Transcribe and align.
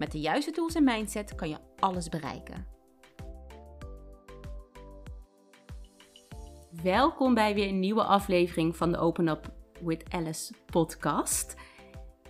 Met 0.00 0.12
de 0.12 0.20
juiste 0.20 0.50
tools 0.50 0.74
en 0.74 0.84
mindset 0.84 1.34
kan 1.34 1.48
je 1.48 1.56
alles 1.78 2.08
bereiken. 2.08 2.66
Welkom 6.82 7.34
bij 7.34 7.54
weer 7.54 7.68
een 7.68 7.80
nieuwe 7.80 8.04
aflevering 8.04 8.76
van 8.76 8.92
de 8.92 8.98
Open 8.98 9.28
Up 9.28 9.52
with 9.80 10.04
Alice 10.12 10.54
podcast. 10.66 11.56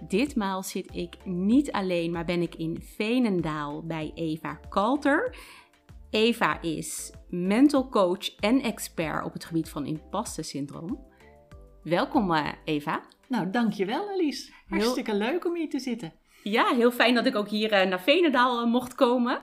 Ditmaal 0.09 0.63
zit 0.63 0.97
ik 0.97 1.25
niet 1.25 1.73
alleen, 1.73 2.13
maar 2.13 2.25
ben 2.25 2.43
ik 2.43 2.55
in 2.55 2.83
Veenendaal 2.83 3.87
bij 3.87 4.13
Eva 4.15 4.55
Kalter. 4.55 5.37
Eva 6.11 6.61
is 6.63 7.13
mental 7.29 7.89
coach 7.89 8.37
en 8.37 8.63
expert 8.63 9.25
op 9.25 9.33
het 9.33 9.45
gebied 9.45 9.69
van 9.69 9.87
imposter 9.87 10.45
syndroom. 10.45 11.07
Welkom 11.83 12.31
uh, 12.31 12.49
Eva. 12.65 13.03
Nou, 13.29 13.51
dankjewel 13.51 14.09
Alice. 14.09 14.53
Hartstikke 14.67 15.15
leuk 15.15 15.45
om 15.45 15.57
hier 15.57 15.69
te 15.69 15.79
zitten. 15.79 16.20
Ja, 16.43 16.75
heel 16.75 16.91
fijn 16.91 17.15
dat 17.15 17.27
ik 17.27 17.35
ook 17.35 17.49
hier 17.49 17.73
uh, 17.73 17.89
naar 17.89 18.01
Veenendaal 18.01 18.63
uh, 18.63 18.71
mocht 18.71 18.95
komen. 18.95 19.43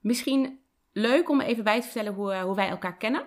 Misschien 0.00 0.58
leuk 0.92 1.28
om 1.28 1.40
even 1.40 1.64
bij 1.64 1.80
te 1.80 1.86
vertellen 1.86 2.14
hoe, 2.14 2.36
hoe 2.36 2.54
wij 2.54 2.68
elkaar 2.68 2.96
kennen. 2.96 3.26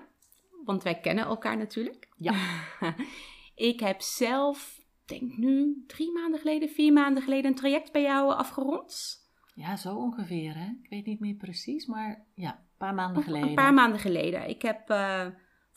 Want 0.64 0.84
wij 0.84 1.00
kennen 1.00 1.26
elkaar 1.26 1.58
natuurlijk. 1.58 2.10
Ja. 2.16 2.34
ik 3.72 3.80
heb 3.80 4.02
zelf, 4.02 4.82
denk 5.06 5.38
nu 5.38 5.84
drie 5.88 6.12
maanden 6.12 6.40
geleden, 6.40 6.70
vier 6.70 6.94
maanden 6.94 7.24
geleden, 7.24 7.46
een 7.46 7.58
traject 7.58 7.92
bij 7.92 8.02
jou 8.02 8.34
afgerond. 8.34 9.24
Ja, 9.56 9.76
zo 9.76 9.96
ongeveer 9.96 10.56
hè. 10.56 10.66
Ik 10.82 10.90
weet 10.90 11.06
niet 11.06 11.20
meer 11.20 11.36
precies, 11.36 11.86
maar 11.86 12.26
ja, 12.34 12.52
een 12.52 12.78
paar 12.78 12.94
maanden 12.94 13.24
geleden. 13.24 13.50
Een 13.50 13.56
paar 13.56 13.74
maanden 13.74 14.00
geleden. 14.00 14.50
Ik 14.50 14.62
heb... 14.62 14.90
Uh, 14.90 15.26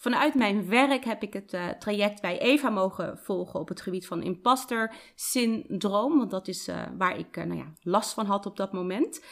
Vanuit 0.00 0.34
mijn 0.34 0.68
werk 0.68 1.04
heb 1.04 1.22
ik 1.22 1.32
het 1.32 1.52
uh, 1.52 1.68
traject 1.68 2.20
bij 2.20 2.38
Eva 2.38 2.70
mogen 2.70 3.18
volgen 3.18 3.60
op 3.60 3.68
het 3.68 3.80
gebied 3.80 4.06
van 4.06 4.22
imposter 4.22 4.94
syndroom. 5.14 6.18
Want 6.18 6.30
dat 6.30 6.48
is 6.48 6.68
uh, 6.68 6.82
waar 6.98 7.18
ik 7.18 7.36
uh, 7.36 7.44
nou 7.44 7.58
ja, 7.58 7.72
last 7.82 8.14
van 8.14 8.26
had 8.26 8.46
op 8.46 8.56
dat 8.56 8.72
moment. 8.72 9.24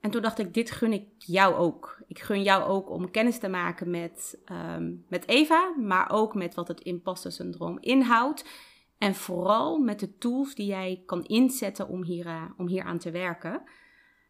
En 0.00 0.10
toen 0.10 0.22
dacht 0.22 0.38
ik, 0.38 0.54
dit 0.54 0.70
gun 0.70 0.92
ik 0.92 1.06
jou 1.18 1.54
ook. 1.54 2.02
Ik 2.06 2.18
gun 2.18 2.42
jou 2.42 2.64
ook 2.64 2.90
om 2.90 3.10
kennis 3.10 3.38
te 3.38 3.48
maken 3.48 3.90
met, 3.90 4.38
um, 4.76 5.04
met 5.08 5.28
Eva, 5.28 5.74
maar 5.76 6.10
ook 6.10 6.34
met 6.34 6.54
wat 6.54 6.68
het 6.68 6.80
imposter 6.80 7.32
syndroom 7.32 7.78
inhoudt. 7.80 8.44
En 8.98 9.14
vooral 9.14 9.78
met 9.78 10.00
de 10.00 10.16
tools 10.16 10.54
die 10.54 10.66
jij 10.66 11.02
kan 11.06 11.24
inzetten 11.24 11.88
om 11.88 12.04
hier, 12.04 12.54
om 12.56 12.68
hier 12.68 12.84
aan 12.84 12.98
te 12.98 13.10
werken. 13.10 13.62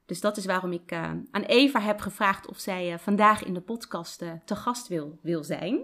Dus 0.09 0.21
dat 0.21 0.37
is 0.37 0.47
waarom 0.47 0.73
ik 0.73 0.93
uh, 0.93 1.11
aan 1.31 1.43
Eva 1.43 1.81
heb 1.81 2.01
gevraagd 2.01 2.49
of 2.49 2.59
zij 2.59 2.93
uh, 2.93 2.99
vandaag 2.99 3.45
in 3.45 3.55
de 3.55 3.61
podcast 3.61 4.23
uh, 4.23 4.33
te 4.45 4.57
gast 4.57 4.89
wil, 4.89 5.19
wil 5.23 5.45
zijn. 5.45 5.81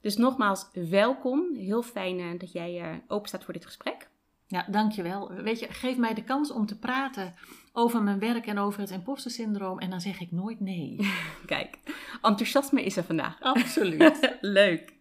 Dus 0.00 0.16
nogmaals, 0.16 0.68
welkom. 0.72 1.54
Heel 1.54 1.82
fijn 1.82 2.38
dat 2.38 2.52
jij 2.52 3.02
open 3.06 3.28
staat 3.28 3.44
voor 3.44 3.54
dit 3.54 3.64
gesprek. 3.64 4.08
Ja, 4.46 4.66
dankjewel. 4.70 5.32
Weet 5.32 5.58
je, 5.58 5.66
geef 5.68 5.96
mij 5.96 6.14
de 6.14 6.24
kans 6.24 6.50
om 6.50 6.66
te 6.66 6.78
praten 6.78 7.34
over 7.72 8.02
mijn 8.02 8.18
werk 8.18 8.46
en 8.46 8.58
over 8.58 8.80
het 8.80 8.90
imposter 8.90 9.30
syndroom 9.30 9.78
en 9.78 9.90
dan 9.90 10.00
zeg 10.00 10.20
ik 10.20 10.32
nooit 10.32 10.60
nee. 10.60 10.96
Kijk, 11.46 11.78
enthousiasme 12.22 12.84
is 12.84 12.96
er 12.96 13.04
vandaag. 13.04 13.40
Absoluut. 13.40 14.36
Leuk. 14.40 14.94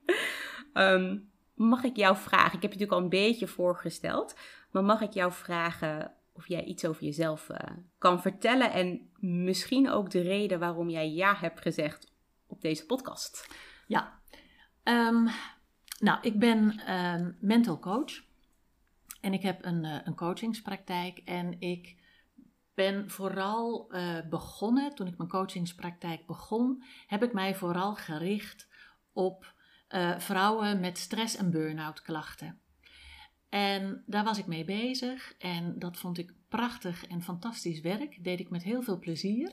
Um, 0.73 1.29
mag 1.53 1.83
ik 1.83 1.95
jou 1.95 2.17
vragen, 2.17 2.55
ik 2.55 2.61
heb 2.61 2.73
je 2.73 2.79
natuurlijk 2.79 2.91
al 2.91 3.01
een 3.01 3.27
beetje 3.27 3.47
voorgesteld, 3.47 4.35
maar 4.71 4.83
mag 4.83 5.01
ik 5.01 5.13
jou 5.13 5.31
vragen 5.31 6.11
of 6.37 6.47
jij 6.47 6.63
iets 6.63 6.85
over 6.85 7.03
jezelf 7.03 7.49
uh, 7.49 7.57
kan 7.97 8.21
vertellen 8.21 8.71
en 8.71 9.09
misschien 9.19 9.89
ook 9.89 10.09
de 10.09 10.21
reden 10.21 10.59
waarom 10.59 10.89
jij 10.89 11.11
ja 11.11 11.35
hebt 11.35 11.61
gezegd 11.61 12.11
op 12.47 12.61
deze 12.61 12.85
podcast. 12.85 13.47
Ja, 13.87 14.19
um, 14.83 15.27
nou, 15.99 16.19
ik 16.21 16.39
ben 16.39 16.93
um, 16.95 17.37
mental 17.39 17.79
coach 17.79 18.23
en 19.21 19.33
ik 19.33 19.41
heb 19.41 19.65
een, 19.65 19.83
uh, 19.83 19.97
een 20.03 20.15
coachingspraktijk 20.15 21.17
en 21.17 21.61
ik 21.61 21.95
ben 22.73 23.09
vooral 23.09 23.95
uh, 23.95 24.17
begonnen, 24.29 24.95
toen 24.95 25.07
ik 25.07 25.17
mijn 25.17 25.29
coachingspraktijk 25.29 26.25
begon, 26.25 26.83
heb 27.07 27.23
ik 27.23 27.33
mij 27.33 27.55
vooral 27.55 27.95
gericht 27.95 28.67
op 29.13 29.55
vrouwen 30.17 30.79
met 30.79 30.97
stress- 30.97 31.35
en 31.35 31.51
burn-out 31.51 32.01
klachten. 32.01 32.61
En 33.49 34.03
daar 34.05 34.23
was 34.23 34.37
ik 34.37 34.45
mee 34.45 34.65
bezig 34.65 35.33
en 35.37 35.79
dat 35.79 35.97
vond 35.97 36.17
ik 36.17 36.33
prachtig 36.49 37.07
en 37.07 37.21
fantastisch 37.21 37.81
werk. 37.81 38.23
Deed 38.23 38.39
ik 38.39 38.49
met 38.49 38.63
heel 38.63 38.81
veel 38.81 38.99
plezier. 38.99 39.51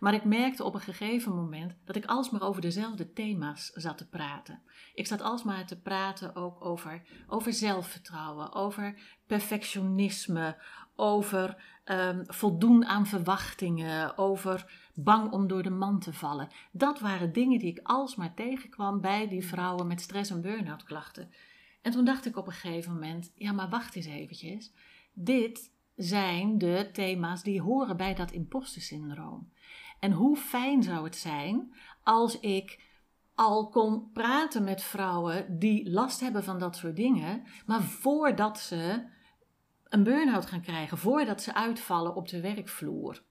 Maar 0.00 0.14
ik 0.14 0.24
merkte 0.24 0.64
op 0.64 0.74
een 0.74 0.80
gegeven 0.80 1.34
moment 1.34 1.74
dat 1.84 1.96
ik 1.96 2.04
alsmaar 2.04 2.42
over 2.42 2.62
dezelfde 2.62 3.12
thema's 3.12 3.70
zat 3.74 3.98
te 3.98 4.08
praten. 4.08 4.62
Ik 4.94 5.06
zat 5.06 5.20
alsmaar 5.20 5.66
te 5.66 5.80
praten 5.80 6.36
ook 6.36 6.64
over, 6.64 7.02
over 7.26 7.52
zelfvertrouwen, 7.52 8.52
over 8.52 8.98
perfectionisme, 9.26 10.56
over 10.96 11.56
um, 11.84 12.22
voldoen 12.26 12.84
aan 12.84 13.06
verwachtingen, 13.06 14.18
over 14.18 14.88
bang 14.94 15.32
om 15.32 15.46
door 15.46 15.62
de 15.62 15.70
man 15.70 16.00
te 16.00 16.12
vallen. 16.12 16.48
Dat 16.72 17.00
waren 17.00 17.32
dingen 17.32 17.58
die 17.58 17.70
ik 17.70 17.80
alsmaar 17.82 18.34
tegenkwam 18.34 19.00
bij 19.00 19.28
die 19.28 19.46
vrouwen 19.46 19.86
met 19.86 20.00
stress- 20.00 20.30
en 20.30 20.40
burn-out 20.40 20.84
klachten. 20.84 21.30
En 21.84 21.92
toen 21.92 22.04
dacht 22.04 22.26
ik 22.26 22.36
op 22.36 22.46
een 22.46 22.52
gegeven 22.52 22.92
moment, 22.92 23.32
ja 23.34 23.52
maar 23.52 23.68
wacht 23.68 23.94
eens 23.94 24.06
eventjes. 24.06 24.72
Dit 25.12 25.72
zijn 25.96 26.58
de 26.58 26.90
thema's 26.92 27.42
die 27.42 27.60
horen 27.60 27.96
bij 27.96 28.14
dat 28.14 28.30
impostersyndroom. 28.30 29.52
En 30.00 30.12
hoe 30.12 30.36
fijn 30.36 30.82
zou 30.82 31.04
het 31.04 31.16
zijn 31.16 31.74
als 32.02 32.40
ik 32.40 32.82
al 33.34 33.68
kon 33.68 34.10
praten 34.12 34.64
met 34.64 34.82
vrouwen 34.82 35.58
die 35.58 35.90
last 35.90 36.20
hebben 36.20 36.44
van 36.44 36.58
dat 36.58 36.76
soort 36.76 36.96
dingen, 36.96 37.42
maar 37.66 37.82
voordat 37.82 38.58
ze 38.58 39.06
een 39.88 40.02
burn-out 40.02 40.46
gaan 40.46 40.62
krijgen, 40.62 40.98
voordat 40.98 41.42
ze 41.42 41.54
uitvallen 41.54 42.14
op 42.14 42.28
de 42.28 42.40
werkvloer. 42.40 43.22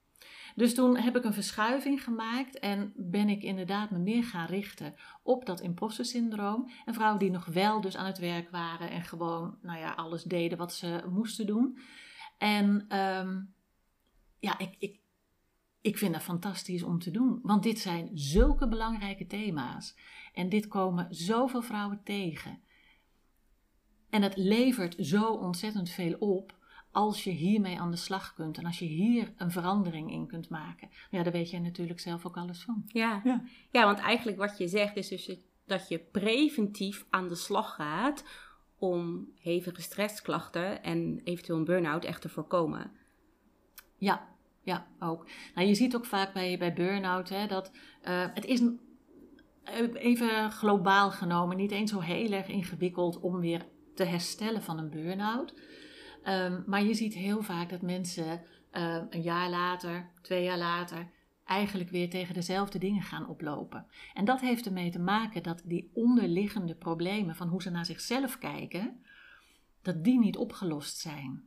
Dus 0.55 0.73
toen 0.73 0.97
heb 0.97 1.15
ik 1.17 1.23
een 1.23 1.33
verschuiving 1.33 2.03
gemaakt 2.03 2.59
en 2.59 2.93
ben 2.95 3.29
ik 3.29 3.43
inderdaad 3.43 3.89
me 3.89 3.97
meer 3.97 4.23
gaan 4.23 4.47
richten 4.47 4.95
op 5.23 5.45
dat 5.45 5.61
imposter 5.61 6.05
syndroom. 6.05 6.69
En 6.85 6.93
vrouwen 6.93 7.19
die 7.19 7.31
nog 7.31 7.45
wel 7.45 7.81
dus 7.81 7.95
aan 7.97 8.05
het 8.05 8.17
werk 8.17 8.49
waren 8.49 8.89
en 8.89 9.03
gewoon, 9.03 9.57
nou 9.61 9.79
ja, 9.79 9.91
alles 9.91 10.23
deden 10.23 10.57
wat 10.57 10.73
ze 10.73 11.03
moesten 11.09 11.45
doen. 11.45 11.79
En 12.37 12.97
um, 12.97 13.53
ja, 14.39 14.57
ik, 14.57 14.75
ik, 14.77 14.99
ik 15.81 15.97
vind 15.97 16.13
dat 16.13 16.23
fantastisch 16.23 16.83
om 16.83 16.99
te 16.99 17.11
doen. 17.11 17.39
Want 17.41 17.63
dit 17.63 17.79
zijn 17.79 18.09
zulke 18.13 18.67
belangrijke 18.67 19.27
thema's. 19.27 19.95
En 20.33 20.49
dit 20.49 20.67
komen 20.67 21.07
zoveel 21.09 21.61
vrouwen 21.61 22.01
tegen. 22.03 22.61
En 24.09 24.21
het 24.21 24.37
levert 24.37 24.95
zo 24.99 25.33
ontzettend 25.33 25.89
veel 25.89 26.15
op 26.19 26.61
als 26.93 27.23
je 27.23 27.29
hiermee 27.29 27.79
aan 27.79 27.91
de 27.91 27.97
slag 27.97 28.33
kunt 28.33 28.57
en 28.57 28.65
als 28.65 28.79
je 28.79 28.85
hier 28.85 29.33
een 29.37 29.51
verandering 29.51 30.11
in 30.11 30.27
kunt 30.27 30.49
maken. 30.49 30.89
Ja, 31.09 31.23
daar 31.23 31.33
weet 31.33 31.49
jij 31.49 31.59
natuurlijk 31.59 31.99
zelf 31.99 32.25
ook 32.25 32.37
alles 32.37 32.63
van. 32.63 32.83
Ja, 32.87 33.21
ja. 33.23 33.43
ja 33.71 33.85
want 33.85 33.99
eigenlijk 33.99 34.37
wat 34.37 34.57
je 34.57 34.67
zegt 34.67 34.95
is 34.95 35.07
dus 35.07 35.37
dat 35.65 35.87
je 35.87 35.99
preventief 35.99 37.05
aan 37.09 37.27
de 37.27 37.35
slag 37.35 37.75
gaat 37.75 38.23
om 38.77 39.31
hevige 39.39 39.81
stressklachten 39.81 40.83
en 40.83 41.21
eventueel 41.23 41.57
een 41.57 41.65
burn-out 41.65 42.06
echt 42.06 42.21
te 42.21 42.29
voorkomen. 42.29 42.91
Ja, 43.97 44.27
ja, 44.62 44.88
ook. 45.00 45.27
Nou, 45.56 45.68
je 45.68 45.75
ziet 45.75 45.95
ook 45.95 46.06
vaak 46.06 46.33
bij, 46.33 46.57
bij 46.57 46.73
burn-out 46.73 47.29
hè, 47.29 47.47
dat 47.47 47.71
uh, 48.07 48.25
het 48.33 48.45
is 48.45 48.62
even 49.94 50.51
globaal 50.51 51.12
genomen 51.12 51.57
niet 51.57 51.71
eens 51.71 51.91
zo 51.91 52.00
heel 52.00 52.31
erg 52.31 52.47
ingewikkeld 52.47 53.19
om 53.19 53.39
weer 53.39 53.65
te 53.95 54.03
herstellen 54.03 54.62
van 54.62 54.77
een 54.77 54.89
burn-out. 54.89 55.53
Um, 56.27 56.63
maar 56.65 56.83
je 56.83 56.93
ziet 56.93 57.13
heel 57.13 57.41
vaak 57.41 57.69
dat 57.69 57.81
mensen 57.81 58.41
uh, 58.73 59.01
een 59.09 59.21
jaar 59.21 59.49
later, 59.49 60.09
twee 60.21 60.43
jaar 60.43 60.57
later, 60.57 61.07
eigenlijk 61.45 61.89
weer 61.89 62.09
tegen 62.09 62.33
dezelfde 62.33 62.79
dingen 62.79 63.01
gaan 63.01 63.27
oplopen. 63.27 63.85
En 64.13 64.25
dat 64.25 64.41
heeft 64.41 64.65
ermee 64.65 64.91
te 64.91 64.99
maken 64.99 65.43
dat 65.43 65.61
die 65.65 65.91
onderliggende 65.93 66.75
problemen 66.75 67.35
van 67.35 67.47
hoe 67.47 67.61
ze 67.61 67.69
naar 67.69 67.85
zichzelf 67.85 68.37
kijken, 68.37 69.03
dat 69.81 70.03
die 70.03 70.19
niet 70.19 70.37
opgelost 70.37 70.97
zijn. 70.97 71.43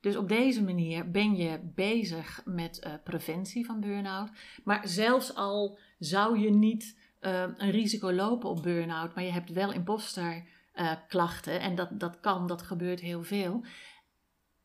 Dus 0.00 0.16
op 0.16 0.28
deze 0.28 0.64
manier 0.64 1.10
ben 1.10 1.36
je 1.36 1.60
bezig 1.74 2.42
met 2.44 2.84
uh, 2.86 2.94
preventie 3.04 3.66
van 3.66 3.80
burn-out. 3.80 4.30
Maar 4.64 4.88
zelfs 4.88 5.34
al 5.34 5.78
zou 5.98 6.38
je 6.38 6.50
niet 6.50 6.98
uh, 7.20 7.40
een 7.56 7.70
risico 7.70 8.12
lopen 8.12 8.50
op 8.50 8.62
burn-out, 8.62 9.14
maar 9.14 9.24
je 9.24 9.32
hebt 9.32 9.50
wel 9.50 9.72
imposter 9.72 10.44
uh, 10.74 10.92
klachten 11.08 11.60
en 11.60 11.74
dat, 11.74 12.00
dat 12.00 12.20
kan, 12.20 12.46
dat 12.46 12.62
gebeurt 12.62 13.00
heel 13.00 13.22
veel. 13.22 13.64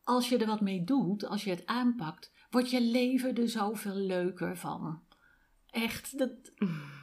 als 0.04 0.28
je 0.28 0.38
er 0.38 0.46
wat 0.46 0.60
mee 0.60 0.84
doet, 0.84 1.26
als 1.26 1.44
je 1.44 1.50
het 1.50 1.66
aanpakt, 1.66 2.32
wordt 2.50 2.70
je 2.70 2.82
leven 2.82 3.34
er 3.34 3.48
zoveel 3.48 3.94
leuker 3.94 4.56
van. 4.56 5.02
Echt, 5.66 6.18
dat, 6.18 6.30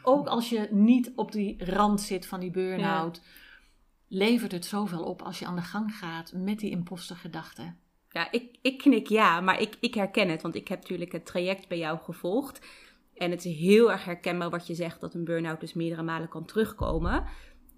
ook 0.03 0.27
als 0.27 0.49
je 0.49 0.67
niet 0.71 1.11
op 1.15 1.31
die 1.31 1.65
rand 1.65 2.01
zit 2.01 2.25
van 2.25 2.39
die 2.39 2.51
burn-out, 2.51 3.21
levert 4.07 4.51
het 4.51 4.65
zoveel 4.65 5.03
op 5.03 5.21
als 5.21 5.39
je 5.39 5.45
aan 5.45 5.55
de 5.55 5.61
gang 5.61 5.95
gaat 5.95 6.33
met 6.35 6.59
die 6.59 6.71
impostergedachten. 6.71 7.77
Ja, 8.09 8.31
ik, 8.31 8.57
ik 8.61 8.77
knik 8.77 9.07
ja, 9.07 9.41
maar 9.41 9.61
ik, 9.61 9.77
ik 9.79 9.93
herken 9.93 10.29
het, 10.29 10.41
want 10.41 10.55
ik 10.55 10.67
heb 10.67 10.81
natuurlijk 10.81 11.11
het 11.11 11.25
traject 11.25 11.67
bij 11.67 11.77
jou 11.77 11.99
gevolgd. 11.99 12.65
En 13.13 13.31
het 13.31 13.45
is 13.45 13.57
heel 13.57 13.91
erg 13.91 14.05
herkenbaar 14.05 14.49
wat 14.49 14.67
je 14.67 14.75
zegt, 14.75 15.01
dat 15.01 15.13
een 15.13 15.23
burn-out 15.23 15.59
dus 15.59 15.73
meerdere 15.73 16.03
malen 16.03 16.29
kan 16.29 16.45
terugkomen. 16.45 17.25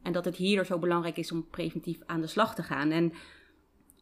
En 0.05 0.11
dat 0.11 0.25
het 0.25 0.35
hierdoor 0.35 0.65
zo 0.65 0.79
belangrijk 0.79 1.17
is 1.17 1.31
om 1.31 1.49
preventief 1.49 1.99
aan 2.05 2.21
de 2.21 2.27
slag 2.27 2.55
te 2.55 2.63
gaan. 2.63 2.91
En 2.91 3.13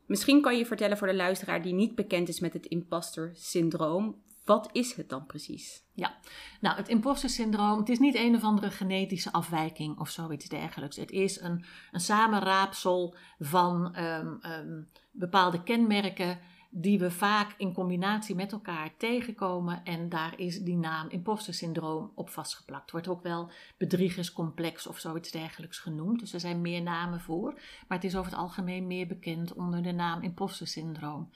misschien 0.06 0.42
kan 0.42 0.58
je 0.58 0.66
vertellen 0.66 0.98
voor 0.98 1.08
de 1.08 1.16
luisteraar 1.16 1.62
die 1.62 1.74
niet 1.74 1.96
bekend 1.96 2.28
is 2.28 2.40
met 2.40 2.54
het 2.54 2.66
imposter 2.66 3.32
syndroom. 3.34 4.22
Wat 4.46 4.70
is 4.72 4.96
het 4.96 5.10
dan 5.10 5.26
precies? 5.26 5.84
Ja, 5.94 6.18
nou, 6.62 6.78
het 6.78 6.88
imposter 6.88 7.30
syndroom, 7.30 7.80
het 7.80 7.90
is 7.90 8.00
niet 8.00 8.16
een 8.16 8.36
of 8.36 8.44
andere 8.44 8.72
genetische 8.72 9.32
afwijking 9.32 10.00
of 10.00 10.10
zoiets 10.10 10.50
dergelijks. 10.50 10.96
Het 10.96 11.12
is 11.12 11.42
een, 11.42 11.66
een 11.92 12.00
samenraapsel 12.00 13.16
van 13.40 14.00
um, 14.00 14.40
um, 14.46 14.88
bepaalde 15.12 15.64
kenmerken 15.64 16.40
die 16.76 17.00
we 17.00 17.12
vaak 17.12 17.54
in 17.58 17.74
combinatie 17.74 18.36
met 18.36 18.52
elkaar 18.52 18.98
tegenkomen. 18.98 19.84
En 19.84 20.10
daar 20.10 20.40
is 20.40 20.60
die 20.60 20.78
naam 20.78 21.10
imposter 21.10 21.54
syndroom 21.54 22.12
op 22.16 22.30
vastgeplakt. 22.30 22.92
Wordt 22.92 23.08
ook 23.08 23.24
wel 23.24 23.52
bedriegerscomplex 23.78 24.88
of 24.88 25.00
zoiets 25.00 25.32
dergelijks 25.32 25.80
genoemd. 25.80 26.20
Dus 26.20 26.34
er 26.34 26.40
zijn 26.40 26.62
meer 26.62 26.82
namen 26.82 27.22
voor. 27.22 27.54
Maar 27.88 27.98
het 27.98 28.04
is 28.04 28.16
over 28.16 28.32
het 28.32 28.40
algemeen 28.40 28.88
meer 28.88 29.08
bekend 29.08 29.54
onder 29.54 29.84
de 29.84 29.92
naam 29.92 30.22
imposter 30.22 30.68
syndroom. 30.68 31.30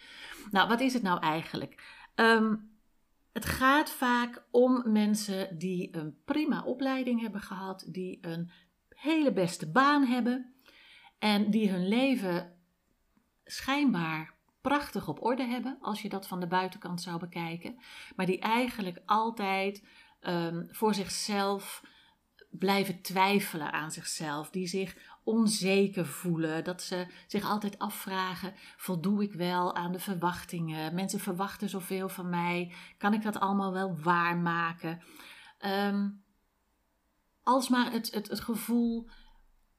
Nou, 0.52 0.68
wat 0.68 0.80
is 0.80 0.94
het 0.94 1.04
nou 1.04 1.20
eigenlijk? 1.20 1.84
Um, 2.16 2.70
het 3.34 3.46
gaat 3.46 3.90
vaak 3.90 4.44
om 4.52 4.92
mensen 4.92 5.58
die 5.58 5.96
een 5.98 6.18
prima 6.26 6.64
opleiding 6.64 7.22
hebben 7.22 7.42
gehad, 7.42 7.86
die 7.88 8.18
een 8.22 8.52
hele 8.90 9.34
beste 9.34 9.72
baan 9.72 10.04
hebben 10.04 10.54
en 11.20 11.52
die 11.52 11.70
hun 11.70 11.88
leven 11.88 12.56
schijnbaar 13.46 14.37
prachtig 14.68 15.08
op 15.08 15.24
orde 15.24 15.46
hebben, 15.46 15.78
als 15.82 16.02
je 16.02 16.10
dat 16.10 16.28
van 16.28 16.40
de 16.40 16.48
buitenkant 16.48 17.02
zou 17.02 17.20
bekijken, 17.20 17.80
maar 18.16 18.26
die 18.26 18.40
eigenlijk 18.40 19.02
altijd 19.06 19.88
um, 20.22 20.68
voor 20.72 20.94
zichzelf 20.94 21.84
blijven 22.50 23.02
twijfelen 23.02 23.72
aan 23.72 23.92
zichzelf, 23.92 24.50
die 24.50 24.68
zich 24.68 24.98
onzeker 25.24 26.06
voelen, 26.06 26.64
dat 26.64 26.82
ze 26.82 27.08
zich 27.28 27.44
altijd 27.44 27.80
afvragen: 27.80 28.54
voldoe 28.78 29.24
ik 29.24 29.34
wel 29.34 29.76
aan 29.76 29.92
de 29.92 30.00
verwachtingen? 30.00 30.96
Mensen 30.96 31.20
verwachten 31.20 31.70
zoveel 31.70 32.10
van 32.10 32.30
mij, 32.30 32.74
kan 32.98 33.14
ik 33.14 33.24
dat 33.24 33.40
allemaal 33.40 33.74
wel 33.74 34.00
waarmaken? 34.00 35.02
Um, 35.66 36.24
alsmaar 37.44 37.92
het, 37.92 38.12
het, 38.12 38.28
het 38.28 38.40
gevoel 38.40 39.10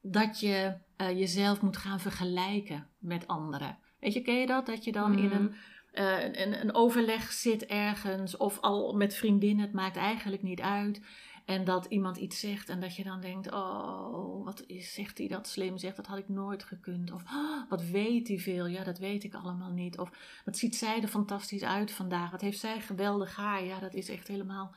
dat 0.00 0.40
je 0.40 0.78
uh, 0.96 1.18
jezelf 1.18 1.60
moet 1.60 1.76
gaan 1.76 2.00
vergelijken 2.00 2.88
met 2.98 3.26
anderen. 3.26 3.78
Weet 4.00 4.12
je, 4.12 4.22
ken 4.22 4.34
je 4.34 4.46
dat? 4.46 4.66
Dat 4.66 4.84
je 4.84 4.92
dan 4.92 5.18
in 5.18 5.30
een, 5.30 5.54
uh, 5.94 6.22
een, 6.22 6.60
een 6.60 6.74
overleg 6.74 7.32
zit 7.32 7.66
ergens 7.66 8.36
of 8.36 8.60
al 8.60 8.96
met 8.96 9.14
vriendinnen, 9.14 9.64
het 9.64 9.74
maakt 9.74 9.96
eigenlijk 9.96 10.42
niet 10.42 10.60
uit. 10.60 11.00
En 11.48 11.64
dat 11.64 11.84
iemand 11.84 12.16
iets 12.16 12.40
zegt 12.40 12.68
en 12.68 12.80
dat 12.80 12.96
je 12.96 13.04
dan 13.04 13.20
denkt: 13.20 13.52
Oh, 13.52 14.44
wat 14.44 14.64
is, 14.66 14.94
zegt 14.94 15.18
hij 15.18 15.28
dat 15.28 15.48
slim? 15.48 15.78
Zegt 15.78 15.96
dat 15.96 16.06
had 16.06 16.18
ik 16.18 16.28
nooit 16.28 16.64
gekund. 16.64 17.12
Of 17.12 17.22
oh, 17.22 17.70
wat 17.70 17.82
weet 17.82 18.28
hij 18.28 18.38
veel? 18.38 18.66
Ja, 18.66 18.84
dat 18.84 18.98
weet 18.98 19.24
ik 19.24 19.34
allemaal 19.34 19.70
niet. 19.70 19.98
Of 19.98 20.10
wat 20.44 20.56
ziet 20.56 20.76
zij 20.76 21.02
er 21.02 21.08
fantastisch 21.08 21.62
uit 21.62 21.92
vandaag? 21.92 22.30
Wat 22.30 22.40
heeft 22.40 22.58
zij 22.58 22.80
geweldig 22.80 23.36
haar? 23.36 23.64
Ja, 23.64 23.80
dat 23.80 23.94
is 23.94 24.08
echt 24.08 24.28
helemaal. 24.28 24.74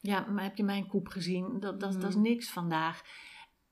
Ja, 0.00 0.26
maar 0.26 0.42
heb 0.42 0.56
je 0.56 0.64
mijn 0.64 0.86
koep 0.86 1.08
gezien? 1.08 1.60
Dat, 1.60 1.80
dat, 1.80 1.92
dat 1.92 2.10
is 2.10 2.16
mm. 2.16 2.22
niks 2.22 2.50
vandaag. 2.50 3.02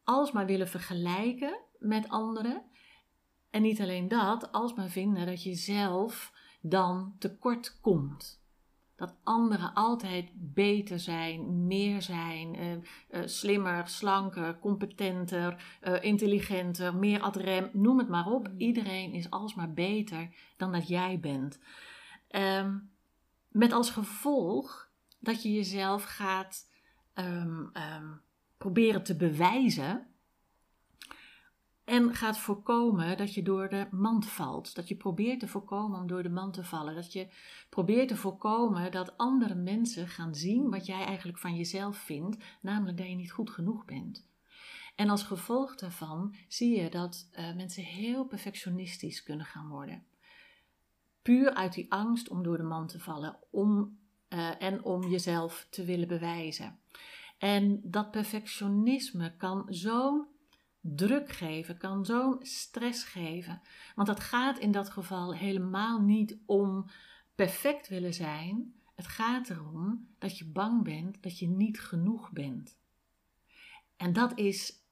Als 0.05 0.33
maar 0.33 0.47
willen 0.47 0.69
vergelijken 0.69 1.61
met 1.79 2.09
anderen. 2.09 2.63
En 3.55 3.63
niet 3.63 3.81
alleen 3.81 4.09
dat, 4.09 4.53
als 4.53 4.75
maar 4.75 4.89
vinden 4.89 5.27
dat 5.27 5.43
je 5.43 5.55
zelf 5.55 6.33
dan 6.61 7.15
tekort 7.19 7.81
komt 7.81 8.43
dat 8.97 9.15
anderen 9.23 9.75
altijd 9.75 10.31
beter 10.35 10.99
zijn, 10.99 11.67
meer 11.67 12.03
zijn, 12.03 12.61
uh, 12.61 12.73
uh, 12.73 13.27
slimmer, 13.27 13.89
slanker, 13.89 14.59
competenter, 14.59 15.79
uh, 15.83 16.03
intelligenter, 16.03 16.95
meer 16.95 17.21
adrem, 17.21 17.71
noem 17.73 17.99
het 17.99 18.09
maar 18.09 18.27
op. 18.27 18.51
Iedereen 18.57 19.13
is 19.13 19.31
alsmaar 19.31 19.73
beter 19.73 20.29
dan 20.57 20.73
dat 20.73 20.89
jij 20.89 21.21
bent. 21.21 21.59
Um, 22.31 22.91
met 23.49 23.73
als 23.73 23.91
gevolg 23.91 24.91
dat 25.21 25.43
je 25.43 25.53
jezelf 25.53 26.05
gaat 26.05 26.71
um, 27.15 27.71
um, 27.97 28.21
proberen 28.59 29.03
te 29.03 29.17
bewijzen 29.17 30.07
en 31.85 32.15
gaat 32.15 32.39
voorkomen 32.39 33.17
dat 33.17 33.35
je 33.35 33.43
door 33.43 33.69
de 33.69 33.87
mand 33.91 34.27
valt. 34.27 34.75
Dat 34.75 34.89
je 34.89 34.97
probeert 34.97 35.41
te 35.41 35.49
voorkomen 35.49 36.01
om 36.01 36.07
door 36.07 36.23
de 36.23 36.29
mand 36.29 36.55
te 36.55 36.65
vallen. 36.65 36.95
Dat 36.95 37.13
je 37.13 37.29
probeert 37.69 38.09
te 38.09 38.17
voorkomen 38.17 38.93
dat 38.93 39.17
andere 39.17 39.55
mensen 39.55 40.09
gaan 40.09 40.35
zien 40.35 40.71
wat 40.71 40.87
jij 40.87 41.05
eigenlijk 41.05 41.39
van 41.39 41.57
jezelf 41.57 41.97
vindt, 41.97 42.45
namelijk 42.61 42.99
dat 42.99 43.09
je 43.09 43.15
niet 43.15 43.33
goed 43.33 43.51
genoeg 43.51 43.85
bent. 43.85 44.27
En 44.95 45.11
als 45.11 45.23
gevolg 45.23 45.75
daarvan 45.75 46.35
zie 46.49 46.81
je 46.81 46.91
dat 46.91 47.29
uh, 47.33 47.55
mensen 47.55 47.83
heel 47.83 48.25
perfectionistisch 48.25 49.23
kunnen 49.23 49.47
gaan 49.47 49.69
worden. 49.69 50.05
Puur 51.23 51.55
uit 51.55 51.73
die 51.73 51.93
angst 51.93 52.29
om 52.29 52.43
door 52.43 52.57
de 52.57 52.63
mand 52.63 52.89
te 52.89 53.01
vallen 53.01 53.37
om, 53.51 53.99
uh, 54.29 54.63
en 54.63 54.85
om 54.85 55.09
jezelf 55.09 55.67
te 55.71 55.85
willen 55.85 56.09
bewijzen. 56.09 56.79
En 57.39 57.81
dat 57.83 58.11
perfectionisme 58.11 59.37
kan 59.37 59.67
zo'n 59.69 60.27
druk 60.87 61.31
geven, 61.31 61.77
kan 61.77 62.05
zo'n 62.05 62.37
stress 62.41 63.05
geven. 63.05 63.61
Want 63.95 64.09
het 64.09 64.21
gaat 64.21 64.59
in 64.59 64.73
dat 64.73 64.91
geval 64.91 65.35
helemaal 65.35 66.01
niet 66.01 66.39
om 66.47 66.87
perfect 67.35 67.89
willen 67.89 68.15
zijn. 68.15 68.75
Het 68.95 69.07
gaat 69.07 69.51
erom 69.51 70.09
dat 70.19 70.39
je 70.39 70.45
bang 70.45 70.85
bent 70.85 71.23
dat 71.23 71.39
je 71.39 71.49
niet 71.49 71.81
genoeg 71.81 72.33
bent. 72.33 72.79
En 73.97 74.13
dat 74.13 74.39
is 74.39 74.83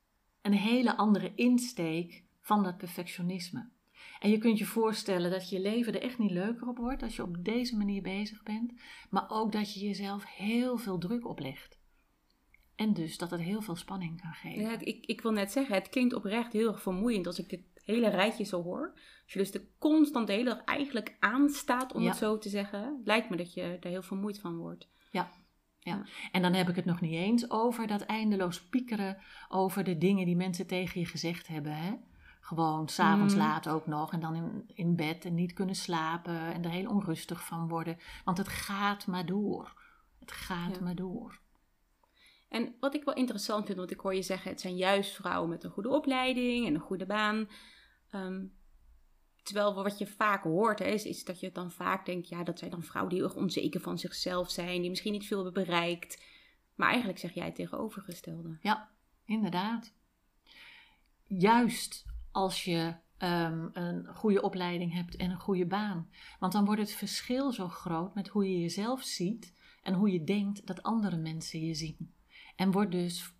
een 0.43 0.53
hele 0.53 0.97
andere 0.97 1.33
insteek 1.35 2.25
van 2.41 2.63
dat 2.63 2.77
perfectionisme. 2.77 3.71
En 4.21 4.31
je 4.31 4.39
kunt 4.39 4.59
je 4.59 4.67
voorstellen 4.67 5.31
dat 5.31 5.49
je 5.49 5.61
leven 5.61 5.95
er 5.95 6.03
echt 6.03 6.19
niet 6.19 6.31
leuker 6.31 6.69
op 6.69 6.77
wordt 6.77 7.03
als 7.03 7.17
je 7.17 7.23
op 7.23 7.45
deze 7.45 7.77
manier 7.77 8.03
bezig 8.03 8.43
bent, 8.43 8.73
maar 9.11 9.31
ook 9.31 9.53
dat 9.53 9.75
je 9.75 9.81
jezelf 9.81 10.25
heel 10.37 10.79
veel 10.79 10.99
druk 10.99 11.27
oplegt. 11.27 11.82
En 12.77 12.93
dus 12.93 13.19
dat 13.19 13.31
het 13.31 13.41
heel 13.41 13.63
veel 13.63 13.77
spanning 13.77 14.21
kan 14.21 14.33
geven. 14.33 14.63
Ja, 14.63 14.79
ik, 14.79 15.07
ik 15.07 15.21
wil 15.21 15.33
net 15.33 15.53
zeggen, 15.53 15.75
het 15.75 15.89
klinkt 15.89 16.15
oprecht 16.15 16.53
heel 16.53 16.73
erg 16.73 16.83
vermoeiend 16.83 17.27
als 17.27 17.39
ik 17.39 17.49
dit 17.49 17.61
hele 17.85 18.09
rijtje 18.09 18.45
zo 18.45 18.63
hoor. 18.63 18.93
Als 18.95 19.33
je 19.33 19.39
dus 19.39 19.51
de 19.51 19.69
constant 19.79 20.27
de 20.27 20.33
hele 20.33 20.51
dag 20.51 20.65
eigenlijk 20.65 21.17
aanstaat, 21.21 21.93
om 21.93 22.07
het 22.07 22.17
zo 22.17 22.39
te 22.39 22.49
zeggen, 22.49 23.01
lijkt 23.05 23.31
me 23.31 23.37
dat 23.37 23.55
je 23.55 23.63
er 23.63 23.91
heel 23.91 24.03
vermoeid 24.03 24.41
van 24.41 24.57
wordt. 24.57 24.89
Ja. 25.11 25.31
Ja. 25.85 26.05
en 26.33 26.43
dan 26.43 26.53
heb 26.53 26.69
ik 26.69 26.77
het 26.77 26.85
nog 26.85 27.01
niet 27.01 27.13
eens 27.13 27.51
over 27.51 27.87
dat 27.87 28.01
eindeloos 28.01 28.63
piekeren 28.63 29.17
over 29.49 29.85
de 29.85 29.99
dingen 29.99 30.27
die 30.27 30.37
mensen 30.37 30.67
tegen 30.67 31.01
je 31.01 31.07
gezegd 31.07 31.47
hebben. 31.47 31.77
Hè? 31.77 31.95
Gewoon 32.41 32.89
s'avonds 32.89 33.35
mm. 33.35 33.41
laat 33.41 33.69
ook 33.69 33.87
nog 33.87 34.13
en 34.13 34.21
dan 34.21 34.35
in, 34.35 34.65
in 34.67 34.97
bed 34.97 35.25
en 35.25 35.35
niet 35.35 35.53
kunnen 35.53 35.75
slapen 35.75 36.55
en 36.55 36.65
er 36.65 36.71
heel 36.71 36.91
onrustig 36.91 37.45
van 37.45 37.69
worden. 37.69 37.99
Want 38.25 38.39
het 38.39 38.49
gaat 38.49 39.07
maar 39.07 39.27
door. 39.27 39.83
Het 40.19 40.33
gaat 40.33 40.81
maar 40.81 40.95
door. 40.95 41.41
En 42.53 42.75
wat 42.81 42.95
ik 42.95 43.05
wel 43.05 43.15
interessant 43.15 43.67
vind, 43.67 43.79
want 43.79 43.91
ik 43.91 44.01
hoor 44.01 44.15
je 44.15 44.23
zeggen, 44.23 44.51
het 44.51 44.61
zijn 44.61 44.77
juist 44.77 45.15
vrouwen 45.15 45.49
met 45.49 45.65
een 45.65 45.71
goede 45.71 45.89
opleiding 45.89 46.67
en 46.67 46.75
een 46.75 46.81
goede 46.81 47.07
baan. 47.07 47.49
Um, 48.15 48.53
terwijl 49.43 49.75
wat 49.75 49.99
je 49.99 50.07
vaak 50.07 50.43
hoort, 50.43 50.81
is, 50.81 51.25
dat 51.25 51.41
je 51.41 51.53
dan 51.53 51.71
vaak 51.71 52.07
denkt, 52.07 52.29
ja, 52.29 52.45
dat 52.45 52.59
zijn 52.59 52.71
dan 52.71 52.83
vrouwen 52.83 53.15
die 53.15 53.23
heel 53.23 53.35
onzeker 53.35 53.81
van 53.81 53.99
zichzelf 53.99 54.51
zijn, 54.51 54.81
die 54.81 54.91
misschien 54.91 55.13
niet 55.13 55.27
veel 55.27 55.45
hebben 55.45 55.65
bereikt. 55.65 56.23
Maar 56.75 56.89
eigenlijk 56.89 57.19
zeg 57.19 57.33
jij 57.35 57.45
het 57.45 57.55
tegenovergestelde. 57.55 58.59
Ja, 58.61 58.91
inderdaad. 59.25 59.93
Juist 61.27 62.05
als 62.31 62.65
je 62.65 62.95
um, 63.19 63.71
een 63.73 64.07
goede 64.15 64.43
opleiding 64.43 64.93
hebt 64.93 65.17
en 65.17 65.31
een 65.31 65.41
goede 65.41 65.67
baan. 65.67 66.11
Want 66.39 66.53
dan 66.53 66.65
wordt 66.65 66.81
het 66.81 66.93
verschil 66.93 67.53
zo 67.53 67.69
groot 67.69 68.15
met 68.15 68.29
hoe 68.29 68.51
je 68.51 68.61
jezelf 68.61 69.03
ziet 69.03 69.55
en 69.83 69.95
hoe 69.95 70.13
je 70.13 70.25
denkt 70.25 70.67
dat 70.67 70.83
andere 70.83 71.17
mensen 71.17 71.61
je 71.61 71.75
zien. 71.75 72.15
En 72.63 72.71
wordt 72.71 72.91
dus 72.91 73.33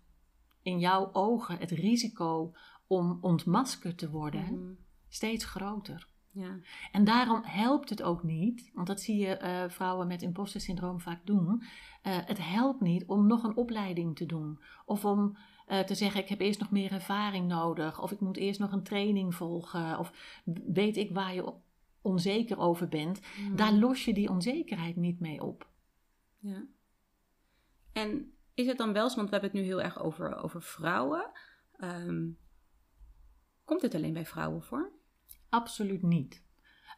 in 0.61 0.79
jouw 0.79 1.09
ogen 1.13 1.57
het 1.57 1.71
risico 1.71 2.53
om 2.87 3.17
ontmaskerd 3.21 3.97
te 3.97 4.09
worden 4.09 4.43
mhm. 4.43 4.73
steeds 5.07 5.45
groter. 5.45 6.07
Ja. 6.31 6.59
En 6.91 7.03
daarom 7.03 7.41
helpt 7.43 7.89
het 7.89 8.01
ook 8.01 8.23
niet, 8.23 8.71
want 8.73 8.87
dat 8.87 9.01
zie 9.01 9.17
je 9.17 9.39
uh, 9.41 9.69
vrouwen 9.69 10.07
met 10.07 10.21
imposter 10.21 10.61
syndroom 10.61 10.99
vaak 10.99 11.25
doen. 11.25 11.45
Uh, 11.53 11.63
het 12.03 12.37
helpt 12.37 12.81
niet 12.81 13.05
om 13.05 13.27
nog 13.27 13.43
een 13.43 13.55
opleiding 13.55 14.15
te 14.15 14.25
doen. 14.25 14.59
Of 14.85 15.05
om 15.05 15.37
uh, 15.67 15.79
te 15.79 15.95
zeggen, 15.95 16.21
ik 16.21 16.29
heb 16.29 16.39
eerst 16.39 16.59
nog 16.59 16.71
meer 16.71 16.91
ervaring 16.91 17.47
nodig. 17.47 18.01
Of 18.01 18.11
ik 18.11 18.19
moet 18.19 18.37
eerst 18.37 18.59
nog 18.59 18.71
een 18.71 18.83
training 18.83 19.35
volgen. 19.35 19.99
Of 19.99 20.13
weet 20.73 20.97
ik 20.97 21.11
waar 21.13 21.33
je 21.33 21.53
onzeker 22.01 22.57
over 22.57 22.87
bent, 22.87 23.19
daar 23.55 23.73
los 23.73 24.05
je 24.05 24.13
die 24.13 24.29
onzekerheid 24.29 24.95
niet 24.95 25.19
mee 25.19 25.43
op. 25.43 25.69
Ja. 26.39 26.65
En 27.91 28.33
is 28.53 28.67
het 28.67 28.77
dan 28.77 28.93
wel 28.93 29.09
zo, 29.09 29.15
want 29.15 29.29
we 29.29 29.33
hebben 29.35 29.51
het 29.51 29.59
nu 29.59 29.65
heel 29.67 29.81
erg 29.81 29.99
over, 30.03 30.35
over 30.35 30.61
vrouwen. 30.61 31.31
Ehm, 31.77 32.25
komt 33.65 33.81
het 33.81 33.95
alleen 33.95 34.13
bij 34.13 34.25
vrouwen 34.25 34.63
voor? 34.63 34.91
Absoluut 35.49 36.01
niet. 36.01 36.41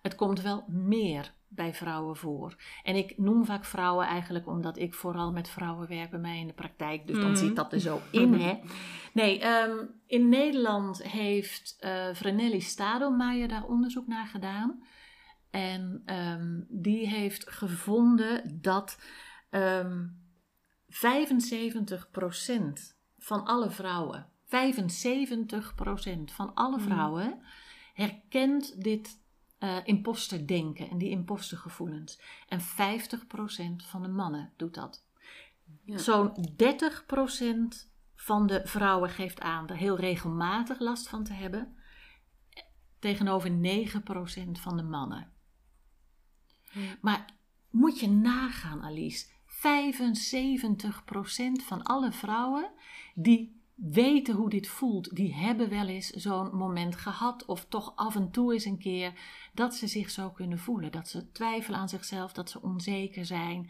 Het 0.02 0.16
komt 0.16 0.42
wel 0.42 0.66
meer 0.68 1.34
bij 1.48 1.74
vrouwen 1.74 2.16
voor. 2.18 2.56
En 2.84 2.96
ik 2.96 3.18
noem 3.18 3.46
vaak 3.46 3.66
vrouwen 3.66 4.06
eigenlijk 4.08 4.48
omdat 4.48 4.78
ik 4.78 4.94
vooral 4.94 5.32
met 5.32 5.50
vrouwen 5.50 5.88
werk 5.88 6.10
bij 6.10 6.20
mij 6.20 6.40
in 6.40 6.48
de 6.48 6.54
praktijk. 6.54 7.08
Dus 7.08 7.18
dan 7.20 7.30
Mhm. 7.32 7.36
zit 7.40 7.56
dat 7.56 7.74
er 7.74 7.80
zo 7.80 8.00
in, 8.12 8.34
hè. 8.34 8.60
Nee, 9.14 9.40
ehm, 9.40 9.86
in 10.08 10.30
Nederland 10.30 11.04
heeft 11.04 11.76
eh 11.80 12.08
Vrenelli 12.14 12.62
Stadelmaier 12.62 13.48
daar 13.48 13.66
onderzoek 13.66 14.08
naar 14.08 14.28
gedaan. 14.28 14.84
En 15.50 16.02
ehm, 16.06 16.62
die 16.70 17.08
heeft 17.08 17.50
gevonden 17.50 18.60
dat 18.62 19.00
75% 20.96 22.96
van 23.18 23.46
alle 23.46 23.72
vrouwen, 23.72 24.30
75% 24.44 26.32
van 26.32 26.54
alle 26.54 26.78
Mhm. 26.78 26.86
vrouwen 26.86 27.42
herkent 27.94 28.84
dit 28.84 29.24
eh 29.58 29.78
imposterdenken 29.84 30.90
en 30.90 30.98
die 30.98 31.10
impostergevoelens. 31.10 32.20
En 32.48 32.62
50% 32.62 33.86
van 33.86 34.02
de 34.02 34.08
mannen 34.08 34.54
doet 34.58 34.74
dat. 34.74 35.06
Ja. 35.84 35.98
Zo'n 35.98 36.54
30% 36.56 37.92
van 38.16 38.48
de 38.48 38.62
vrouwen 38.64 39.10
geeft 39.10 39.40
aan 39.40 39.70
er 39.70 39.76
heel 39.76 39.98
regelmatig 39.98 40.80
last 40.80 41.10
van 41.10 41.24
te 41.24 41.34
hebben. 41.34 41.76
Tegenover 43.00 43.52
9% 43.52 44.60
van 44.60 44.78
de 44.78 44.84
mannen. 44.84 45.32
Ja. 46.72 46.96
Maar 47.02 47.26
moet 47.70 48.00
je 48.00 48.10
nagaan, 48.10 48.84
Alice. 48.84 49.26
75% 49.56 49.60
van 51.66 51.84
alle 51.84 52.12
vrouwen 52.12 52.72
die 53.16 53.64
weten 53.76 54.36
hoe 54.36 54.50
dit 54.50 54.68
voelt, 54.68 55.16
die 55.16 55.34
hebben 55.34 55.70
wel 55.70 55.88
eens 55.88 56.10
zo'n 56.10 56.56
moment 56.56 56.96
gehad. 56.96 57.46
Of 57.46 57.66
toch 57.66 57.94
af 57.96 58.16
en 58.16 58.32
toe 58.32 58.54
eens 58.54 58.66
een 58.66 58.78
keer 58.78 59.14
dat 59.54 59.76
ze 59.76 59.88
zich 59.88 60.10
zo 60.10 60.30
kunnen 60.30 60.60
voelen. 60.60 60.92
Dat 60.92 61.08
ze 61.08 61.32
twijfelen 61.32 61.80
aan 61.80 61.90
zichzelf, 61.90 62.34
dat 62.34 62.50
ze 62.50 62.62
onzeker 62.62 63.26
zijn. 63.26 63.70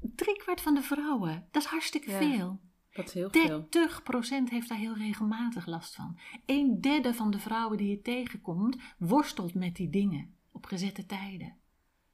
Driekwart 0.00 0.60
van 0.60 0.74
de 0.74 0.82
vrouwen, 0.82 1.48
dat 1.50 1.62
is 1.62 1.68
hartstikke 1.68 2.10
Ja. 2.10 2.18
veel. 2.18 2.60
Dat 2.92 3.06
is 3.06 3.14
heel 3.14 3.30
veel. 3.30 3.66
30% 3.70 4.50
heeft 4.50 4.68
daar 4.68 4.78
heel 4.78 4.96
regelmatig 4.96 5.66
last 5.66 5.94
van. 5.94 6.18
Een 6.46 6.80
derde 6.80 7.14
van 7.14 7.30
de 7.30 7.38
vrouwen 7.38 7.76
die 7.76 7.88
je 7.90 8.02
tegenkomt, 8.02 8.76
worstelt 8.98 9.54
met 9.54 9.76
die 9.76 9.90
dingen 9.90 10.34
op 10.52 10.66
gezette 10.66 11.06
tijden. 11.06 11.56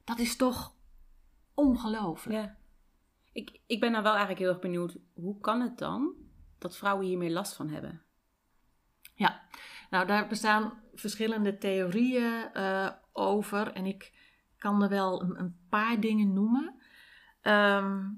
Dat 0.03 0.19
is 0.19 0.35
toch 0.35 0.75
ongelooflijk. 1.53 2.43
Ja. 2.43 2.57
Ik, 3.31 3.59
ik 3.65 3.79
ben 3.79 3.91
nou 3.91 4.03
wel 4.03 4.11
eigenlijk 4.11 4.41
heel 4.41 4.49
erg 4.49 4.59
benieuwd, 4.59 4.97
hoe 5.13 5.39
kan 5.39 5.61
het 5.61 5.77
dan 5.77 6.13
dat 6.57 6.77
vrouwen 6.77 7.05
hier 7.05 7.17
meer 7.17 7.31
last 7.31 7.53
van 7.53 7.69
hebben? 7.69 8.01
Ja, 9.15 9.41
nou 9.89 10.07
daar 10.07 10.27
bestaan 10.27 10.81
verschillende 10.93 11.57
theorieën 11.57 12.53
eh, 12.53 12.89
over 13.11 13.71
en 13.71 13.85
ik 13.85 14.11
kan 14.57 14.83
er 14.83 14.89
wel 14.89 15.21
een, 15.21 15.39
een 15.39 15.57
paar 15.69 15.99
dingen 15.99 16.33
noemen. 16.33 16.75
Ehm, 17.41 18.09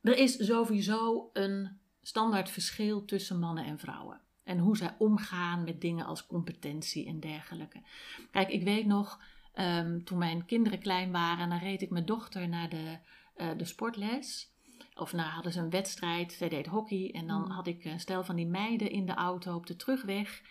er 0.00 0.16
is 0.16 0.46
sowieso 0.46 1.30
een 1.32 1.78
standaard 2.02 2.50
verschil 2.50 3.04
tussen 3.04 3.38
mannen 3.38 3.64
en 3.64 3.78
vrouwen. 3.78 4.20
En 4.44 4.58
hoe 4.58 4.76
zij 4.76 4.94
omgaan 4.98 5.64
met 5.64 5.80
dingen 5.80 6.06
als 6.06 6.26
competentie 6.26 7.06
en 7.06 7.20
dergelijke. 7.20 7.82
Kijk, 8.30 8.48
ik 8.48 8.64
weet 8.64 8.86
nog, 8.86 9.20
ehm, 9.54 10.00
toen 10.04 10.18
mijn 10.18 10.44
kinderen 10.44 10.78
klein 10.78 11.12
waren, 11.12 11.48
dan 11.48 11.58
reed 11.58 11.82
ik 11.82 11.90
mijn 11.90 12.06
dochter 12.06 12.48
naar 12.48 12.68
de, 12.68 12.98
eh, 13.34 13.48
de 13.56 13.64
sportles. 13.64 14.52
Of 14.94 15.12
nou 15.12 15.28
hadden 15.28 15.52
ze 15.52 15.60
een 15.60 15.70
wedstrijd, 15.70 16.32
zij 16.32 16.48
deed 16.48 16.66
hockey. 16.66 17.10
En 17.12 17.26
dan 17.26 17.40
Mm. 17.42 17.50
had 17.50 17.66
ik 17.66 17.84
een 17.84 18.00
stel 18.00 18.24
van 18.24 18.36
die 18.36 18.46
meiden 18.46 18.90
in 18.90 19.06
de 19.06 19.14
auto 19.14 19.54
op 19.54 19.66
de 19.66 19.76
terugweg. 19.76 20.42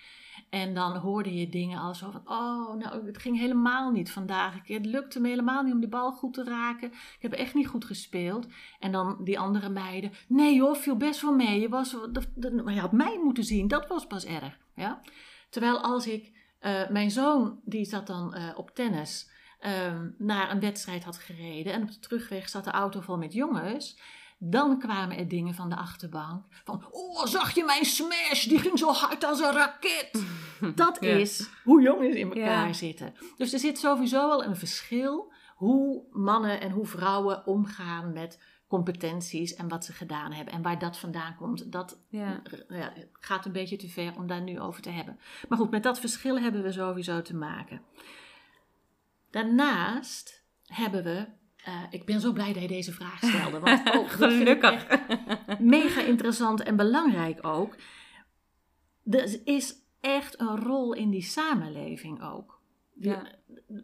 En 0.49 0.73
dan 0.73 0.97
hoorde 0.97 1.33
je 1.35 1.49
dingen 1.49 1.79
als 1.79 1.99
zo 1.99 2.11
van, 2.11 2.21
oh, 2.25 2.75
nou, 2.75 3.05
het 3.05 3.17
ging 3.17 3.37
helemaal 3.37 3.91
niet 3.91 4.11
vandaag. 4.11 4.55
Ik- 4.55 4.67
Het 4.67 4.85
lukte 4.85 5.19
me 5.19 5.27
helemaal 5.27 5.63
niet 5.63 5.73
om 5.73 5.79
die 5.79 5.89
bal 5.89 6.11
goed 6.11 6.33
te 6.33 6.43
raken. 6.43 6.87
Ik 6.91 7.17
heb 7.19 7.31
echt 7.33 7.53
niet 7.53 7.67
goed 7.67 7.85
gespeeld. 7.85 8.47
En 8.79 8.91
dan 8.91 9.17
die 9.23 9.39
andere 9.39 9.69
meiden, 9.69 10.11
nee 10.27 10.55
joh, 10.55 10.75
viel 10.75 10.95
best 10.97 11.21
wel 11.21 11.33
mee. 11.35 11.59
Je, 11.59 11.69
was, 11.69 11.91
dat- 11.91 12.27
dat- 12.35 12.63
maar 12.63 12.73
je 12.73 12.79
had 12.79 12.91
mij 12.91 13.19
moeten 13.23 13.43
zien, 13.43 13.67
dat 13.67 13.87
was 13.87 14.07
pas 14.07 14.25
erg. 14.25 14.57
Ja? 14.75 15.01
Terwijl 15.49 15.81
als 15.81 16.07
ik, 16.07 16.31
eh, 16.63 16.89
mijn 16.89 17.11
zoon, 17.11 17.59
die 17.65 17.85
zat 17.85 18.07
dan 18.07 18.33
eh, 18.33 18.43
op 18.55 18.75
tennis, 18.75 19.29
ehm, 19.59 20.07
naar 20.17 20.51
een 20.51 20.59
wedstrijd 20.59 21.03
had 21.03 21.17
gereden. 21.17 21.73
En 21.73 21.81
op 21.81 21.91
de 21.91 21.99
terugweg 21.99 22.49
zat 22.49 22.63
de 22.63 22.71
auto 22.71 23.01
vol 23.01 23.17
met 23.17 23.33
jongens. 23.33 23.99
Dan 24.37 24.79
kwamen 24.79 25.17
er 25.17 25.27
dingen 25.27 25.53
van 25.53 25.69
de 25.69 25.75
achterbank. 25.75 26.43
Van, 26.63 26.85
oh, 26.91 27.25
zag 27.25 27.55
je 27.55 27.63
mijn 27.63 27.85
smash? 27.85 28.45
Die 28.45 28.59
ging 28.59 28.79
zo 28.79 28.91
hard 28.91 29.23
als 29.23 29.39
een 29.39 29.51
raket. 29.51 30.23
Dat 30.75 30.97
Ja. 30.99 31.15
is 31.15 31.49
hoe 31.63 31.81
jongens 31.81 32.15
in 32.15 32.33
elkaar 32.33 32.67
Ja. 32.67 32.73
zitten. 32.73 33.13
Dus 33.37 33.53
er 33.53 33.59
zit 33.59 33.77
sowieso 33.79 34.27
wel 34.27 34.43
een 34.43 34.55
verschil 34.55 35.31
hoe 35.55 36.03
mannen 36.11 36.61
en 36.61 36.71
hoe 36.71 36.85
vrouwen 36.85 37.45
omgaan 37.45 38.13
met 38.13 38.39
competenties 38.77 39.55
en 39.55 39.67
wat 39.67 39.85
ze 39.85 39.93
gedaan 39.93 40.31
hebben. 40.31 40.53
En 40.53 40.61
waar 40.61 40.79
dat 40.79 40.97
vandaan 40.97 41.35
komt, 41.35 41.71
dat 41.71 41.99
Ja. 42.07 42.41
ja, 42.69 42.93
gaat 43.11 43.45
een 43.45 43.51
beetje 43.51 43.75
te 43.75 43.89
ver 43.89 44.15
om 44.15 44.27
daar 44.27 44.41
nu 44.41 44.59
over 44.59 44.81
te 44.81 44.89
hebben. 44.89 45.19
Maar 45.49 45.57
goed, 45.57 45.71
met 45.71 45.83
dat 45.83 45.99
verschil 45.99 46.39
hebben 46.39 46.63
we 46.63 46.71
sowieso 46.71 47.21
te 47.21 47.35
maken. 47.35 47.81
Daarnaast 49.31 50.43
hebben 50.65 51.03
we. 51.03 51.25
eh, 51.63 51.81
ik 51.89 52.05
ben 52.05 52.19
zo 52.19 52.31
blij 52.33 52.53
dat 52.53 52.61
je 52.61 52.67
deze 52.67 52.91
vraag 52.91 53.17
stelde. 53.23 53.59
Want 53.59 53.89
oh, 53.95 54.09
Gelukkig. 54.09 54.85
mega 55.59 56.01
interessant 56.01 56.61
en 56.63 56.75
belangrijk 56.75 57.45
ook. 57.45 57.75
Er 59.09 59.39
is 59.43 59.75
echt 60.01 60.39
een 60.39 60.57
rol 60.59 60.93
in 60.93 61.09
die 61.09 61.21
samenleving 61.21 62.23
ook. 62.23 62.61
Ja. 62.93 63.23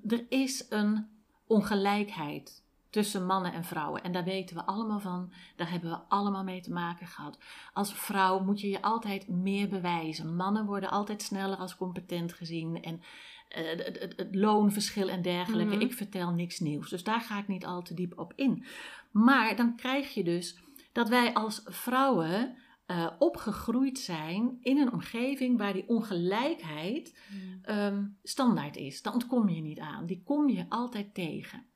Er 0.07 0.25
is 0.29 0.65
een 0.69 1.07
ongelijkheid 1.47 2.63
tussen 2.89 3.25
mannen 3.25 3.53
en 3.53 3.63
vrouwen. 3.63 4.03
En 4.03 4.11
daar 4.11 4.23
weten 4.23 4.55
we 4.55 4.65
allemaal 4.65 4.99
van. 4.99 5.31
Daar 5.55 5.69
hebben 5.69 5.89
we 5.89 5.97
allemaal 6.07 6.43
mee 6.43 6.61
te 6.61 6.71
maken 6.71 7.07
gehad. 7.07 7.37
Als 7.73 7.93
vrouw 7.93 8.39
moet 8.39 8.61
je 8.61 8.69
je 8.69 8.81
altijd 8.81 9.27
meer 9.27 9.69
bewijzen. 9.69 10.35
Mannen 10.35 10.65
worden 10.65 10.89
altijd 10.89 11.21
sneller 11.21 11.57
als 11.57 11.75
competent 11.75 12.33
gezien. 12.33 12.81
En 12.81 13.01
eh, 13.49 13.67
het, 13.67 13.99
het, 13.99 14.13
het 14.15 14.35
loonverschil 14.35 15.09
en 15.09 15.21
dergelijke. 15.21 15.73
Mhm. 15.75 15.81
Ik 15.81 15.93
vertel 15.93 16.31
niks 16.31 16.59
nieuws. 16.59 16.89
Dus 16.89 17.03
daar 17.03 17.21
ga 17.21 17.39
ik 17.39 17.47
niet 17.47 17.65
al 17.65 17.81
te 17.81 17.93
diep 17.93 18.19
op 18.19 18.33
in. 18.35 18.65
Maar 19.11 19.55
dan 19.55 19.75
krijg 19.75 20.13
je 20.13 20.23
dus 20.23 20.57
dat 20.91 21.09
wij 21.09 21.33
als 21.33 21.61
vrouwen 21.65 22.57
eh, 22.85 23.11
opgegroeid 23.19 23.99
zijn 23.99 24.57
in 24.61 24.77
een 24.77 24.93
omgeving 24.93 25.57
waar 25.57 25.73
die 25.73 25.87
ongelijkheid 25.87 27.17
ehm, 27.61 28.05
standaard 28.23 28.75
is. 28.75 29.01
Daar 29.01 29.13
ontkom 29.13 29.49
je 29.49 29.61
niet 29.61 29.79
aan. 29.79 30.05
Die 30.05 30.23
kom 30.23 30.49
je 30.49 30.65
altijd 30.69 31.13
tegen. 31.13 31.68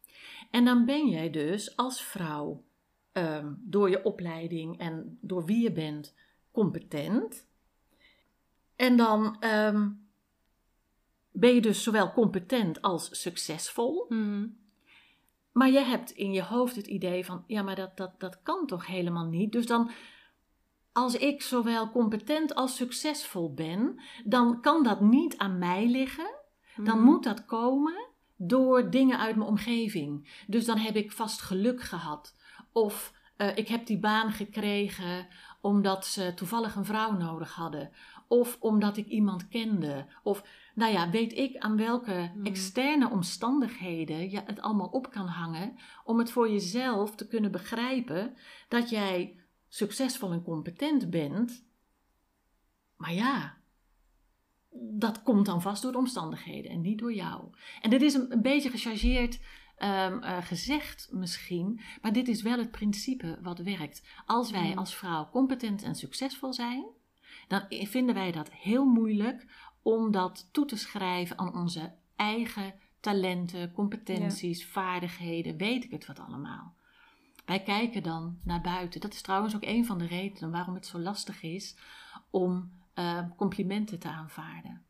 En 0.53 0.65
dan 0.65 0.85
ben 0.85 1.07
jij 1.09 1.29
dus 1.29 1.75
als 1.75 2.01
vrouw 2.01 2.63
ehm, 3.11 3.53
door 3.57 3.89
je 3.89 4.03
opleiding 4.03 4.79
en 4.79 5.17
door 5.21 5.45
wie 5.45 5.61
je 5.63 5.71
bent 5.71 6.15
competent. 6.51 7.47
En 8.75 8.97
dan 8.97 9.37
ehm, 9.39 9.89
ben 11.31 11.53
je 11.53 11.61
dus 11.61 11.83
zowel 11.83 12.11
competent 12.11 12.81
als 12.81 13.21
succesvol. 13.21 14.05
Mhm. 14.09 14.47
Maar 15.51 15.69
je 15.69 15.79
hebt 15.79 16.11
in 16.11 16.31
je 16.31 16.43
hoofd 16.43 16.75
het 16.75 16.87
idee 16.87 17.25
van, 17.25 17.43
ja, 17.47 17.61
maar 17.61 17.75
dat, 17.75 17.97
dat, 17.97 18.19
dat 18.19 18.41
kan 18.43 18.67
toch 18.67 18.87
helemaal 18.87 19.25
niet. 19.25 19.51
Dus 19.51 19.65
dan, 19.65 19.91
als 20.91 21.15
ik 21.15 21.41
zowel 21.41 21.91
competent 21.91 22.55
als 22.55 22.75
succesvol 22.75 23.53
ben, 23.53 24.01
dan 24.23 24.61
kan 24.61 24.83
dat 24.83 25.01
niet 25.01 25.37
aan 25.37 25.57
mij 25.57 25.87
liggen. 25.87 26.35
Dan 26.75 26.97
Mhm. 26.97 27.05
moet 27.05 27.23
dat 27.23 27.45
komen 27.45 28.11
door 28.47 28.89
dingen 28.89 29.19
uit 29.19 29.35
mijn 29.35 29.49
omgeving. 29.49 30.43
Dus 30.47 30.65
dan 30.65 30.77
heb 30.77 30.95
ik 30.95 31.11
vast 31.11 31.41
geluk 31.41 31.81
gehad. 31.81 32.35
Of 32.71 33.13
eh, 33.37 33.57
ik 33.57 33.67
heb 33.67 33.85
die 33.85 33.99
baan 33.99 34.31
gekregen 34.31 35.27
omdat 35.61 36.05
ze 36.05 36.33
toevallig 36.35 36.75
een 36.75 36.85
vrouw 36.85 37.11
nodig 37.11 37.53
hadden. 37.53 37.91
Of 38.27 38.57
omdat 38.59 38.97
ik 38.97 39.07
iemand 39.07 39.47
kende. 39.47 40.05
Of 40.23 40.43
nou 40.75 40.91
ja, 40.93 41.09
weet 41.09 41.33
ik 41.37 41.57
aan 41.57 41.77
welke 41.77 42.31
Mhm. 42.35 42.45
externe 42.45 43.09
omstandigheden 43.09 44.29
je 44.29 44.41
het 44.45 44.61
allemaal 44.61 44.87
op 44.87 45.11
kan 45.11 45.27
hangen. 45.27 45.75
Om 46.03 46.19
het 46.19 46.31
voor 46.31 46.49
jezelf 46.49 47.15
te 47.15 47.27
kunnen 47.27 47.51
begrijpen 47.51 48.35
dat 48.67 48.89
jij 48.89 49.39
succesvol 49.67 50.31
en 50.31 50.43
competent 50.43 51.09
bent. 51.09 51.65
Maar 52.97 53.13
ja, 53.13 53.57
dat 54.75 55.23
komt 55.23 55.45
dan 55.45 55.61
vast 55.61 55.81
door 55.81 55.91
de 55.91 55.97
omstandigheden 55.97 56.71
en 56.71 56.81
niet 56.81 56.99
door 56.99 57.13
jou. 57.13 57.49
En 57.81 57.89
dit 57.89 58.01
is 58.01 58.13
een, 58.13 58.31
een 58.31 58.41
beetje 58.41 58.69
gechargeerd 58.69 59.39
ehm, 59.77 60.23
eh, 60.23 60.37
gezegd 60.37 61.09
misschien, 61.11 61.79
maar 62.01 62.13
dit 62.13 62.27
is 62.27 62.41
wel 62.41 62.57
het 62.57 62.71
principe 62.71 63.39
wat 63.41 63.59
werkt. 63.59 64.03
Als 64.25 64.51
wij 64.51 64.71
Mm. 64.71 64.77
als 64.77 64.95
vrouw 64.95 65.29
competent 65.29 65.83
en 65.83 65.95
succesvol 65.95 66.53
zijn, 66.53 66.85
dan 67.47 67.65
vinden 67.69 68.15
wij 68.15 68.31
dat 68.31 68.51
heel 68.51 68.85
moeilijk 68.85 69.45
om 69.81 70.11
dat 70.11 70.49
toe 70.51 70.65
te 70.65 70.75
schrijven 70.75 71.37
aan 71.37 71.55
onze 71.55 71.93
eigen 72.15 72.73
talenten, 72.99 73.71
competenties, 73.71 74.65
vaardigheden, 74.65 75.57
weet 75.57 75.83
ik 75.83 75.91
het 75.91 76.05
wat 76.05 76.19
allemaal. 76.19 76.73
Wij 77.45 77.63
kijken 77.63 78.03
dan 78.03 78.39
naar 78.43 78.61
buiten. 78.61 79.01
Dat 79.01 79.13
is 79.13 79.21
trouwens 79.21 79.55
ook 79.55 79.65
een 79.65 79.85
van 79.85 79.97
de 79.97 80.05
redenen 80.05 80.51
waarom 80.51 80.73
het 80.73 80.85
zo 80.85 80.99
lastig 80.99 81.41
is 81.41 81.77
om 82.29 82.71
uh, 82.95 83.19
complimenten 83.37 83.99
te 83.99 84.07
aanvaarden. 84.07 84.85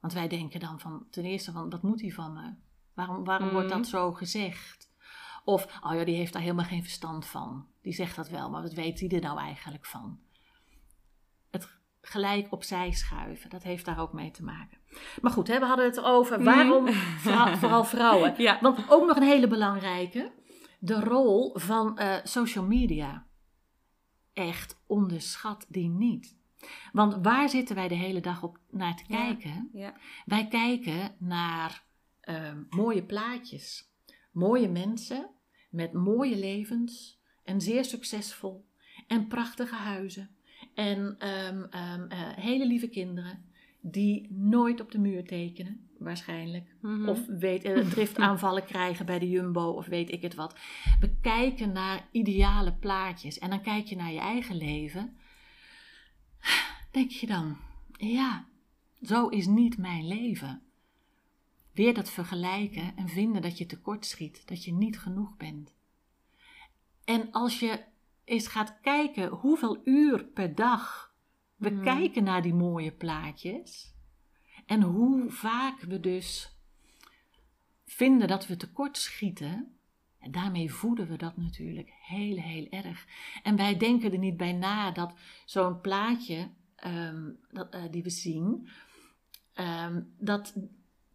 Want 0.00 0.12
wij 0.12 0.28
denken 0.28 0.60
dan 0.60 0.80
van, 0.80 1.06
ten 1.10 1.24
eerste 1.24 1.52
van, 1.52 1.70
wat 1.70 1.82
moet 1.82 2.00
hij 2.00 2.10
van 2.10 2.32
me? 2.32 2.54
Waarom, 2.94 3.24
waarom 3.24 3.50
wordt 3.50 3.68
dat 3.68 3.78
mhm. 3.78 3.88
zo 3.88 4.12
gezegd? 4.12 4.90
Of, 5.44 5.80
oh 5.80 5.94
ja, 5.94 6.04
die 6.04 6.16
heeft 6.16 6.32
daar 6.32 6.42
helemaal 6.42 6.64
geen 6.64 6.82
verstand 6.82 7.26
van. 7.26 7.66
Die 7.82 7.92
zegt 7.92 8.16
dat 8.16 8.28
wel, 8.28 8.50
maar 8.50 8.62
wat 8.62 8.72
weet 8.72 9.00
hij 9.00 9.08
er 9.08 9.20
nou 9.20 9.38
eigenlijk 9.38 9.86
van? 9.86 10.18
Het 11.50 11.80
gelijk 12.00 12.52
opzij 12.52 12.92
schuiven, 12.92 13.50
dat 13.50 13.62
heeft 13.62 13.84
daar 13.84 13.98
ook 13.98 14.12
mee 14.12 14.30
te 14.30 14.44
maken. 14.44 14.78
Maar 15.20 15.32
goed, 15.32 15.48
hè, 15.48 15.58
we 15.58 15.66
hadden 15.66 15.84
het 15.84 16.00
over 16.00 16.36
mhm. 16.36 16.44
waarom 16.44 16.88
vooral, 17.58 17.84
vrouwen. 17.84 18.34
Ja. 18.36 18.58
Want 18.60 18.90
ook 18.90 19.06
nog 19.06 19.16
een 19.16 19.22
hele 19.22 19.48
belangrijke, 19.48 20.32
de 20.78 21.00
rol 21.00 21.58
van 21.58 21.98
uh, 22.00 22.16
social 22.22 22.64
media. 22.64 23.26
Echt 24.32 24.82
onderschat 24.86 25.66
die 25.68 25.88
niet. 25.88 26.40
Want 26.92 27.18
waar 27.22 27.48
zitten 27.48 27.74
wij 27.74 27.88
de 27.88 27.94
hele 27.94 28.20
dag 28.20 28.42
op 28.42 28.58
naar 28.70 28.96
te 28.96 29.04
kijken? 29.08 29.70
Ja, 29.72 29.94
Wij 30.24 30.48
kijken 30.48 31.14
naar 31.18 31.84
uh, 32.24 32.52
mooie 32.70 33.02
plaatjes, 33.02 33.92
mooie 34.32 34.68
mensen 34.68 35.30
met 35.70 35.92
mooie 35.92 36.36
levens 36.36 37.20
en 37.44 37.60
zeer 37.60 37.84
succesvol 37.84 38.66
en 39.06 39.26
prachtige 39.26 39.74
huizen 39.74 40.30
en 40.74 40.98
um, 40.98 41.58
um, 41.58 42.06
uh, 42.12 42.28
hele 42.36 42.66
lieve 42.66 42.88
kinderen 42.88 43.44
die 43.80 44.26
nooit 44.30 44.80
op 44.80 44.90
de 44.92 44.98
muur 44.98 45.24
tekenen, 45.24 45.88
waarschijnlijk. 45.98 46.74
Mm 46.80 46.94
-hmm. 46.94 47.08
Of 47.08 47.26
weet, 47.26 47.64
uh, 47.64 47.90
driftaanvallen 47.90 48.64
krijgen 48.72 49.06
bij 49.06 49.18
de 49.18 49.28
Jumbo 49.28 49.70
of 49.70 49.86
weet 49.86 50.12
ik 50.12 50.22
het 50.22 50.34
wat. 50.34 50.56
We 51.00 51.10
kijken 51.20 51.72
naar 51.72 52.08
ideale 52.10 52.72
plaatjes 52.72 53.38
en 53.38 53.50
dan 53.50 53.62
kijk 53.62 53.86
je 53.86 53.96
naar 53.96 54.12
je 54.12 54.20
eigen 54.20 54.56
leven 54.56 55.16
denk 56.92 57.10
je 57.10 57.26
dan, 57.26 57.56
ja, 57.96 58.46
zo 59.02 59.28
is 59.28 59.46
niet 59.46 59.78
mijn 59.78 60.06
leven. 60.06 60.62
Weer 61.72 61.94
dat 61.94 62.10
vergelijken 62.10 62.96
en 62.96 63.08
vinden 63.08 63.42
dat 63.42 63.58
je 63.58 63.66
tekortschiet, 63.66 64.48
dat 64.48 64.64
je 64.64 64.72
niet 64.72 64.98
genoeg 64.98 65.36
bent. 65.36 65.74
En 67.04 67.30
als 67.30 67.60
je 67.60 67.84
eens 68.24 68.46
gaat 68.46 68.80
kijken 68.80 69.28
hoeveel 69.28 69.80
uur 69.84 70.24
per 70.24 70.54
dag 70.54 71.14
we 71.56 71.68
hmm. 71.68 71.82
kijken 71.82 72.24
naar 72.24 72.42
die 72.42 72.54
mooie 72.54 72.92
plaatjes 72.92 73.94
en 74.66 74.82
hoe 74.82 75.30
vaak 75.30 75.80
we 75.80 76.00
dus 76.00 76.56
vinden 77.84 78.28
dat 78.28 78.46
we 78.46 78.56
tekortschieten, 78.56 79.76
en 80.18 80.30
daarmee 80.30 80.72
voeden 80.72 81.08
we 81.08 81.16
dat 81.16 81.36
natuurlijk 81.36 81.92
heel, 82.02 82.36
heel 82.36 82.66
erg. 82.70 83.06
En 83.42 83.56
wij 83.56 83.76
denken 83.76 84.12
er 84.12 84.18
niet 84.18 84.36
bij 84.36 84.52
na 84.52 84.90
dat 84.90 85.14
zo'n 85.44 85.80
plaatje 85.80 86.50
Ehm, 86.82 87.30
dat, 87.50 87.70
eh, 87.70 87.82
die 87.90 88.02
we 88.02 88.10
zien, 88.10 88.68
ehm, 89.52 90.02
dat, 90.18 90.54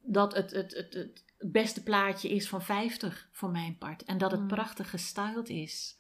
dat 0.01 0.36
het, 0.36 0.51
het, 0.51 0.74
het, 0.74 0.93
het 0.93 1.51
beste 1.51 1.83
plaatje 1.83 2.29
is 2.29 2.50
van 2.50 2.62
50 2.62 3.29
voor 3.31 3.50
mijn 3.50 3.77
part. 3.77 4.03
En 4.03 4.17
dat 4.17 4.31
het 4.31 4.41
mm. 4.41 4.47
prachtig 4.47 4.89
gestyled 4.89 5.50
is. 5.50 5.97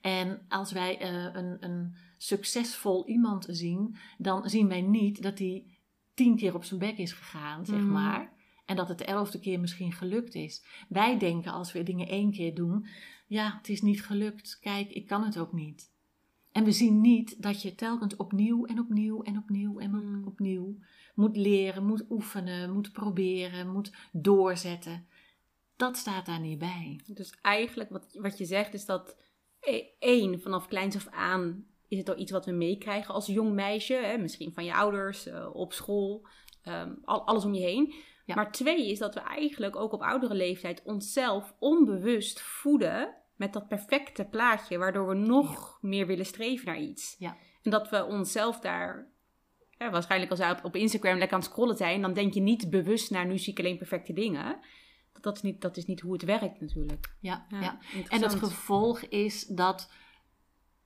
En 0.00 0.44
als 0.48 0.72
wij 0.72 1.02
uh, 1.02 1.34
een, 1.34 1.56
een 1.60 1.96
succesvol 2.16 3.08
iemand 3.08 3.46
zien, 3.50 3.96
dan 4.18 4.48
zien 4.48 4.68
wij 4.68 4.80
niet 4.80 5.22
dat 5.22 5.38
hij 5.38 5.66
tien 6.14 6.36
keer 6.36 6.54
op 6.54 6.64
zijn 6.64 6.80
bek 6.80 6.96
is 6.96 7.12
gegaan, 7.12 7.66
zeg 7.66 7.80
mm. 7.80 7.92
maar. 7.92 8.32
En 8.66 8.76
dat 8.76 8.88
het 8.88 8.98
de 8.98 9.04
elfde 9.04 9.40
keer 9.40 9.60
misschien 9.60 9.92
gelukt 9.92 10.34
is. 10.34 10.64
Wij 10.88 11.18
denken 11.18 11.52
als 11.52 11.72
we 11.72 11.82
dingen 11.82 12.08
één 12.08 12.30
keer 12.30 12.54
doen, 12.54 12.86
ja, 13.26 13.56
het 13.56 13.68
is 13.68 13.82
niet 13.82 14.04
gelukt. 14.04 14.58
Kijk, 14.60 14.90
ik 14.90 15.06
kan 15.06 15.24
het 15.24 15.38
ook 15.38 15.52
niet. 15.52 15.92
En 16.54 16.64
we 16.64 16.72
zien 16.72 17.00
niet 17.00 17.42
dat 17.42 17.62
je 17.62 17.74
telkens 17.74 18.16
opnieuw 18.16 18.64
en 18.64 18.78
opnieuw 18.78 19.22
en 19.22 19.38
opnieuw 19.38 19.78
en 19.78 19.90
hmm. 19.90 20.26
opnieuw 20.26 20.78
moet 21.14 21.36
leren, 21.36 21.86
moet 21.86 22.04
oefenen, 22.10 22.72
moet 22.72 22.92
proberen, 22.92 23.72
moet 23.72 23.92
doorzetten. 24.12 25.06
Dat 25.76 25.96
staat 25.96 26.26
daar 26.26 26.40
niet 26.40 26.58
bij. 26.58 27.00
Dus 27.06 27.38
eigenlijk 27.42 27.90
wat, 27.90 28.06
wat 28.12 28.38
je 28.38 28.44
zegt 28.44 28.74
is 28.74 28.84
dat 28.84 29.16
e, 29.60 29.82
één, 29.98 30.40
vanaf 30.40 30.68
kleins 30.68 30.96
af 30.96 31.08
aan 31.08 31.66
is 31.88 31.98
het 31.98 32.08
al 32.08 32.18
iets 32.18 32.32
wat 32.32 32.46
we 32.46 32.52
meekrijgen 32.52 33.14
als 33.14 33.26
jong 33.26 33.52
meisje. 33.52 33.94
Hè? 33.94 34.18
Misschien 34.18 34.52
van 34.52 34.64
je 34.64 34.74
ouders, 34.74 35.26
uh, 35.26 35.48
op 35.52 35.72
school, 35.72 36.26
um, 36.68 36.98
al, 37.04 37.26
alles 37.26 37.44
om 37.44 37.54
je 37.54 37.62
heen. 37.62 37.94
Maar 38.26 38.52
twee 38.52 38.90
is 38.90 38.98
dat 38.98 39.14
we 39.14 39.20
eigenlijk 39.20 39.76
ook 39.76 39.92
op 39.92 40.02
oudere 40.02 40.34
leeftijd 40.34 40.82
onszelf 40.84 41.54
onbewust 41.58 42.40
voeden 42.40 43.23
met 43.36 43.52
dat 43.52 43.68
perfecte 43.68 44.24
plaatje, 44.24 44.78
waardoor 44.78 45.08
we 45.08 45.14
nog 45.14 45.78
meer 45.80 46.06
willen 46.06 46.26
streven 46.26 46.66
naar 46.66 46.80
iets. 46.80 47.16
Ja. 47.18 47.36
En 47.62 47.70
dat 47.70 47.90
we 47.90 48.04
onszelf 48.04 48.60
daar, 48.60 49.06
ja, 49.70 49.90
waarschijnlijk 49.90 50.30
als 50.30 50.40
we 50.40 50.56
op, 50.62 50.76
Instagram 50.76 51.18
lekker 51.18 51.36
aan 51.36 51.42
het 51.42 51.50
scrollen 51.50 51.76
zijn, 51.76 52.02
dan 52.02 52.12
denk 52.12 52.34
je 52.34 52.40
niet 52.40 52.70
bewust 52.70 53.10
naar 53.10 53.26
nu 53.26 53.38
zie 53.38 53.52
ik 53.52 53.58
alleen 53.58 53.78
perfecte 53.78 54.12
dingen. 54.12 54.60
Dat, 55.12 55.22
dat, 55.22 55.36
is, 55.36 55.42
niet, 55.42 55.60
dat 55.60 55.76
is 55.76 55.86
niet 55.86 56.00
hoe 56.00 56.12
het 56.12 56.22
werkt 56.22 56.60
natuurlijk. 56.60 57.14
Ja, 57.20 57.46
ja. 57.48 57.78
en 58.08 58.22
het 58.22 58.34
gevolg 58.34 59.00
is 59.00 59.46
dat 59.46 59.92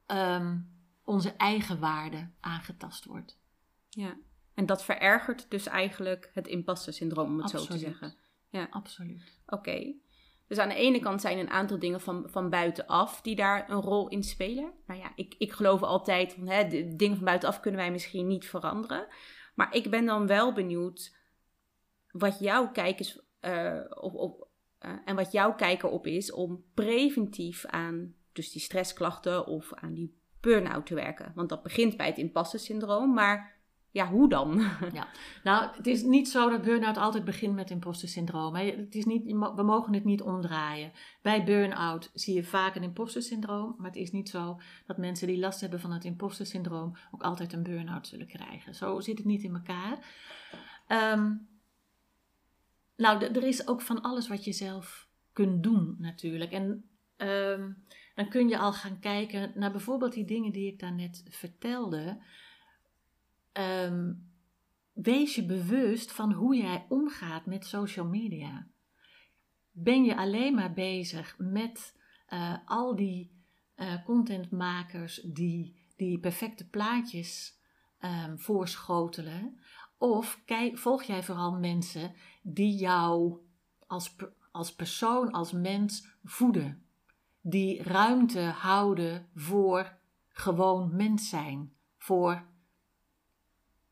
ehm, 0.07 0.59
onze 1.05 1.33
eigen 1.37 1.81
waarde 1.81 2.31
aangetast 2.41 3.05
wordt. 3.05 3.39
Ja, 3.89 4.17
en 4.55 4.67
dat 4.67 4.85
verergert 4.85 5.51
dus 5.51 5.67
eigenlijk 5.67 6.31
het 6.35 6.47
impasse 6.47 6.93
syndroom, 6.93 7.31
om 7.31 7.39
het 7.41 7.51
zo 7.51 7.65
te 7.65 7.79
zeggen. 7.79 8.17
Ja, 8.49 8.67
absoluut. 8.71 9.41
Oké. 9.47 9.95
Dus 10.49 10.59
aan 10.59 10.69
de 10.69 10.75
ene 10.75 10.99
kant 10.99 11.21
zijn 11.21 11.39
een 11.39 11.51
aantal 11.51 11.79
dingen 11.79 12.01
van, 12.01 12.29
van 12.31 12.51
buitenaf 12.51 13.21
die 13.21 13.37
daar 13.37 13.71
een 13.71 13.81
rol 13.81 14.09
in 14.09 14.23
spelen. 14.23 14.73
Nou 14.87 15.01
ja, 15.01 15.13
ik, 15.15 15.35
ik 15.39 15.53
geloof 15.53 15.83
altijd 15.83 16.33
van 16.33 16.49
hè, 16.49 16.69
de 16.69 16.97
dingen 16.97 17.17
van 17.17 17.25
buitenaf 17.25 17.61
kunnen 17.61 17.81
wij 17.81 17.91
misschien 17.91 18.27
niet 18.27 18.49
veranderen. 18.49 19.07
Maar 19.55 19.75
ik 19.75 19.91
ben 19.91 20.07
dan 20.07 20.27
wel 20.27 20.53
benieuwd 20.53 21.17
wat 22.11 22.39
jouw 22.39 22.71
kijk 22.71 23.01
is, 23.01 23.21
uh, 23.41 23.81
op, 23.91 24.15
op, 24.15 24.49
uh, 24.81 24.93
en 25.05 25.17
wat 25.17 25.33
jouw 25.33 25.55
kijker 25.55 25.89
op 25.89 26.07
is 26.07 26.33
om 26.33 26.65
preventief 26.75 27.67
aan 27.67 28.15
dus 28.33 28.53
die 28.53 28.63
stressklachten 28.63 29.47
of 29.47 29.75
aan 29.75 29.95
die 29.95 30.21
burn-out 30.41 30.87
te 30.87 30.95
werken. 30.95 31.33
Want 31.35 31.49
dat 31.49 31.63
begint 31.63 31.97
bij 31.97 32.07
het 32.07 32.19
impasse 32.19 32.59
syndroom, 32.59 33.15
maar 33.15 33.58
ja, 33.99 34.09
hoe 34.09 34.29
dan? 34.29 34.61
Ja, 34.93 35.09
nou, 35.43 35.77
het 35.77 35.87
is 35.87 36.03
niet 36.03 36.29
zo 36.29 36.51
dat 36.51 36.63
burn-out 36.63 36.97
altijd 36.97 37.25
begint 37.25 37.55
met 37.55 37.71
imposter 37.71 38.09
syndroom. 38.09 38.55
Het 38.55 38.95
is 38.95 39.05
niet, 39.05 39.25
we 39.33 39.63
mogen 39.63 39.95
het 39.95 40.05
niet 40.05 40.23
omdraaien. 40.23 40.93
Bij 41.23 41.45
burn-out 41.45 42.11
zie 42.15 42.35
je 42.35 42.45
vaak 42.45 42.75
een 42.75 42.83
imposter 42.83 43.23
syndroom, 43.23 43.75
maar 43.79 43.87
het 43.87 43.97
is 43.97 44.11
niet 44.11 44.29
zo 44.29 44.61
dat 44.87 44.97
mensen 44.97 45.27
die 45.27 45.39
last 45.39 45.61
hebben 45.61 45.81
van 45.81 45.93
het 45.93 46.05
imposter 46.05 46.47
syndroom 46.47 46.97
ook 47.11 47.23
altijd 47.23 47.53
een 47.53 47.63
burn-out 47.63 48.07
zullen 48.07 48.27
krijgen. 48.27 48.75
Zo 48.75 49.01
zit 49.01 49.19
het 49.19 49.27
niet 49.27 49.43
in 49.43 49.55
elkaar. 49.55 49.99
Ehm, 50.87 51.35
nou, 52.97 53.25
er 53.25 53.45
is 53.45 53.69
ook 53.69 53.81
van 53.81 54.03
alles 54.03 54.29
wat 54.29 54.45
je 54.45 54.53
zelf 54.53 55.09
kunt 55.33 55.63
doen 55.63 55.97
natuurlijk. 55.99 56.53
En 56.53 56.85
ehm, 57.17 57.71
dan 58.15 58.29
kun 58.29 58.49
je 58.49 58.59
al 58.59 58.73
gaan 58.73 58.99
kijken 58.99 59.53
naar 59.55 59.71
bijvoorbeeld 59.71 60.13
die 60.13 60.25
dingen 60.25 60.53
die 60.53 60.73
ik 60.73 60.79
daarnet 60.79 61.23
vertelde. 61.29 62.19
Ehm, 63.59 64.13
wees 64.93 65.35
je 65.35 65.45
bewust 65.45 66.13
van 66.13 66.33
hoe 66.33 66.57
jij 66.57 66.87
omgaat 66.89 67.47
met 67.47 67.67
social 67.67 68.07
media. 68.07 68.67
Ben 69.71 70.05
je 70.05 70.17
alleen 70.17 70.55
maar 70.55 70.73
bezig 70.73 71.35
met 71.39 71.97
uh, 72.33 72.55
al 72.65 72.97
die 72.97 73.31
uh, 73.77 74.05
contentmakers 74.05 75.21
die 75.25 75.77
die 75.97 76.19
perfecte 76.19 76.69
plaatjes 76.69 77.59
um, 78.01 78.39
voorschotelen? 78.39 79.61
Of 79.97 80.43
kijk, 80.45 80.79
volg 80.79 81.03
jij 81.03 81.23
vooral 81.23 81.53
mensen 81.53 82.13
die 82.43 82.75
jou 82.75 83.37
als, 83.87 84.17
als 84.51 84.75
persoon, 84.75 85.33
als 85.33 85.53
mens 85.53 86.07
voeden? 86.25 86.83
Die 87.41 87.83
ruimte 87.83 88.41
houden 88.41 89.29
voor 89.35 89.99
gewoon 90.29 90.97
mens 90.97 91.29
zijn, 91.29 91.73
voor 91.97 92.48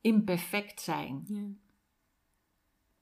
imperfect 0.06 0.80
zijn. 0.80 1.24
Ja. 1.26 1.46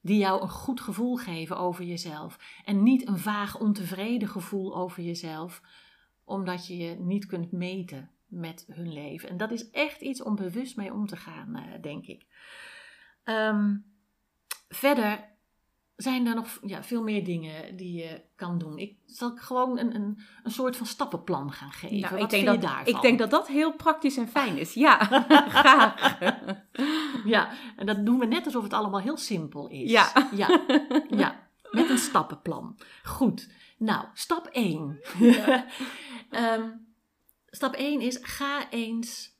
Die 0.00 0.18
jou 0.18 0.42
een 0.42 0.48
goed 0.48 0.80
gevoel 0.80 1.16
geven 1.16 1.56
over 1.56 1.84
jezelf. 1.84 2.60
En 2.64 2.82
niet 2.82 3.08
een 3.08 3.18
vaag 3.18 3.58
ontevreden 3.60 4.28
gevoel 4.28 4.76
over 4.76 5.02
jezelf, 5.02 5.62
omdat 6.24 6.66
je 6.66 6.76
je 6.76 6.96
niet 6.98 7.26
kunt 7.26 7.52
meten 7.52 8.10
met 8.26 8.64
hun 8.68 8.92
leven. 8.92 9.28
En 9.28 9.36
dat 9.36 9.50
is 9.50 9.70
echt 9.70 10.00
iets 10.00 10.22
om 10.22 10.36
bewust 10.36 10.76
mee 10.76 10.92
om 10.92 11.06
te 11.06 11.16
gaan, 11.16 11.56
eh, 11.56 11.82
denk 11.82 12.06
ik. 12.06 12.26
Um, 13.24 13.84
verder 14.68 15.33
zijn 15.96 16.26
er 16.26 16.34
nog 16.34 16.58
ja, 16.62 16.82
veel 16.82 17.02
meer 17.02 17.24
dingen 17.24 17.76
die 17.76 17.92
je 17.92 18.22
kan 18.36 18.58
doen. 18.58 18.78
Ik 18.78 18.98
zal 19.06 19.36
gewoon 19.36 19.78
een, 19.78 19.94
een, 19.94 20.18
een 20.42 20.50
soort 20.50 20.76
van 20.76 20.86
stappenplan 20.86 21.52
gaan 21.52 21.72
geven. 21.72 22.00
Nou, 22.00 22.22
ik, 22.22 22.30
denk 22.30 22.62
dat, 22.62 22.88
ik 22.88 23.00
denk 23.00 23.18
dat 23.18 23.30
dat 23.30 23.48
heel 23.48 23.72
praktisch 23.72 24.16
en 24.16 24.28
fijn 24.28 24.58
is. 24.58 24.74
Ja, 24.74 25.04
graag. 25.60 26.18
ja, 27.24 27.50
en 27.76 27.86
dat 27.86 28.06
doen 28.06 28.18
we 28.18 28.26
net 28.26 28.44
alsof 28.44 28.62
het 28.62 28.72
allemaal 28.72 29.00
heel 29.00 29.16
simpel 29.16 29.68
is. 29.68 29.90
Ja. 29.90 30.28
Ja, 30.32 30.64
ja. 31.08 31.48
met 31.70 31.90
een 31.90 31.98
stappenplan. 31.98 32.78
Goed. 33.02 33.48
Nou, 33.78 34.06
stap 34.14 34.46
1. 34.46 35.00
Ehm, 36.30 36.70
stap 37.46 37.74
1 37.74 38.00
is 38.00 38.18
ga 38.22 38.70
eens 38.70 39.38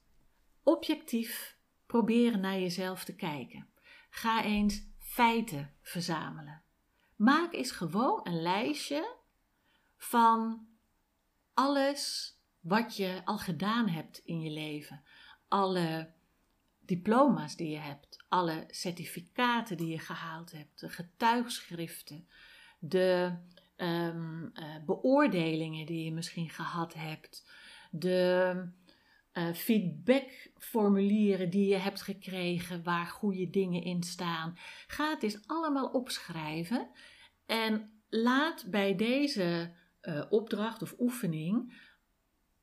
objectief 0.63 1.57
proberen 1.87 2.41
naar 2.41 2.59
jezelf 2.59 3.05
te 3.05 3.15
kijken. 3.15 3.69
Ga 4.11 4.45
eens 4.45 4.94
feiten 5.15 5.71
verzamelen. 5.83 6.63
Maak 7.17 7.53
eens 7.53 7.71
gewoon 7.71 8.21
een 8.23 8.43
lijstje 8.43 9.17
van 9.97 10.67
alles 11.53 12.35
wat 12.61 12.97
je 12.97 13.21
al 13.25 13.39
gedaan 13.39 13.89
hebt 13.89 14.19
in 14.19 14.41
je 14.41 14.51
leven. 14.51 15.03
Alle 15.49 16.13
diploma's 16.81 17.57
die 17.57 17.71
je 17.71 17.79
hebt, 17.79 18.25
alle 18.29 18.65
certificaten 18.69 19.77
die 19.77 19.89
je 19.89 19.99
gehaald 19.99 20.53
hebt, 20.53 20.81
de 20.81 20.89
getuigschriften, 20.89 22.29
de 22.79 23.37
um, 23.77 24.53
beoordelingen 24.87 25.87
die 25.87 26.05
je 26.05 26.13
misschien 26.13 26.51
gehad 26.51 26.95
hebt, 26.95 27.51
de 27.91 28.69
uh, 29.35 29.53
feedbackformulieren 29.55 31.51
die 31.51 31.69
je 31.69 31.77
hebt 31.77 32.03
gekregen 32.03 32.83
waar 32.83 33.07
goede 33.07 33.51
dingen 33.51 33.83
in 33.83 34.03
staan. 34.03 34.57
Ga 34.87 35.11
het 35.11 35.23
eens 35.23 35.39
allemaal 35.47 35.87
opschrijven 35.87 36.89
en 37.47 37.91
laat 38.09 38.65
bij 38.71 38.97
deze 38.97 39.73
uh, 40.03 40.25
opdracht 40.29 40.83
of 40.83 40.95
oefening 40.99 41.83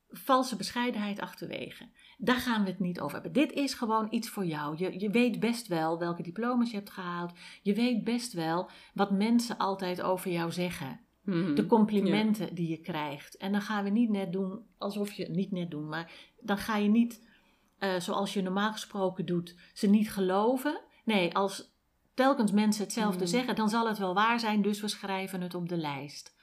valse 0.08 0.56
bescheidenheid 0.56 1.20
achterwege. 1.20 1.88
Daar 2.18 2.36
gaan 2.36 2.64
we 2.64 2.70
het 2.70 2.78
niet 2.78 3.00
over 3.00 3.12
hebben. 3.12 3.32
Dit 3.32 3.52
is 3.52 3.74
gewoon 3.74 4.06
iets 4.10 4.28
voor 4.28 4.44
jou. 4.44 4.76
Je, 4.76 5.00
je 5.00 5.10
weet 5.10 5.40
best 5.40 5.66
wel 5.66 5.98
welke 5.98 6.22
diploma's 6.22 6.70
je 6.70 6.76
hebt 6.76 6.90
gehaald. 6.90 7.32
Je 7.62 7.74
weet 7.74 8.04
best 8.04 8.32
wel 8.32 8.70
wat 8.94 9.10
mensen 9.10 9.58
altijd 9.58 10.02
over 10.02 10.30
jou 10.30 10.52
zeggen. 10.52 11.00
Mhm. 11.22 11.54
De 11.54 11.66
complimenten 11.66 12.54
die 12.54 12.68
je 12.68 12.80
krijgt. 12.80 13.36
En 13.36 13.52
dan 13.52 13.60
gaan 13.60 13.84
we 13.84 13.90
niet 13.90 14.10
net 14.10 14.32
doen 14.32 14.66
alsof 14.78 15.12
je 15.12 15.28
niet 15.28 15.50
net 15.50 15.70
doen, 15.70 15.88
maar 15.88 16.12
dan 16.40 16.58
ga 16.58 16.76
je 16.76 16.88
niet 16.88 17.30
uh, 17.78 18.00
zoals 18.00 18.32
je 18.32 18.42
normaal 18.42 18.72
gesproken 18.72 19.26
doet, 19.26 19.56
ze 19.74 19.86
niet 19.86 20.10
geloven. 20.10 20.80
Nee, 21.04 21.34
als 21.34 21.72
telkens 22.14 22.52
mensen 22.52 22.84
hetzelfde 22.84 23.24
mhm. 23.24 23.28
zeggen, 23.28 23.54
dan 23.54 23.68
zal 23.68 23.88
het 23.88 23.98
wel 23.98 24.14
waar 24.14 24.40
zijn, 24.40 24.62
dus 24.62 24.80
we 24.80 24.88
schrijven 24.88 25.40
het 25.40 25.54
op 25.54 25.68
de 25.68 25.76
lijst. 25.76 26.36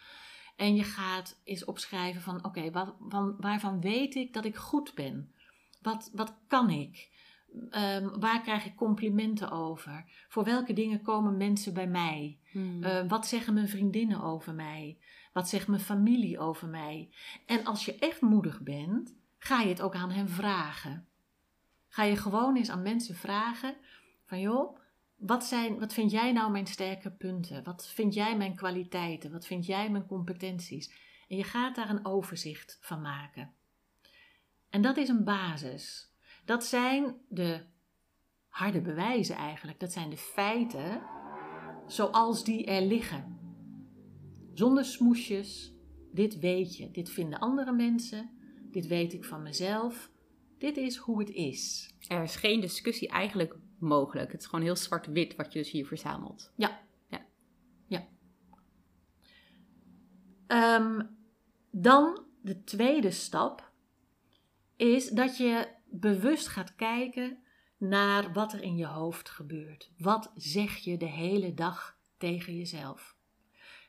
En 0.56 0.76
je 0.76 0.84
gaat 0.84 1.40
eens 1.44 1.66
opschrijven 1.66 2.22
van 2.22 2.46
oké, 2.46 2.72
van, 2.72 3.36
waarvan 3.40 3.82
weet 3.82 4.16
ik 4.16 4.34
dat 4.34 4.46
ik 4.46 4.56
goed 4.56 4.94
ben? 4.96 5.34
Wat, 5.82 6.12
wat 6.14 6.38
kan 6.48 6.70
ik? 6.70 7.10
Um, 7.54 8.20
waar 8.20 8.42
krijg 8.42 8.66
ik 8.66 8.76
complimenten 8.76 9.52
over? 9.52 10.06
Voor 10.28 10.44
welke 10.44 10.74
dingen 10.74 11.02
komen 11.02 11.38
mensen 11.38 11.74
bij 11.74 11.88
mij? 11.88 12.40
Hmm. 12.52 12.84
Uh, 12.84 13.08
wat 13.08 13.28
zeggen 13.28 13.54
mijn 13.54 13.70
vriendinnen 13.70 14.22
over 14.22 14.54
mij? 14.54 14.98
Wat 15.34 15.50
zegt 15.50 15.68
mijn 15.68 15.82
familie 15.82 16.40
over 16.40 16.68
mij? 16.68 17.10
En 17.46 17.66
als 17.66 17.86
je 17.86 17.96
echt 18.00 18.22
moedig 18.22 18.62
bent, 18.62 19.16
ga 19.38 19.62
je 19.62 19.70
het 19.70 19.82
ook 19.82 19.96
aan 19.96 20.12
hen 20.12 20.30
vragen. 20.30 21.08
Ga 21.88 22.04
je 22.04 22.16
gewoon 22.16 22.56
eens 22.56 22.70
aan 22.70 22.82
mensen 22.82 23.16
vragen 23.16 23.76
van 24.26 24.40
joh, 24.40 24.80
wat, 25.16 25.46
zijn, 25.46 25.80
wat 25.80 25.94
vind 25.94 26.12
jij 26.12 26.32
nou 26.32 26.52
mijn 26.52 26.68
sterke 26.68 27.12
punten? 27.12 27.64
Wat 27.64 27.88
vind 27.88 28.14
jij 28.14 28.38
mijn 28.38 28.56
kwaliteiten? 28.56 29.32
Wat 29.32 29.46
vind 29.46 29.66
jij 29.66 29.90
mijn 29.90 30.06
competenties? 30.06 30.94
En 31.28 31.38
je 31.38 31.44
gaat 31.44 31.76
daar 31.76 31.90
een 31.90 32.06
overzicht 32.06 32.78
van 32.82 33.02
maken. 33.02 33.54
En 34.70 34.82
dat 34.82 34.98
is 34.98 35.10
een 35.10 35.24
basis. 35.24 36.09
Dat 36.50 36.66
zijn 36.66 37.16
de 37.28 37.62
harde 38.48 38.82
bewijzen 38.82 39.36
eigenlijk. 39.36 39.80
Dat 39.80 39.92
zijn 39.92 40.10
de 40.10 40.18
feiten 40.18 41.02
zoals 41.88 42.44
die 42.44 42.66
er 42.66 42.82
liggen. 42.82 43.40
Zonder 44.54 44.86
smoesjes. 44.86 45.74
Dit 46.12 46.40
weet 46.40 46.78
je. 46.78 46.92
Dit 46.92 47.10
vinden 47.10 47.40
andere 47.40 47.72
mensen. 47.72 48.30
Dit 48.72 48.88
weet 48.88 49.14
ik 49.14 49.26
van 49.26 49.42
mezelf. 49.42 50.12
Dit 50.58 50.78
is 50.78 50.96
hoe 50.96 51.20
het 51.20 51.30
is. 51.30 51.94
Er 52.08 52.24
is 52.24 52.36
geen 52.36 52.62
discussie 52.62 53.08
eigenlijk 53.08 53.56
mogelijk. 53.78 54.32
Het 54.32 54.42
is 54.42 54.48
gewoon 54.48 54.66
heel 54.66 54.76
zwart-wit 54.76 55.36
wat 55.36 55.54
je 55.54 55.60
dus 55.60 55.72
hier 55.72 55.86
verzamelt. 55.86 56.52
Ja. 56.56 56.82
Ja. 57.08 57.26
ja. 57.88 58.08
Ehm, 60.48 61.06
dan 61.72 62.24
de 62.42 62.64
tweede 62.64 63.12
stap 63.12 63.72
is 64.76 65.10
dat 65.10 65.38
je 65.38 65.78
bewust 65.92 66.48
gaat 66.48 66.76
kijken 66.76 67.44
naar 67.78 68.34
wat 68.34 68.54
er 68.54 68.62
in 68.62 68.76
je 68.76 68.86
hoofd 68.86 69.30
gebeurt. 69.30 69.92
Wat 69.98 70.32
zeg 70.36 70.78
je 70.78 70.98
de 70.98 71.06
hele 71.06 71.54
dag 71.54 71.98
tegen 72.18 72.58
jezelf? 72.58 73.18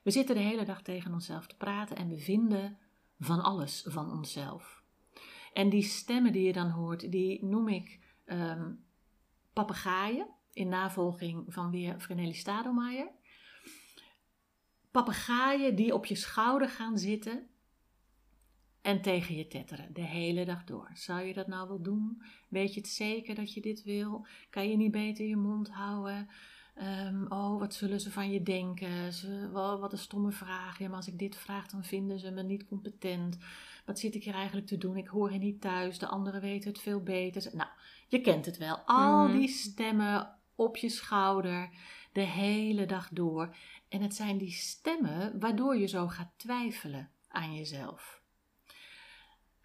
We 0.02 0.10
zitten 0.10 0.34
de 0.34 0.40
hele 0.40 0.64
dag 0.64 0.82
tegen 0.82 1.12
onszelf 1.12 1.46
te 1.46 1.56
praten 1.56 1.96
en 1.96 2.08
we 2.08 2.18
vinden 2.18 2.78
van 3.18 3.42
alles 3.42 3.84
van 3.88 4.10
onszelf. 4.12 4.82
En 5.52 5.68
die 5.68 5.82
stemmen 5.82 6.32
die 6.32 6.46
je 6.46 6.52
dan 6.52 6.70
hoort, 6.70 7.10
die 7.12 7.44
noem 7.44 7.68
ik 7.68 7.98
um, 8.26 8.84
papegaaien, 9.52 10.28
in 10.52 10.68
navolging 10.68 11.44
van 11.48 11.70
weer 11.70 12.00
Frenelli 12.00 12.34
Stadelmaier. 12.34 13.10
Papegaaien 14.90 15.74
die 15.74 15.94
op 15.94 16.06
je 16.06 16.14
schouder 16.14 16.68
gaan 16.68 16.98
zitten 16.98 17.48
en 18.82 19.02
tegen 19.02 19.36
je 19.36 19.46
tetteren 19.46 19.92
de 19.92 20.00
hele 20.00 20.44
dag 20.44 20.64
door. 20.64 20.90
Zou 20.94 21.20
je 21.20 21.34
dat 21.34 21.46
nou 21.46 21.68
wel 21.68 21.82
doen? 21.82 22.22
Weet 22.48 22.74
je 22.74 22.80
het 22.80 22.88
zeker 22.88 23.34
dat 23.34 23.54
je 23.54 23.60
dit 23.60 23.82
wil? 23.82 24.26
Kan 24.50 24.68
je 24.68 24.76
niet 24.76 24.90
beter 24.90 25.26
je 25.26 25.36
mond 25.36 25.70
houden? 25.70 26.28
Um, 26.82 27.26
oh, 27.28 27.58
wat 27.58 27.74
zullen 27.74 28.00
ze 28.00 28.10
van 28.10 28.30
je 28.30 28.42
denken? 28.42 29.12
Ze, 29.12 29.50
wat 29.52 29.92
een 29.92 29.98
stomme 29.98 30.32
vraag. 30.32 30.78
Ja, 30.78 30.86
maar 30.88 30.96
als 30.96 31.08
ik 31.08 31.18
dit 31.18 31.36
vraag, 31.36 31.66
dan 31.66 31.84
vinden 31.84 32.18
ze 32.18 32.30
me 32.30 32.42
niet 32.42 32.66
competent. 32.66 33.38
Wat 33.84 33.98
zit 33.98 34.14
ik 34.14 34.24
hier 34.24 34.34
eigenlijk 34.34 34.66
te 34.66 34.78
doen? 34.78 34.96
Ik 34.96 35.08
hoor 35.08 35.30
hier 35.30 35.38
niet 35.38 35.60
thuis. 35.60 35.98
De 35.98 36.06
anderen 36.06 36.40
weten 36.40 36.70
het 36.70 36.80
veel 36.80 37.02
beter. 37.02 37.50
Nou, 37.56 37.68
je 38.08 38.20
kent 38.20 38.46
het 38.46 38.58
wel. 38.58 38.76
Al 38.76 39.26
mhm. 39.26 39.38
die 39.38 39.48
stemmen 39.48 40.38
op 40.54 40.76
je 40.76 40.88
schouder 40.88 41.70
de 42.12 42.20
hele 42.20 42.86
dag 42.86 43.08
door. 43.08 43.56
En 43.88 44.02
het 44.02 44.14
zijn 44.14 44.38
die 44.38 44.52
stemmen 44.52 45.38
waardoor 45.40 45.76
je 45.76 45.86
zo 45.86 46.08
gaat 46.08 46.32
twijfelen 46.36 47.10
aan 47.28 47.54
jezelf. 47.54 48.19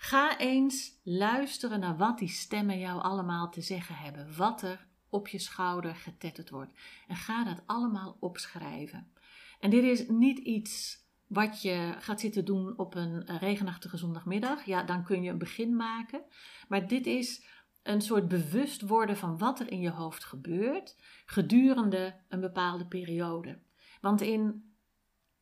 Ga 0.05 0.37
eens 0.37 0.99
luisteren 1.03 1.79
naar 1.79 1.97
wat 1.97 2.17
die 2.17 2.27
stemmen 2.27 2.79
jou 2.79 3.01
allemaal 3.01 3.49
te 3.49 3.61
zeggen 3.61 3.95
hebben. 3.95 4.35
Wat 4.37 4.61
er 4.61 4.87
op 5.09 5.27
je 5.27 5.39
schouder 5.39 5.95
getetterd 5.95 6.49
wordt. 6.49 6.71
En 7.07 7.15
ga 7.15 7.43
dat 7.43 7.61
allemaal 7.65 8.17
opschrijven. 8.19 9.11
En 9.59 9.69
dit 9.69 9.83
is 9.83 10.07
niet 10.07 10.37
iets 10.37 11.03
wat 11.27 11.61
je 11.61 11.95
gaat 11.99 12.19
zitten 12.19 12.45
doen 12.45 12.77
op 12.77 12.95
een 12.95 13.37
regenachtige 13.37 13.97
zondagmiddag. 13.97 14.65
Ja, 14.65 14.83
dan 14.83 15.03
kun 15.03 15.23
je 15.23 15.29
een 15.29 15.37
begin 15.37 15.75
maken. 15.75 16.21
Maar 16.67 16.87
dit 16.87 17.05
is 17.05 17.45
een 17.83 18.01
soort 18.01 18.27
bewust 18.27 18.81
worden 18.81 19.17
van 19.17 19.37
wat 19.37 19.59
er 19.59 19.71
in 19.71 19.79
je 19.79 19.91
hoofd 19.91 20.23
gebeurt 20.23 20.95
gedurende 21.25 22.15
een 22.29 22.41
bepaalde 22.41 22.85
periode. 22.85 23.59
Want 24.01 24.21
in 24.21 24.74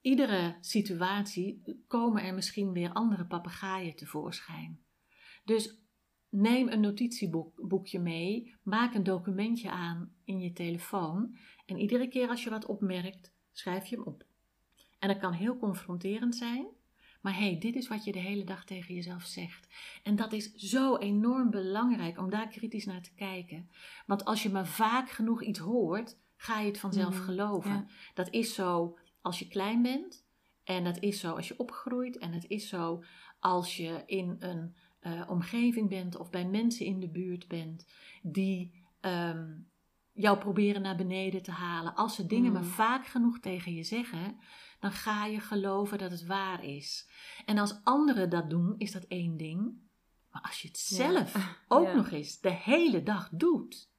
iedere 0.03 0.57
situatie 0.61 1.61
komen 1.87 2.23
er 2.23 2.33
misschien 2.33 2.71
weer 2.71 2.93
andere 2.93 3.25
papegaaien 3.25 3.95
tevoorschijn. 3.95 4.79
Dus 5.43 5.77
neem 6.29 6.67
een 6.67 6.79
notitieboekje 6.79 7.99
mee, 7.99 8.55
maak 8.63 8.93
een 8.93 9.03
documentje 9.03 9.71
aan 9.71 10.13
in 10.23 10.39
je 10.39 10.53
telefoon 10.53 11.37
en 11.65 11.77
iedere 11.77 12.07
keer 12.07 12.29
als 12.29 12.43
je 12.43 12.49
wat 12.49 12.65
opmerkt, 12.65 13.33
schrijf 13.51 13.85
je 13.85 13.95
hem 13.95 14.05
op. 14.05 14.25
En 14.99 15.07
dat 15.07 15.17
kan 15.17 15.33
heel 15.33 15.57
confronterend 15.57 16.35
zijn, 16.35 16.65
maar 17.21 17.35
hé, 17.35 17.49
hey, 17.49 17.59
dit 17.59 17.75
is 17.75 17.87
wat 17.87 18.03
je 18.03 18.11
de 18.11 18.19
hele 18.19 18.43
dag 18.43 18.65
tegen 18.65 18.95
jezelf 18.95 19.23
zegt. 19.23 19.67
En 20.03 20.15
dat 20.15 20.33
is 20.33 20.53
zo 20.53 20.97
enorm 20.97 21.49
belangrijk 21.49 22.17
om 22.17 22.29
daar 22.29 22.47
kritisch 22.47 22.85
naar 22.85 23.01
te 23.01 23.13
kijken. 23.13 23.69
Want 24.05 24.25
als 24.25 24.43
je 24.43 24.49
maar 24.49 24.67
vaak 24.67 25.09
genoeg 25.09 25.43
iets 25.43 25.59
hoort, 25.59 26.17
ga 26.35 26.59
je 26.59 26.67
het 26.67 26.79
vanzelf 26.79 27.15
mhm, 27.15 27.23
geloven. 27.23 27.87
Dat 28.13 28.29
is 28.29 28.53
zo 28.53 28.97
als 29.23 29.39
je 29.39 29.47
klein 29.47 29.81
bent. 29.81 30.25
En 30.63 30.83
dat 30.83 30.99
is 30.99 31.19
zo 31.19 31.35
als 31.35 31.47
je 31.47 31.59
opgroeit. 31.59 32.17
En 32.17 32.31
het 32.31 32.45
is 32.47 32.69
zo 32.69 33.03
als 33.39 33.77
je 33.77 34.03
in 34.05 34.35
een 34.39 34.75
uh, 35.01 35.29
omgeving 35.29 35.89
bent 35.89 36.17
of 36.17 36.29
bij 36.29 36.45
mensen 36.45 36.85
in 36.85 36.99
de 36.99 37.09
buurt 37.09 37.47
bent 37.47 37.87
die 38.21 38.85
um, 39.01 39.67
jou 40.11 40.37
proberen 40.37 40.81
naar 40.81 40.95
beneden 40.95 41.43
te 41.43 41.51
halen. 41.51 41.95
Als 41.95 42.15
ze 42.15 42.25
dingen 42.25 42.51
maar 42.51 42.61
mhm. 42.61 42.71
vaak 42.71 43.07
genoeg 43.07 43.39
tegen 43.39 43.73
je 43.73 43.83
zeggen, 43.83 44.39
dan 44.79 44.91
ga 44.91 45.25
je 45.25 45.39
geloven 45.39 45.97
dat 45.97 46.11
het 46.11 46.25
waar 46.25 46.63
is. 46.63 47.09
En 47.45 47.57
als 47.57 47.79
anderen 47.83 48.29
dat 48.29 48.49
doen, 48.49 48.75
is 48.77 48.91
dat 48.91 49.03
één 49.03 49.37
ding. 49.37 49.81
Maar 50.31 50.41
als 50.41 50.61
je 50.61 50.67
het 50.67 50.77
zelf 50.77 51.55
ook 51.67 51.93
nog 51.93 52.11
eens 52.11 52.39
de 52.39 52.51
hele 52.51 53.03
dag 53.03 53.29
doet, 53.31 53.89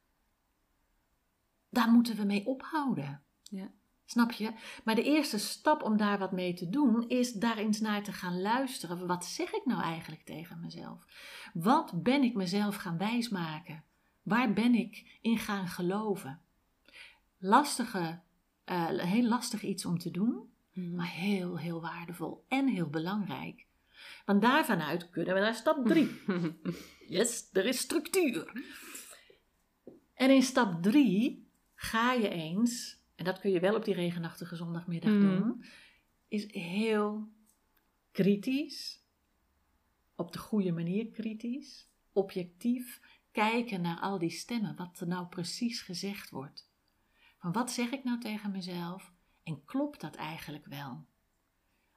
daar 1.69 1.91
moeten 1.91 2.15
we 2.15 2.23
mee 2.23 2.45
ophouden. 2.45 3.23
Ja. 3.43 3.71
Snap 4.05 4.31
je? 4.31 4.51
Maar 4.83 4.95
de 4.95 5.03
eerste 5.03 5.37
stap 5.37 5.83
om 5.83 5.97
daar 5.97 6.17
wat 6.19 6.31
mee 6.31 6.53
te 6.53 6.69
doen, 6.69 7.09
is 7.09 7.31
daar 7.33 7.57
eens 7.57 7.79
naar 7.79 8.03
te 8.03 8.11
gaan 8.11 8.41
luisteren. 8.41 9.07
Wat 9.07 9.25
zeg 9.25 9.53
ik 9.53 9.65
nou 9.65 9.81
eigenlijk 9.81 10.25
tegen 10.25 10.59
mezelf? 10.61 11.05
Wat 11.53 12.03
ben 12.03 12.23
ik 12.23 12.33
mezelf 12.33 12.75
gaan 12.75 12.97
wijsmaken? 12.97 13.83
Waar 14.23 14.53
ben 14.53 14.75
ik 14.75 15.17
in 15.21 15.37
gaan 15.37 15.67
geloven? 15.67 16.39
Lastige, 17.37 18.19
uh, 18.65 18.87
heel 18.87 19.23
lastig 19.27 19.61
iets 19.63 19.85
om 19.85 19.97
te 19.99 20.11
doen, 20.11 20.49
Mhm. 20.73 20.95
maar 20.95 21.11
heel, 21.11 21.57
heel 21.57 21.81
waardevol 21.81 22.45
en 22.47 22.67
heel 22.67 22.87
belangrijk. 22.89 23.65
Want 24.25 24.41
daarvanuit 24.41 25.09
kunnen 25.09 25.33
we 25.33 25.39
naar 25.39 25.55
stap 25.55 25.85
3. 25.87 26.21
Yes, 27.07 27.49
er 27.53 27.65
is 27.65 27.79
structuur. 27.79 28.63
En 30.13 30.29
in 30.29 30.43
stap 30.43 30.83
3 30.83 31.47
ga 31.75 32.11
je 32.13 32.29
eens, 32.29 32.94
en 33.15 33.25
dat 33.25 33.39
kun 33.39 33.51
je 33.51 33.59
wel 33.59 33.75
op 33.75 33.85
die 33.85 33.93
regenachtige 33.93 34.55
zondagmiddag 34.55 35.11
Mhm. 35.13 35.21
doen, 35.21 35.63
is 36.27 36.53
heel 36.53 37.29
kritisch, 38.11 39.03
op 40.15 40.31
de 40.31 40.39
goede 40.39 40.71
manier 40.71 41.07
kritisch, 41.07 41.89
objectief 42.11 43.01
kijken 43.31 43.81
naar 43.81 43.99
al 43.99 44.19
die 44.19 44.29
stemmen, 44.29 44.75
wat 44.75 44.99
er 44.99 45.07
nou 45.07 45.27
precies 45.27 45.81
gezegd 45.81 46.29
wordt. 46.29 46.69
Van 47.37 47.51
wat 47.51 47.71
zeg 47.71 47.91
ik 47.91 48.03
nou 48.03 48.19
tegen 48.19 48.51
mezelf 48.51 49.11
en 49.43 49.63
klopt 49.65 50.01
dat 50.01 50.15
eigenlijk 50.15 50.65
wel? 50.65 51.05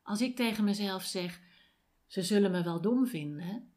Als 0.03 0.21
ik 0.21 0.37
tegen 0.37 0.65
mezelf 0.65 1.03
zeg, 1.05 1.41
ze 2.07 2.23
zullen 2.23 2.51
me 2.51 2.63
wel 2.63 2.81
dom 2.81 3.07
vinden, 3.07 3.73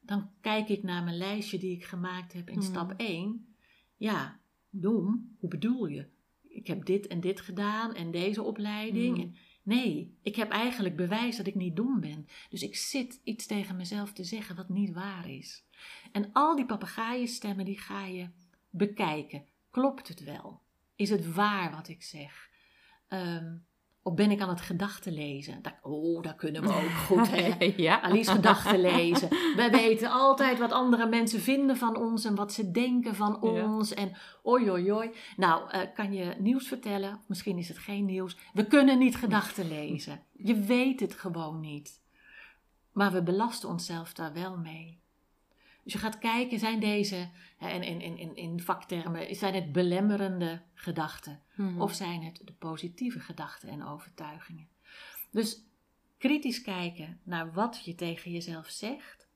dan 0.00 0.30
kijk 0.40 0.68
ik 0.68 0.82
naar 0.82 1.04
mijn 1.04 1.16
lijstje 1.16 1.58
die 1.58 1.76
ik 1.76 1.84
gemaakt 1.84 2.32
heb 2.32 2.48
in 2.48 2.58
Mhm. 2.58 2.66
stap 2.66 2.94
1. 2.96 3.54
Ja, 3.96 4.40
dom, 4.70 5.36
hoe 5.38 5.48
bedoel 5.50 5.86
je? 5.86 6.08
Ik 6.52 6.66
heb 6.66 6.84
dit 6.84 7.06
en 7.06 7.20
dit 7.20 7.40
gedaan 7.40 7.94
en 7.94 8.10
deze 8.10 8.42
opleiding. 8.42 9.20
En 9.20 9.36
nee, 9.62 10.18
ik 10.22 10.36
heb 10.36 10.50
eigenlijk 10.50 10.96
bewijs 10.96 11.36
dat 11.36 11.46
ik 11.46 11.54
niet 11.54 11.76
dom 11.76 12.00
ben. 12.00 12.26
Dus 12.50 12.62
ik 12.62 12.76
zit 12.76 13.20
iets 13.24 13.46
tegen 13.46 13.76
mezelf 13.76 14.12
te 14.12 14.24
zeggen 14.24 14.56
wat 14.56 14.68
niet 14.68 14.92
waar 14.92 15.30
is. 15.30 15.64
En 16.12 16.30
al 16.32 16.56
die 16.56 16.66
papegaaienstemmen 16.66 17.64
die 17.64 17.78
ga 17.78 18.06
je 18.06 18.28
bekijken. 18.70 19.44
Klopt 19.70 20.08
het 20.08 20.24
wel? 20.24 20.60
Is 20.96 21.10
het 21.10 21.32
waar 21.32 21.70
wat 21.70 21.88
ik 21.88 22.02
zeg? 22.02 22.50
Ehm, 23.08 23.56
of 24.02 24.14
ben 24.14 24.30
ik 24.30 24.40
aan 24.40 24.48
het 24.48 24.60
gedachten 24.60 25.12
lezen? 25.12 25.62
Dat, 25.62 25.72
oh, 25.82 26.22
dat 26.22 26.36
kunnen 26.36 26.62
we 26.62 26.68
ook 26.68 26.90
goed, 27.06 27.30
hè? 27.30 27.72
ja. 27.76 28.00
Alice 28.00 28.30
gedachten 28.30 28.80
lezen. 28.80 29.28
Wij 29.56 29.70
weten 29.70 30.10
altijd 30.10 30.58
wat 30.58 30.72
andere 30.72 31.06
mensen 31.06 31.40
vinden 31.40 31.76
van 31.76 31.96
ons 31.96 32.24
en 32.24 32.34
wat 32.34 32.52
ze 32.52 32.70
denken 32.70 33.14
van 33.14 33.38
Ja. 33.42 33.48
ons. 33.48 33.94
En 33.94 34.12
oi, 34.42 34.70
oi, 34.70 34.92
oi. 34.92 35.10
Nou, 35.36 35.70
eh, 35.70 35.80
kan 35.94 36.12
je 36.12 36.34
nieuws 36.38 36.68
vertellen? 36.68 37.20
Misschien 37.26 37.58
is 37.58 37.68
het 37.68 37.78
geen 37.78 38.04
nieuws. 38.04 38.36
We 38.52 38.66
kunnen 38.66 38.98
niet 38.98 39.16
gedachten 39.16 39.68
lezen. 39.78 40.22
Je 40.32 40.54
weet 40.60 41.00
het 41.00 41.14
gewoon 41.14 41.60
niet. 41.60 42.00
Maar 42.92 43.12
we 43.12 43.22
belasten 43.22 43.68
onszelf 43.68 44.12
daar 44.12 44.32
wel 44.32 44.56
mee. 44.56 45.00
Dus 45.82 45.92
je 45.92 45.98
gaat 45.98 46.18
kijken, 46.18 46.58
zijn 46.58 46.80
deze, 46.80 47.30
hè, 47.56 47.68
in, 47.68 48.00
in, 48.00 48.36
in, 48.36 48.60
vaktermen, 48.60 49.36
zijn 49.36 49.54
het 49.54 49.72
belemmerende 49.72 50.62
gedachten? 50.74 51.42
Mhm. 51.56 51.80
Of 51.80 51.94
zijn 51.94 52.22
het 52.22 52.40
de 52.44 52.52
positieve 52.52 53.20
gedachten 53.20 53.68
en 53.68 53.84
overtuigingen? 53.84 54.68
Dus 55.30 55.64
kritisch 56.18 56.62
kijken 56.62 57.20
naar 57.22 57.52
wat 57.52 57.84
je 57.84 57.94
tegen 57.94 58.30
jezelf 58.30 58.68
zegt. 58.68 59.28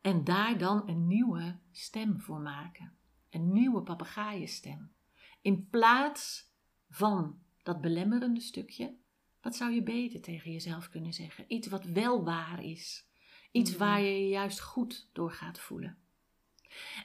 En 0.00 0.24
daar 0.24 0.58
dan 0.58 0.88
een 0.88 1.06
nieuwe 1.06 1.58
stem 1.72 2.20
voor 2.20 2.40
maken. 2.40 2.92
Een 3.30 3.52
nieuwe 3.52 3.82
papegaaienstem. 3.82 4.92
In 5.40 5.68
plaats 5.68 6.50
van 6.90 7.38
dat 7.62 7.80
belemmerende 7.80 8.40
stukje, 8.40 8.94
wat 9.40 9.56
zou 9.56 9.72
je 9.72 9.82
beter 9.82 10.20
tegen 10.20 10.52
jezelf 10.52 10.88
kunnen 10.88 11.12
zeggen? 11.12 11.44
Iets 11.48 11.68
wat 11.68 11.84
wel 11.84 12.24
waar 12.24 12.64
is. 12.64 13.06
Iets 13.52 13.70
Mhm. 13.70 13.78
waar 13.78 14.00
je 14.00 14.20
je 14.22 14.28
juist 14.28 14.60
goed 14.60 15.08
door 15.12 15.32
gaat 15.32 15.60
voelen. 15.60 15.96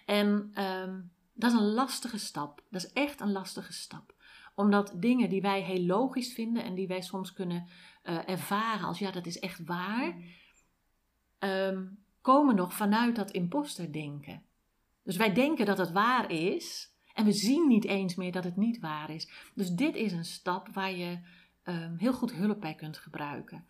En 0.05 0.49
ehm, 0.53 1.01
dat 1.33 1.51
is 1.51 1.57
een 1.57 1.73
lastige 1.73 2.17
stap. 2.17 2.63
Dat 2.69 2.83
is 2.83 2.91
echt 2.93 3.21
een 3.21 3.31
lastige 3.31 3.73
stap. 3.73 4.15
Omdat 4.55 4.93
dingen 4.95 5.29
die 5.29 5.41
wij 5.41 5.61
heel 5.61 5.81
logisch 5.85 6.33
vinden 6.33 6.63
en 6.63 6.75
die 6.75 6.87
wij 6.87 7.01
soms 7.01 7.33
kunnen 7.33 7.67
eh, 8.03 8.29
ervaren 8.29 8.87
als 8.87 8.99
ja, 8.99 9.11
dat 9.11 9.25
is 9.25 9.39
echt 9.39 9.65
waar, 9.65 10.15
ehm, 11.39 11.85
komen 12.21 12.55
nog 12.55 12.73
vanuit 12.73 13.15
dat 13.15 13.31
imposterdenken. 13.31 14.43
Dus 15.03 15.17
wij 15.17 15.33
denken 15.33 15.65
dat 15.65 15.77
het 15.77 15.91
waar 15.91 16.31
is 16.31 16.91
en 17.13 17.25
we 17.25 17.31
zien 17.31 17.67
niet 17.67 17.85
eens 17.85 18.15
meer 18.15 18.31
dat 18.31 18.43
het 18.43 18.55
niet 18.55 18.79
waar 18.79 19.09
is. 19.09 19.29
Dus 19.55 19.69
dit 19.69 19.95
is 19.95 20.11
een 20.11 20.25
stap 20.25 20.67
waar 20.67 20.91
je 20.91 21.19
ehm, 21.63 21.95
heel 21.97 22.13
goed 22.13 22.31
hulp 22.33 22.61
bij 22.61 22.75
kunt 22.75 22.97
gebruiken. 22.97 23.67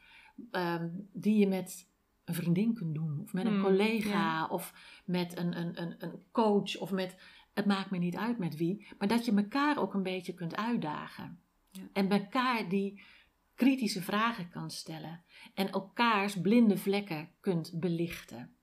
Die 1.13 1.37
je 1.37 1.47
met 1.47 1.87
een 2.27 2.33
vriendin 2.33 2.73
kunt 2.73 2.93
doen, 2.93 3.19
of 3.21 3.33
met 3.33 3.45
een 3.45 3.53
Hmm, 3.53 3.63
collega, 3.63 4.09
ja. 4.09 4.47
of 4.47 4.73
met 5.05 5.37
een, 5.37 5.57
een, 5.57 5.81
een, 5.81 5.95
een 5.97 6.23
coach, 6.31 6.77
of 6.77 6.91
met, 6.91 7.17
het 7.53 7.65
maakt 7.65 7.91
me 7.91 7.97
niet 7.97 8.15
uit 8.15 8.37
met 8.37 8.57
wie, 8.57 8.87
maar 8.97 9.07
dat 9.07 9.25
je 9.25 9.35
elkaar 9.35 9.77
ook 9.77 9.93
een 9.93 10.03
beetje 10.03 10.33
kunt 10.33 10.55
uitdagen. 10.55 11.39
Ja. 11.71 11.81
En 11.93 12.09
elkaar 12.09 12.69
die 12.69 13.01
kritische 13.55 14.01
vragen 14.01 14.49
kan 14.49 14.71
stellen 14.71 15.23
en 15.53 15.71
elkaars 15.71 16.41
blinde 16.41 16.77
vlekken 16.77 17.29
kunt 17.39 17.79
belichten. 17.79 18.55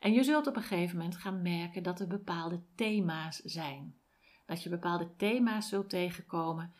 En 0.00 0.12
je 0.12 0.22
zult 0.22 0.46
op 0.46 0.56
een 0.56 0.62
gegeven 0.62 0.96
moment 0.96 1.16
gaan 1.16 1.42
merken 1.42 1.82
dat 1.82 2.00
er 2.00 2.06
bepaalde 2.06 2.62
thema's 2.74 3.36
zijn. 3.36 3.94
Dat 4.46 4.62
je 4.62 4.68
bepaalde 4.68 5.16
thema's 5.16 5.68
zult 5.68 5.90
tegenkomen 5.90 6.74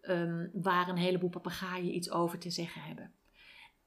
ehm, 0.00 0.48
waar 0.52 0.88
een 0.88 0.96
heleboel 0.96 1.30
papegaaien 1.30 1.94
iets 1.94 2.10
over 2.10 2.38
te 2.38 2.50
zeggen 2.50 2.82
hebben. 2.82 3.12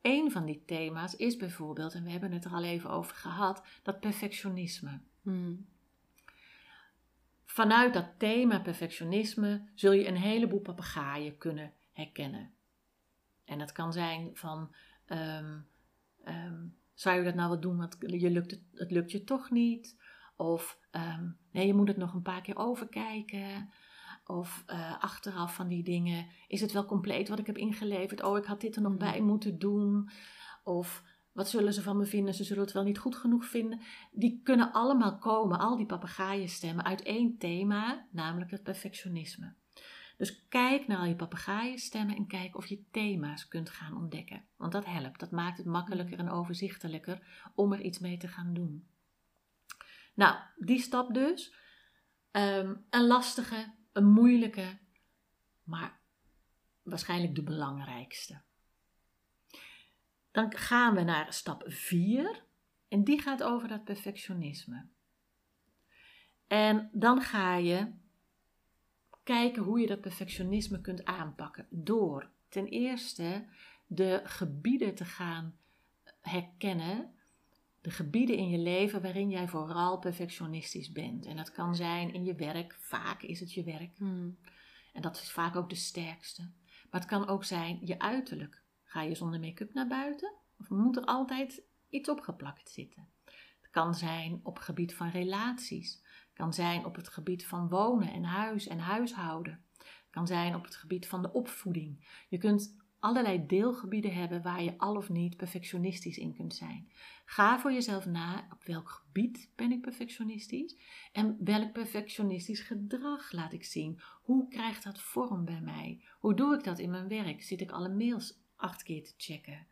Een 0.05 0.31
van 0.31 0.45
die 0.45 0.63
thema's 0.65 1.15
is 1.15 1.37
bijvoorbeeld, 1.37 1.93
en 1.93 2.03
we 2.03 2.11
hebben 2.11 2.31
het 2.31 2.45
er 2.45 2.51
al 2.51 2.63
even 2.63 2.89
over 2.89 3.15
gehad, 3.15 3.63
dat 3.83 3.99
perfectionisme. 3.99 4.99
Mhm. 5.21 5.53
Vanuit 7.45 7.93
dat 7.93 8.05
thema 8.17 8.59
perfectionisme 8.59 9.67
zul 9.75 9.91
je 9.91 10.07
een 10.07 10.15
heleboel 10.15 10.59
papegaaien 10.59 11.37
kunnen 11.37 11.73
herkennen. 11.91 12.53
En 13.45 13.59
dat 13.59 13.71
kan 13.71 13.93
zijn 13.93 14.31
van, 14.33 14.75
ehm, 15.05 15.59
ehm, 16.23 16.65
zou 16.93 17.17
je 17.17 17.23
dat 17.23 17.35
nou 17.35 17.49
wel 17.49 17.59
doen, 17.59 17.77
want 17.77 17.97
je 17.99 18.29
lukt 18.29 18.51
het, 18.51 18.61
het 18.73 18.91
lukt 18.91 19.11
je 19.11 19.23
toch 19.23 19.51
niet? 19.51 20.01
Of 20.35 20.79
ehm, 20.91 21.29
nee, 21.51 21.67
je 21.67 21.73
moet 21.73 21.87
het 21.87 21.97
nog 21.97 22.13
een 22.13 22.21
paar 22.21 22.41
keer 22.41 22.57
overkijken. 22.57 23.69
Of 24.25 24.63
eh, 24.65 25.01
achteraf 25.03 25.55
van 25.55 25.67
die 25.67 25.83
dingen, 25.83 26.27
is 26.47 26.61
het 26.61 26.71
wel 26.71 26.85
compleet 26.85 27.29
wat 27.29 27.39
ik 27.39 27.45
heb 27.45 27.57
ingeleverd? 27.57 28.23
Oh, 28.23 28.37
ik 28.37 28.45
had 28.45 28.61
dit 28.61 28.75
er 28.75 28.81
nog 28.81 28.91
Mhm. 28.91 28.99
bij 28.99 29.21
moeten 29.21 29.59
doen. 29.59 30.09
Of 30.63 31.03
wat 31.31 31.49
zullen 31.49 31.73
ze 31.73 31.81
van 31.81 31.97
me 31.97 32.05
vinden? 32.05 32.33
Ze 32.33 32.43
zullen 32.43 32.63
het 32.63 32.71
wel 32.71 32.83
niet 32.83 32.97
goed 32.97 33.15
genoeg 33.15 33.45
vinden. 33.45 33.81
Die 34.11 34.41
kunnen 34.43 34.71
allemaal 34.71 35.17
komen, 35.17 35.59
al 35.59 35.75
die 35.77 35.85
papegaaienstemmen, 35.85 36.85
uit 36.85 37.01
één 37.01 37.37
thema, 37.37 38.07
namelijk 38.11 38.51
het 38.51 38.63
perfectionisme. 38.63 39.53
Dus 40.17 40.47
kijk 40.47 40.87
naar 40.87 40.97
al 40.97 41.05
je 41.05 41.15
papegaaienstemmen 41.15 42.15
en 42.15 42.27
kijk 42.27 42.57
of 42.57 42.65
je 42.65 42.83
thema's 42.91 43.47
kunt 43.47 43.69
gaan 43.69 43.97
ontdekken. 43.97 44.45
Want 44.55 44.71
dat 44.71 44.85
helpt, 44.85 45.19
dat 45.19 45.31
maakt 45.31 45.57
het 45.57 45.65
makkelijker 45.65 46.19
en 46.19 46.29
overzichtelijker 46.29 47.49
om 47.55 47.73
er 47.73 47.81
iets 47.81 47.99
mee 47.99 48.17
te 48.17 48.27
gaan 48.27 48.53
doen. 48.53 48.87
Nou, 50.13 50.37
die 50.57 50.79
stap 50.79 51.13
dus. 51.13 51.53
Ehm, 52.31 52.75
een 52.89 53.07
lastige, 53.07 53.73
een 53.95 54.11
moeilijke, 54.11 54.77
maar 55.63 55.99
waarschijnlijk 56.83 57.35
de 57.35 57.43
belangrijkste. 57.43 58.41
Dan 60.31 60.55
gaan 60.55 60.95
we 60.95 61.01
naar 61.01 61.33
stap 61.33 61.63
4 61.67 62.43
en 62.87 63.03
die 63.03 63.21
gaat 63.21 63.43
over 63.43 63.67
dat 63.67 63.83
perfectionisme. 63.83 64.87
En 66.47 66.89
dan 66.93 67.21
ga 67.21 67.55
je 67.55 67.93
kijken 69.23 69.63
hoe 69.63 69.79
je 69.79 69.87
dat 69.87 70.01
perfectionisme 70.01 70.81
kunt 70.81 71.05
aanpakken 71.05 71.67
door 71.69 72.31
ten 72.49 72.67
eerste 72.67 73.45
de 73.87 74.21
gebieden 74.23 74.95
te 74.95 75.05
gaan 75.05 75.57
herkennen, 76.21 77.14
de 77.85 77.91
gebieden 77.91 78.37
in 78.37 78.49
je 78.49 78.57
leven 78.57 79.01
waarin 79.01 79.29
jij 79.29 79.47
vooral 79.47 79.99
perfectionistisch 79.99 80.91
bent. 80.91 81.25
En 81.25 81.35
dat 81.35 81.51
kan 81.51 81.75
zijn 81.75 82.13
in 82.13 82.23
je 82.23 82.35
werk, 82.35 82.75
vaak 82.79 83.21
is 83.21 83.39
het 83.39 83.53
je 83.53 83.63
werk. 83.63 83.99
Mhm. 83.99 84.29
En 84.93 85.01
dat 85.01 85.15
is 85.15 85.31
vaak 85.31 85.55
ook 85.55 85.69
de 85.69 85.75
sterkste. 85.75 86.41
Maar 86.89 86.99
het 86.99 87.09
kan 87.09 87.27
ook 87.27 87.43
zijn 87.43 87.79
je 87.81 87.99
uiterlijk. 87.99 88.63
Ga 88.83 89.01
je 89.01 89.15
zonder 89.15 89.39
make-up 89.39 89.73
naar 89.73 89.87
buiten? 89.87 90.33
Of 90.59 90.69
moet 90.69 90.97
er 90.97 91.03
altijd 91.03 91.61
iets 91.89 92.09
opgeplakt 92.09 92.69
zitten? 92.69 93.07
Het 93.61 93.69
kan 93.71 93.95
zijn 93.95 94.39
op 94.43 94.55
het 94.55 94.63
gebied 94.63 94.95
van 94.95 95.09
relaties. 95.09 95.93
Het 96.03 96.33
kan 96.33 96.53
zijn 96.53 96.85
op 96.85 96.95
het 96.95 97.09
gebied 97.09 97.47
van 97.47 97.69
wonen 97.69 98.13
en 98.13 98.23
huis 98.23 98.67
en 98.67 98.79
huishouden. 98.79 99.65
Het 99.77 100.09
kan 100.09 100.27
zijn 100.27 100.55
op 100.55 100.63
het 100.63 100.75
gebied 100.75 101.07
van 101.07 101.21
de 101.21 101.31
opvoeding. 101.31 102.23
Je 102.29 102.37
kunt 102.37 102.84
allerlei 103.05 103.45
deelgebieden 103.45 104.13
hebben 104.13 104.41
waar 104.41 104.63
je 104.63 104.77
al 104.77 104.95
of 104.95 105.09
niet 105.09 105.37
perfectionistisch 105.37 106.17
in 106.17 106.33
kunt 106.33 106.55
zijn. 106.55 106.91
Ga 107.25 107.59
voor 107.59 107.71
jezelf 107.73 108.05
na 108.05 108.47
op 108.53 108.63
welk 108.63 108.89
gebied 108.89 109.51
ben 109.55 109.71
ik 109.71 109.81
perfectionistisch 109.81 110.75
en 111.11 111.37
welk 111.39 111.71
perfectionistisch 111.71 112.61
gedrag 112.61 113.31
laat 113.31 113.53
ik 113.53 113.63
zien. 113.63 113.99
Hoe 114.21 114.47
krijgt 114.47 114.83
dat 114.83 115.01
vorm 115.01 115.45
bij 115.45 115.61
mij? 115.61 116.01
Hoe 116.19 116.33
doe 116.33 116.55
ik 116.55 116.63
dat 116.63 116.79
in 116.79 116.89
mijn 116.89 117.07
werk? 117.07 117.43
Zit 117.43 117.61
ik 117.61 117.71
alle 117.71 117.89
mails 117.89 118.39
acht 118.55 118.83
keer 118.83 119.03
te 119.03 119.13
checken? 119.17 119.67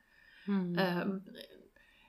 Mhm. 0.46 0.76
Ehm, 0.76 1.18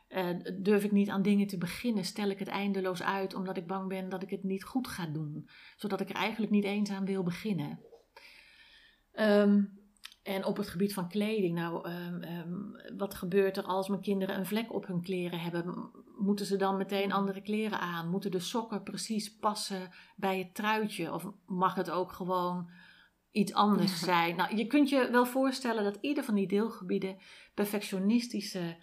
Eh, 0.09 0.37
durf 0.55 0.85
ik 0.85 0.93
niet 0.93 1.09
aan 1.09 1.23
dingen 1.23 1.47
te 1.47 1.59
beginnen? 1.59 2.05
Stel 2.05 2.29
ik 2.29 2.39
het 2.39 2.49
eindeloos 2.49 3.03
uit 3.03 3.35
omdat 3.35 3.57
ik 3.57 3.67
bang 3.67 3.89
ben 3.89 4.09
dat 4.09 4.23
ik 4.23 4.31
het 4.31 4.43
niet 4.43 4.65
goed 4.65 4.89
ga 4.89 5.07
doen? 5.07 5.49
Zodat 5.77 6.01
ik 6.01 6.09
er 6.09 6.15
eigenlijk 6.15 6.53
niet 6.53 6.65
eens 6.65 6.91
aan 6.91 7.05
wil 7.05 7.23
beginnen. 7.23 7.81
Ehm, 9.13 9.63
en 10.25 10.45
op 10.45 10.57
het 10.57 10.69
gebied 10.69 10.95
van 10.95 11.09
kleding, 11.09 11.55
nou, 11.55 11.89
ehm, 11.89 12.23
ehm, 12.23 12.97
wat 12.97 13.15
gebeurt 13.15 13.57
er 13.57 13.65
als 13.65 13.89
mijn 13.89 14.01
kinderen 14.01 14.39
een 14.39 14.47
vlek 14.47 14.73
op 14.73 14.87
hun 14.87 15.03
kleren 15.03 15.41
hebben? 15.41 15.91
Moeten 16.19 16.47
ze 16.47 16.57
dan 16.57 16.77
meteen 16.77 17.13
andere 17.13 17.41
kleren 17.41 17.81
aan? 17.81 18.09
Moeten 18.09 18.31
de 18.31 18.39
sokken 18.39 18.83
precies 18.83 19.37
passen 19.37 19.91
bij 20.17 20.39
het 20.39 20.55
truitje? 20.55 21.13
Of 21.13 21.27
mag 21.47 21.75
het 21.75 21.91
ook 21.91 22.13
gewoon 22.13 22.71
iets 23.31 23.53
anders 23.53 24.01
zijn? 24.01 24.37
Nou, 24.37 24.57
je 24.57 24.67
kunt 24.67 24.89
je 24.89 25.09
wel 25.11 25.27
voorstellen 25.27 25.85
dat 25.85 25.99
ieder 26.01 26.25
van 26.25 26.35
die 26.35 26.49
deelgebieden 26.49 27.17
perfectionistische 27.55 28.77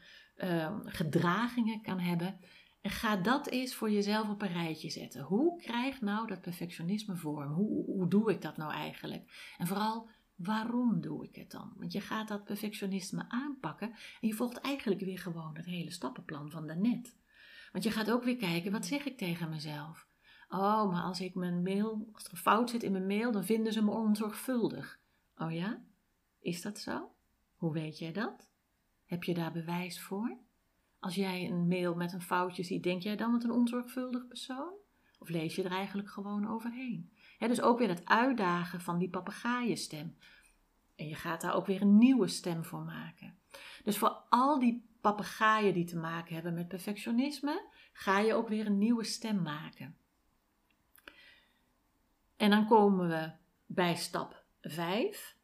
gedragingen 0.85 1.81
kan 1.81 1.99
hebben. 1.99 2.39
En 2.81 2.91
ga 2.91 3.15
dat 3.15 3.47
eens 3.47 3.75
voor 3.75 3.91
jezelf 3.91 4.29
op 4.29 4.41
een 4.41 4.53
rijtje 4.53 4.89
zetten. 4.89 5.21
Hoe 5.21 5.61
krijgt 5.61 6.01
nou 6.01 6.27
dat 6.27 6.41
perfectionisme 6.41 7.15
vorm? 7.15 7.53
Hoe, 7.53 7.85
hoe 7.85 8.07
doe 8.07 8.31
ik 8.31 8.41
dat 8.41 8.57
nou 8.57 8.71
eigenlijk? 8.71 9.53
En 9.57 9.67
vooral, 9.67 10.09
waarom 10.43 11.01
doe 11.01 11.25
ik 11.25 11.35
het 11.35 11.51
dan? 11.51 11.73
Want 11.77 11.91
je 11.91 12.01
gaat 12.01 12.27
dat 12.27 12.43
perfectionisme 12.43 13.25
aanpakken 13.29 13.89
en 14.21 14.27
je 14.27 14.33
volgt 14.33 14.57
eigenlijk 14.57 15.01
weer 15.01 15.19
gewoon 15.19 15.55
het 15.55 15.65
hele 15.65 15.91
stappenplan 15.91 16.51
van 16.51 16.67
daarnet. 16.67 17.15
Want 17.71 17.83
je 17.83 17.91
gaat 17.91 18.11
ook 18.11 18.23
weer 18.23 18.37
kijken, 18.37 18.71
wat 18.71 18.85
zeg 18.85 19.05
ik 19.05 19.17
tegen 19.17 19.49
mezelf? 19.49 20.07
Oh, 20.49 20.91
maar 20.91 21.03
als 21.03 21.21
ik 21.21 21.35
mijn 21.35 21.61
mail, 21.61 22.09
als 22.11 22.25
er 22.25 22.31
een 22.31 22.37
fout 22.37 22.69
zit 22.69 22.83
in 22.83 22.91
mijn 22.91 23.07
mail, 23.07 23.31
dan 23.31 23.45
vinden 23.45 23.73
ze 23.73 23.83
me 23.83 23.91
onzorgvuldig. 23.91 24.99
Oh 25.37 25.53
ja? 25.53 25.81
Is 26.39 26.61
dat 26.61 26.79
zo? 26.79 27.11
Hoe 27.55 27.73
weet 27.73 27.97
jij 27.99 28.11
dat? 28.11 28.49
Heb 29.05 29.23
je 29.23 29.33
daar 29.33 29.51
bewijs 29.51 30.01
voor? 30.01 30.37
Als 30.99 31.15
jij 31.15 31.49
een 31.49 31.67
mail 31.67 31.95
met 31.95 32.13
een 32.13 32.21
foutje 32.21 32.63
ziet, 32.63 32.83
denk 32.83 33.01
jij 33.01 33.15
dan 33.15 33.31
met 33.31 33.43
een 33.43 33.51
onzorgvuldig 33.51 34.27
persoon? 34.27 34.73
Of 35.19 35.29
lees 35.29 35.55
je 35.55 35.63
er 35.63 35.71
eigenlijk 35.71 36.09
gewoon 36.09 36.47
overheen? 36.47 37.11
Dus 37.47 37.61
ook 37.61 37.79
weer 37.79 37.89
het 37.89 38.05
uitdagen 38.05 38.81
van 38.81 38.97
die 38.97 39.09
papegaaienstem. 39.09 40.17
En 40.95 41.07
je 41.07 41.15
gaat 41.15 41.41
daar 41.41 41.53
ook 41.53 41.65
weer 41.65 41.81
een 41.81 41.97
nieuwe 41.97 42.27
stem 42.27 42.65
voor 42.65 42.83
maken. 42.83 43.37
Dus 43.83 43.97
voor 43.97 44.21
al 44.29 44.59
die 44.59 44.89
papegaaien 45.01 45.73
die 45.73 45.85
te 45.85 45.97
maken 45.97 46.33
hebben 46.33 46.53
met 46.53 46.67
perfectionisme, 46.67 47.69
ga 47.93 48.19
je 48.19 48.33
ook 48.33 48.47
weer 48.47 48.65
een 48.65 48.77
nieuwe 48.77 49.03
stem 49.03 49.41
maken. 49.41 49.95
En 52.37 52.49
dan 52.49 52.67
komen 52.67 53.07
we 53.09 53.31
bij 53.65 53.95
stap 53.95 54.43
5. 54.61 55.35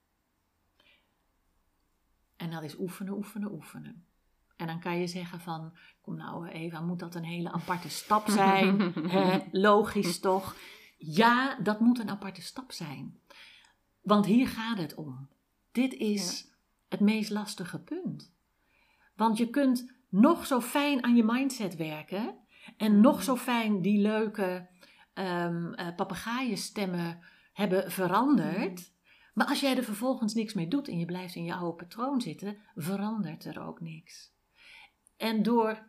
En 2.35 2.51
dat 2.51 2.63
is 2.63 2.79
oefenen, 2.79 3.13
oefenen, 3.13 3.51
oefenen. 3.51 4.05
En 4.55 4.67
dan 4.67 4.79
kan 4.79 4.99
je 4.99 5.07
zeggen 5.07 5.39
van, 5.39 5.77
kom 6.01 6.15
nou 6.15 6.47
Eva, 6.47 6.81
moet 6.81 6.99
dat 6.99 7.15
een 7.15 7.23
hele 7.23 7.51
aparte 7.51 7.89
stap 7.89 8.29
zijn? 8.29 8.93
logisch 9.51 10.19
toch? 10.19 10.55
Ja, 10.97 11.59
dat 11.59 11.79
moet 11.79 11.99
een 11.99 12.09
aparte 12.09 12.41
stap 12.41 12.71
zijn. 12.71 13.19
Want 14.01 14.25
hier 14.25 14.47
gaat 14.47 14.77
het 14.77 14.95
om. 14.95 15.29
Dit 15.71 15.93
is 15.93 16.51
het 16.87 16.99
meest 16.99 17.29
lastige 17.29 17.79
punt. 17.79 18.33
Want 19.15 19.37
je 19.37 19.49
kunt 19.49 19.91
nog 20.09 20.45
zo 20.45 20.61
fijn 20.61 21.03
aan 21.03 21.15
je 21.15 21.23
mindset 21.23 21.75
werken 21.75 22.35
en 22.77 23.01
nog 23.01 23.23
zo 23.23 23.35
fijn 23.35 23.81
die 23.81 24.01
leuke 24.01 24.67
um, 25.13 25.73
uh, 25.73 25.95
papegaaien 25.95 26.57
hebben 27.53 27.91
veranderd. 27.91 28.91
Maar 29.33 29.47
als 29.47 29.59
jij 29.59 29.77
er 29.77 29.83
vervolgens 29.83 30.33
niks 30.33 30.53
mee 30.53 30.67
doet 30.67 30.87
en 30.87 30.99
je 30.99 31.05
blijft 31.05 31.35
in 31.35 31.43
je 31.43 31.53
oude 31.53 31.75
patroon 31.75 32.21
zitten, 32.21 32.57
verandert 32.75 33.45
er 33.45 33.61
ook 33.61 33.81
niks. 33.81 34.31
En 35.17 35.43
door 35.43 35.85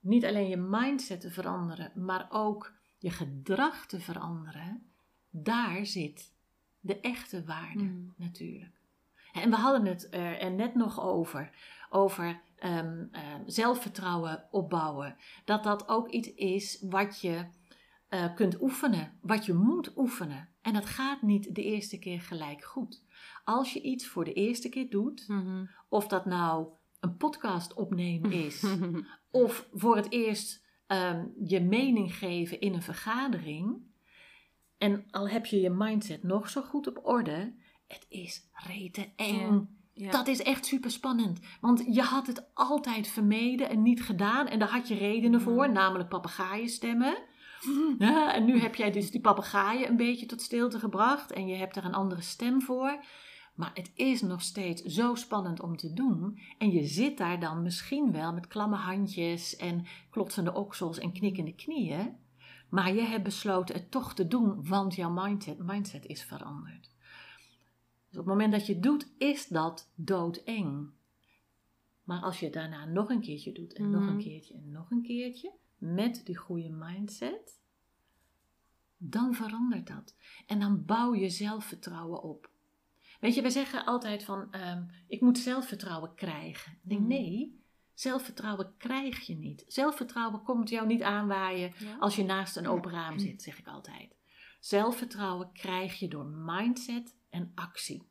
niet 0.00 0.24
alleen 0.24 0.48
je 0.48 0.56
mindset 0.56 1.20
te 1.20 1.30
veranderen, 1.30 1.92
maar 1.94 2.26
ook 2.30 2.77
je 2.98 3.10
gedrag 3.10 3.86
te 3.86 4.00
veranderen, 4.00 4.90
daar 5.30 5.86
zit 5.86 6.32
de 6.80 7.00
echte 7.00 7.44
waarde 7.44 7.82
mm. 7.82 8.14
natuurlijk. 8.16 8.76
En 9.32 9.50
we 9.50 9.56
hadden 9.56 9.86
het 9.86 10.08
er 10.10 10.50
net 10.50 10.74
nog 10.74 11.02
over, 11.02 11.50
over 11.90 12.40
ehm, 12.56 13.04
ehm, 13.12 13.42
zelfvertrouwen 13.46 14.44
opbouwen. 14.50 15.16
Dat 15.44 15.64
dat 15.64 15.88
ook 15.88 16.08
iets 16.08 16.34
is 16.34 16.84
wat 16.88 17.20
je 17.20 17.46
uh, 18.10 18.34
kunt 18.34 18.60
oefenen, 18.60 19.18
wat 19.20 19.46
je 19.46 19.54
moet 19.54 19.96
oefenen. 19.96 20.48
En 20.62 20.72
dat 20.72 20.86
gaat 20.86 21.22
niet 21.22 21.54
de 21.54 21.62
eerste 21.62 21.98
keer 21.98 22.20
gelijk 22.20 22.64
goed. 22.64 23.02
Als 23.44 23.72
je 23.72 23.82
iets 23.82 24.06
voor 24.06 24.24
de 24.24 24.32
eerste 24.32 24.68
keer 24.68 24.90
doet, 24.90 25.28
mm-hmm. 25.28 25.70
of 25.88 26.06
dat 26.06 26.24
nou 26.24 26.68
een 27.00 27.16
podcast 27.16 27.74
opnemen 27.74 28.32
is, 28.32 28.64
of 29.30 29.68
voor 29.72 29.96
het 29.96 30.12
eerst 30.12 30.66
Ehm, 30.88 31.24
je 31.44 31.60
mening 31.60 32.14
geven 32.14 32.60
in 32.60 32.74
een 32.74 32.82
vergadering. 32.82 33.76
En 34.78 35.04
al 35.10 35.28
heb 35.28 35.46
je 35.46 35.60
je 35.60 35.70
mindset 35.70 36.22
nog 36.22 36.48
zo 36.48 36.62
goed 36.62 36.86
op 36.86 37.00
orde, 37.02 37.54
het 37.86 38.06
is 38.08 38.48
rete 38.52 39.08
eng. 39.16 39.68
Dat 39.94 40.26
is 40.26 40.42
echt 40.42 40.66
super 40.66 40.90
spannend. 40.90 41.40
Want 41.60 41.84
je 41.94 42.02
had 42.02 42.26
het 42.26 42.54
altijd 42.54 43.08
vermeden 43.08 43.68
en 43.68 43.82
niet 43.82 44.02
gedaan. 44.02 44.46
En 44.46 44.58
daar 44.58 44.68
had 44.68 44.88
je 44.88 44.94
redenen 44.94 45.40
voor, 45.40 45.72
namelijk 45.72 46.08
papegaaienstemmen. 46.08 47.16
Ja, 47.98 48.34
en 48.34 48.44
nu 48.44 48.58
heb 48.58 48.74
jij 48.74 48.90
dus 48.90 49.10
die 49.10 49.20
papegaaien 49.20 49.88
een 49.88 49.96
beetje 49.96 50.26
tot 50.26 50.42
stilte 50.42 50.78
gebracht. 50.78 51.32
En 51.32 51.46
je 51.46 51.54
hebt 51.54 51.76
er 51.76 51.84
een 51.84 51.94
andere 51.94 52.22
stem 52.22 52.62
voor. 52.62 53.04
Maar 53.58 53.70
het 53.74 53.90
is 53.94 54.22
nog 54.22 54.42
steeds 54.42 54.82
zo 54.82 55.14
spannend 55.14 55.60
om 55.60 55.76
te 55.76 55.92
doen. 55.92 56.38
En 56.58 56.70
je 56.70 56.86
zit 56.86 57.18
daar 57.18 57.40
dan 57.40 57.62
misschien 57.62 58.12
wel 58.12 58.32
met 58.32 58.46
klamme 58.46 58.76
handjes 58.76 59.56
en 59.56 59.86
klotsende 60.10 60.54
oksels 60.54 60.98
en 60.98 61.12
knikkende 61.12 61.54
knieën. 61.54 62.16
Maar 62.68 62.94
je 62.94 63.00
hebt 63.00 63.24
besloten 63.24 63.74
het 63.74 63.90
toch 63.90 64.14
te 64.14 64.28
doen, 64.28 64.66
want 64.68 64.94
jouw 64.94 65.10
mindset, 65.10 65.58
mindset 65.58 66.06
is 66.06 66.22
veranderd. 66.22 66.90
Dus 68.08 68.18
op 68.18 68.24
het 68.24 68.26
moment 68.26 68.52
dat 68.52 68.66
je 68.66 68.72
het 68.72 68.82
doet, 68.82 69.08
is 69.16 69.46
dat 69.46 69.90
doodeng. 69.94 70.90
Maar 72.04 72.20
als 72.20 72.38
je 72.38 72.44
het 72.44 72.54
daarna 72.54 72.84
nog 72.84 73.10
een 73.10 73.20
keertje 73.20 73.52
doet 73.52 73.72
en 73.72 73.90
nog 73.90 74.06
een 74.06 74.14
mhm. 74.14 74.22
keertje 74.22 74.54
en 74.54 74.70
nog 74.70 74.90
een 74.90 75.02
keertje, 75.02 75.52
met 75.78 76.22
die 76.24 76.36
goede 76.36 76.70
mindset, 76.70 77.60
dan 78.96 79.34
verandert 79.34 79.86
dat. 79.86 80.16
En 80.46 80.60
dan 80.60 80.84
bouw 80.84 81.14
je 81.14 81.28
zelfvertrouwen 81.28 82.22
op. 82.22 82.56
Weet 83.18 83.34
je, 83.34 83.42
wij 83.42 83.50
zeggen 83.50 83.84
altijd 83.84 84.24
van, 84.24 84.54
um, 84.54 84.90
ik 85.06 85.20
moet 85.20 85.38
zelfvertrouwen 85.38 86.14
krijgen. 86.14 86.72
Ik 86.72 86.88
denk, 86.88 87.00
mm. 87.00 87.06
nee, 87.06 87.62
zelfvertrouwen 87.94 88.74
krijg 88.76 89.26
je 89.26 89.34
niet. 89.34 89.64
Zelfvertrouwen 89.66 90.42
komt 90.42 90.68
jou 90.68 90.86
niet 90.86 91.02
aanwaaien 91.02 91.72
als 91.98 92.16
je 92.16 92.24
naast 92.24 92.56
een 92.56 92.68
open 92.68 92.90
raam 92.90 93.18
zit, 93.18 93.42
zeg 93.42 93.58
ik 93.58 93.66
altijd. 93.66 94.16
Zelfvertrouwen 94.60 95.52
krijg 95.52 95.98
je 95.98 96.08
door 96.08 96.26
mindset 96.26 97.14
en 97.30 97.52
actie. 97.54 98.08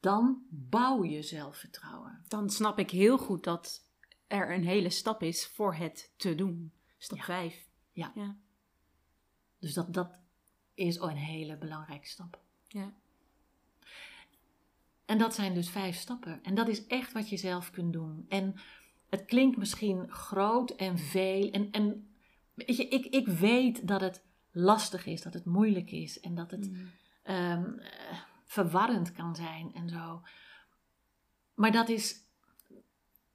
Dan 0.00 0.42
bouw 0.50 1.04
je 1.04 1.22
zelfvertrouwen. 1.22 2.24
Dan 2.28 2.50
snap 2.50 2.78
ik 2.78 2.90
heel 2.90 3.18
goed 3.18 3.44
dat 3.44 3.88
er 4.26 4.54
een 4.54 4.64
hele 4.64 4.90
stap 4.90 5.22
is 5.22 5.46
voor 5.46 5.74
het 5.74 6.12
te 6.16 6.34
doen. 6.34 6.72
Stap 6.98 7.22
5. 7.22 7.68
Ja. 7.92 8.12
ja. 8.14 8.36
Dus 9.58 9.74
dat, 9.74 9.94
dat 9.94 10.20
is 10.74 10.96
een 10.96 11.16
hele 11.16 11.56
belangrijke 11.56 12.06
stap. 12.06 12.40
Ja. 12.68 12.94
En 15.06 15.18
dat 15.18 15.34
zijn 15.34 15.54
dus 15.54 15.70
vijf 15.70 15.96
stappen. 15.96 16.42
En 16.42 16.54
dat 16.54 16.68
is 16.68 16.86
echt 16.86 17.12
wat 17.12 17.28
je 17.28 17.36
zelf 17.36 17.70
kunt 17.70 17.92
doen. 17.92 18.26
En 18.28 18.54
het 19.08 19.24
klinkt 19.24 19.56
misschien 19.56 20.10
groot 20.12 20.70
en 20.70 20.98
veel. 20.98 21.50
En, 21.50 21.70
en 21.70 22.14
weet 22.54 22.76
je, 22.76 22.88
ik, 22.88 23.06
ik 23.06 23.28
weet 23.28 23.88
dat 23.88 24.00
het 24.00 24.24
lastig 24.50 25.06
is, 25.06 25.22
dat 25.22 25.34
het 25.34 25.44
moeilijk 25.44 25.90
is 25.90 26.20
en 26.20 26.34
dat 26.34 26.50
het 26.50 26.70
mm. 26.70 26.90
um, 27.24 27.80
verwarrend 28.44 29.12
kan 29.12 29.34
zijn 29.34 29.74
en 29.74 29.88
zo. 29.88 30.22
Maar 31.54 31.72
dat 31.72 31.88
is. 31.88 32.24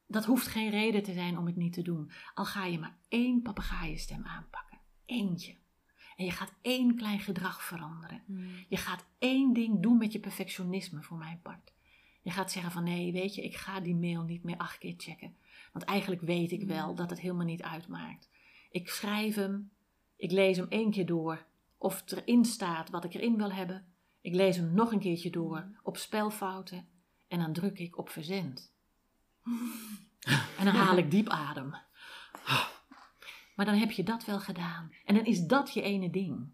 Dat 0.08 0.26
hoeft 0.26 0.48
geen 0.48 0.70
reden 0.70 1.04
te 1.04 1.14
zijn 1.14 1.38
om 1.38 1.46
het 1.46 1.56
niet 1.56 1.74
te 1.74 1.82
doen. 1.82 2.12
Al 2.34 2.46
ga 2.46 2.66
je 2.66 2.80
maar 2.80 2.98
één 3.08 3.42
papegaaienstem 3.42 4.26
aanpakken. 4.26 4.80
Eentje. 5.06 5.61
En 6.22 6.28
je 6.28 6.34
gaat 6.34 6.54
één 6.62 6.96
klein 6.96 7.20
gedrag 7.20 7.64
veranderen. 7.64 8.24
Hmm. 8.26 8.66
Je 8.68 8.78
gaat 8.78 9.06
één 9.20 9.54
ding 9.54 9.82
doen 9.82 9.98
met 9.98 10.12
je 10.12 10.20
perfectionisme, 10.20 11.04
voor 11.04 11.18
mijn 11.18 11.40
part. 11.42 11.74
Je 12.22 12.32
gaat 12.32 12.52
zeggen 12.52 12.72
van 12.72 12.84
nee, 12.84 13.12
weet 13.12 13.36
je, 13.36 13.44
ik 13.44 13.56
ga 13.56 13.80
die 13.80 13.96
mail 13.96 14.24
niet 14.24 14.44
meer 14.44 14.58
acht 14.58 14.78
keer 14.78 14.94
checken. 14.98 15.36
Want 15.74 15.86
eigenlijk 15.86 16.22
weet 16.22 16.52
ik 16.52 16.64
wel 16.64 16.86
hmm. 16.86 16.96
dat 16.96 17.10
het 17.10 17.20
helemaal 17.20 17.46
niet 17.46 17.62
uitmaakt. 17.62 18.30
Ik 18.72 18.90
schrijf 18.90 19.36
hem, 19.36 19.72
ik 20.16 20.32
lees 20.32 20.58
hem 20.58 20.66
één 20.70 20.92
keer 20.92 21.06
door. 21.06 21.46
Of 21.78 22.00
het 22.00 22.12
erin 22.12 22.46
staat 22.46 22.90
wat 22.90 23.04
ik 23.04 23.14
erin 23.14 23.38
wil 23.38 23.52
hebben. 23.52 23.86
Ik 24.22 24.34
lees 24.34 24.56
hem 24.56 24.74
nog 24.74 24.92
een 24.92 25.00
keertje 25.00 25.30
door 25.30 25.58
hmm. 25.58 25.78
op 25.84 25.98
spelfouten. 25.98 26.88
En 27.28 27.40
dan 27.40 27.54
druk 27.54 27.80
ik 27.80 27.98
op 27.98 28.10
verzend. 28.10 28.72
En 30.58 30.66
dan 30.66 30.76
haal 30.76 30.98
ik 30.98 31.12
diep 31.12 31.30
adem. 31.30 31.76
Maar 33.56 33.66
dan 33.66 33.76
heb 33.76 33.92
je 33.92 34.04
dat 34.04 34.26
wel 34.26 34.40
gedaan. 34.40 34.94
En 35.06 35.16
dan 35.16 35.26
is 35.26 35.46
dat 35.46 35.74
je 35.74 35.82
ene 35.82 36.10
ding. 36.10 36.50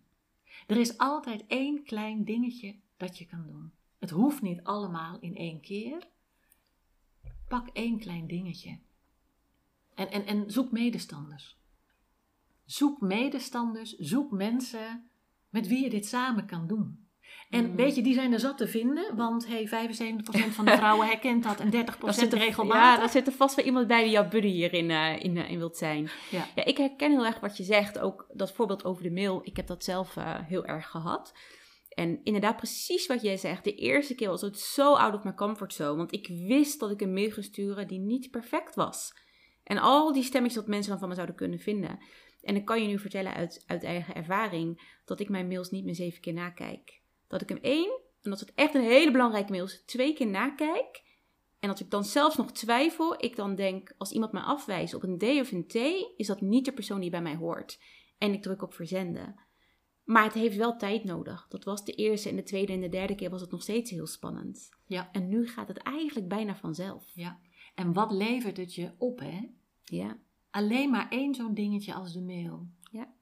Er 0.68 0.78
is 0.78 0.98
altijd 0.98 1.46
één 1.48 1.84
klein 1.84 2.24
dingetje 2.24 2.76
dat 2.98 3.18
je 3.18 3.26
kan 3.26 3.48
doen. 3.48 3.72
Het 4.00 4.10
hoeft 4.10 4.42
niet 4.42 4.64
allemaal 4.64 5.20
in 5.20 5.36
één 5.36 5.62
keer. 5.62 6.08
Pak 7.48 7.68
één 7.68 8.00
klein 8.00 8.28
dingetje. 8.28 8.80
En, 9.96 10.12
en, 10.12 10.26
en 10.26 10.52
zoek 10.52 10.72
medestanders. 10.72 11.58
Zoek 12.66 13.02
medestanders, 13.02 13.96
zoek 13.96 14.32
mensen 14.32 15.10
met 15.50 15.68
wie 15.68 15.84
je 15.84 15.90
dit 15.90 16.06
samen 16.06 16.46
kan 16.46 16.68
doen. 16.68 17.07
En 17.50 17.66
Mm. 17.70 17.76
weet 17.76 17.96
je, 17.96 18.02
die 18.02 18.14
zijn 18.14 18.34
er 18.34 18.40
zat 18.40 18.58
te 18.58 18.68
vinden, 18.68 19.16
want 19.16 19.48
hey, 19.48 19.68
75% 19.68 20.54
van 20.56 20.66
de 20.66 20.72
vrouwen 20.82 21.08
herkent 21.08 21.44
dat 21.44 21.60
en 21.60 21.72
30% 21.72 22.00
Dan 22.00 22.14
zit 22.14 22.34
er, 22.34 22.40
regelmatig. 22.40 22.82
ja, 22.84 22.98
dan 23.00 23.10
zit 23.10 23.28
er 23.28 23.34
vast 23.34 23.56
wel 23.56 23.66
iemand 23.66 23.88
bij 23.88 24.02
die 24.04 24.12
jouw 24.12 24.28
buddy 24.28 24.48
hierin 24.48 24.92
eh, 24.92 25.24
in, 25.24 25.38
eh, 25.38 25.50
in 25.52 25.58
wilt 25.58 25.78
zijn. 25.78 26.10
Ja. 26.30 26.48
Ja, 26.56 26.66
ik 26.66 26.78
herken 26.78 27.12
heel 27.12 27.26
erg 27.26 27.40
wat 27.40 27.58
je 27.58 27.64
zegt. 27.64 28.00
Ook 28.00 28.26
dat 28.34 28.52
voorbeeld 28.54 28.86
over 28.86 29.04
de 29.04 29.12
mail. 29.12 29.42
Ik 29.44 29.56
heb 29.56 29.68
dat 29.68 29.84
zelf 29.84 30.18
eh, 30.18 30.36
heel 30.44 30.66
erg 30.66 30.88
gehad. 30.90 31.34
En 31.90 32.20
inderdaad, 32.24 32.56
precies 32.58 33.08
wat 33.08 33.22
jij 33.22 33.38
zegt. 33.38 33.64
De 33.64 33.76
eerste 33.76 34.16
keer 34.16 34.30
was 34.30 34.42
het 34.42 34.60
zo 34.60 34.94
out 34.94 35.14
of 35.14 35.24
my 35.24 35.34
comfort 35.34 35.74
zone. 35.74 35.98
Want 35.98 36.14
ik 36.14 36.28
wist 36.48 36.80
dat 36.80 36.92
ik 36.92 37.02
een 37.02 37.14
mail 37.14 37.32
ging 37.32 37.46
sturen 37.46 37.88
die 37.88 38.00
niet 38.00 38.32
perfect 38.32 38.76
was. 38.76 39.14
En 39.64 39.78
al 39.78 40.14
die 40.14 40.24
stemmetjes 40.24 40.60
dat 40.62 40.70
mensen 40.70 40.90
dan 40.92 41.00
van 41.00 41.10
me 41.10 41.16
zouden 41.16 41.36
kunnen 41.36 41.60
vinden. 41.60 42.00
En 42.42 42.56
ik 42.56 42.66
kan 42.66 42.82
je 42.82 42.88
nu 42.88 43.00
vertellen 43.00 43.34
uit, 43.34 43.64
uit 43.68 43.84
eigen 43.84 44.16
ervaring 44.16 44.96
dat 45.06 45.20
ik 45.20 45.30
mijn 45.30 45.48
mails 45.48 45.70
niet 45.70 45.86
meer 45.86 45.96
zeven 45.96 46.22
keer 46.22 46.34
nakijk. 46.34 47.02
Dat 47.28 47.42
ik 47.42 47.50
hem 47.50 47.60
één, 47.62 48.00
en 48.22 48.30
dat 48.30 48.40
het 48.40 48.54
echt 48.56 48.76
een 48.76 48.82
hele 48.82 49.12
belangrijke 49.12 49.52
mail 49.52 49.66
is, 49.66 49.84
twee 49.86 50.14
keer 50.14 50.28
nakijk. 50.28 51.04
En 51.60 51.70
als 51.70 51.82
ik 51.82 51.90
dan 51.90 52.04
zelfs 52.04 52.38
nog 52.38 52.52
twijfel, 52.52 53.24
ik 53.24 53.36
dan 53.36 53.56
denk, 53.56 53.94
als 53.98 54.12
iemand 54.12 54.32
mij 54.32 54.42
afwijst 54.42 54.94
op 54.94 55.04
een 55.04 55.18
D 55.18 55.24
of 55.24 55.52
een 55.52 55.68
T, 55.68 55.76
is 56.18 56.28
dat 56.28 56.42
niet 56.42 56.66
de 56.66 56.74
persoon 56.74 57.00
die 57.00 57.10
bij 57.10 57.22
mij 57.22 57.36
hoort. 57.36 57.80
En 58.18 58.34
ik 58.34 58.42
druk 58.42 58.62
op 58.62 58.74
verzenden. 58.74 59.40
Maar 60.04 60.24
het 60.24 60.34
heeft 60.34 60.58
wel 60.58 60.78
tijd 60.78 61.04
nodig. 61.04 61.46
Dat 61.50 61.64
was 61.64 61.86
de 61.86 61.92
eerste 61.92 62.30
en 62.30 62.36
de 62.36 62.44
tweede 62.44 62.74
en 62.74 62.82
de 62.82 62.90
derde 62.90 63.16
keer 63.16 63.30
was 63.30 63.42
het 63.42 63.52
nog 63.52 63.62
steeds 63.62 63.92
heel 63.92 64.08
spannend. 64.08 64.70
Ja. 64.86 65.10
En 65.12 65.28
nu 65.28 65.48
gaat 65.48 65.68
het 65.68 65.78
eigenlijk 65.78 66.28
bijna 66.28 66.56
vanzelf. 66.56 67.12
ja. 67.14 67.40
En 67.76 67.94
wat 67.94 68.12
levert 68.12 68.58
het 68.58 68.76
je 68.76 68.92
op, 68.98 69.20
hè? 69.20 69.50
Ja. 69.84 70.18
Alleen 70.50 70.90
maar 70.90 71.10
één 71.10 71.36
zo'n 71.36 71.54
dingetje 71.54 71.94
als 71.94 72.14
de 72.14 72.22
mail. 72.22 72.68
Ja, 72.92 73.14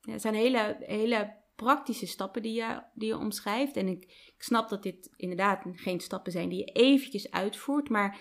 het 0.00 0.20
zijn 0.20 0.34
hele, 0.34 0.76
hele 0.80 1.39
praktische 1.62 2.06
stappen 2.06 2.42
die 2.42 2.52
je, 2.52 2.82
die 2.94 3.08
je 3.08 3.16
omschrijft. 3.16 3.76
En 3.76 3.88
ik, 3.88 4.02
ik 4.36 4.42
snap 4.42 4.68
dat 4.68 4.82
dit 4.82 5.10
inderdaad 5.16 5.64
geen 5.72 6.00
stappen 6.00 6.32
zijn 6.32 6.48
die 6.48 6.58
je 6.58 6.64
eventjes 6.64 7.30
uitvoert. 7.30 7.88
Maar 7.88 8.18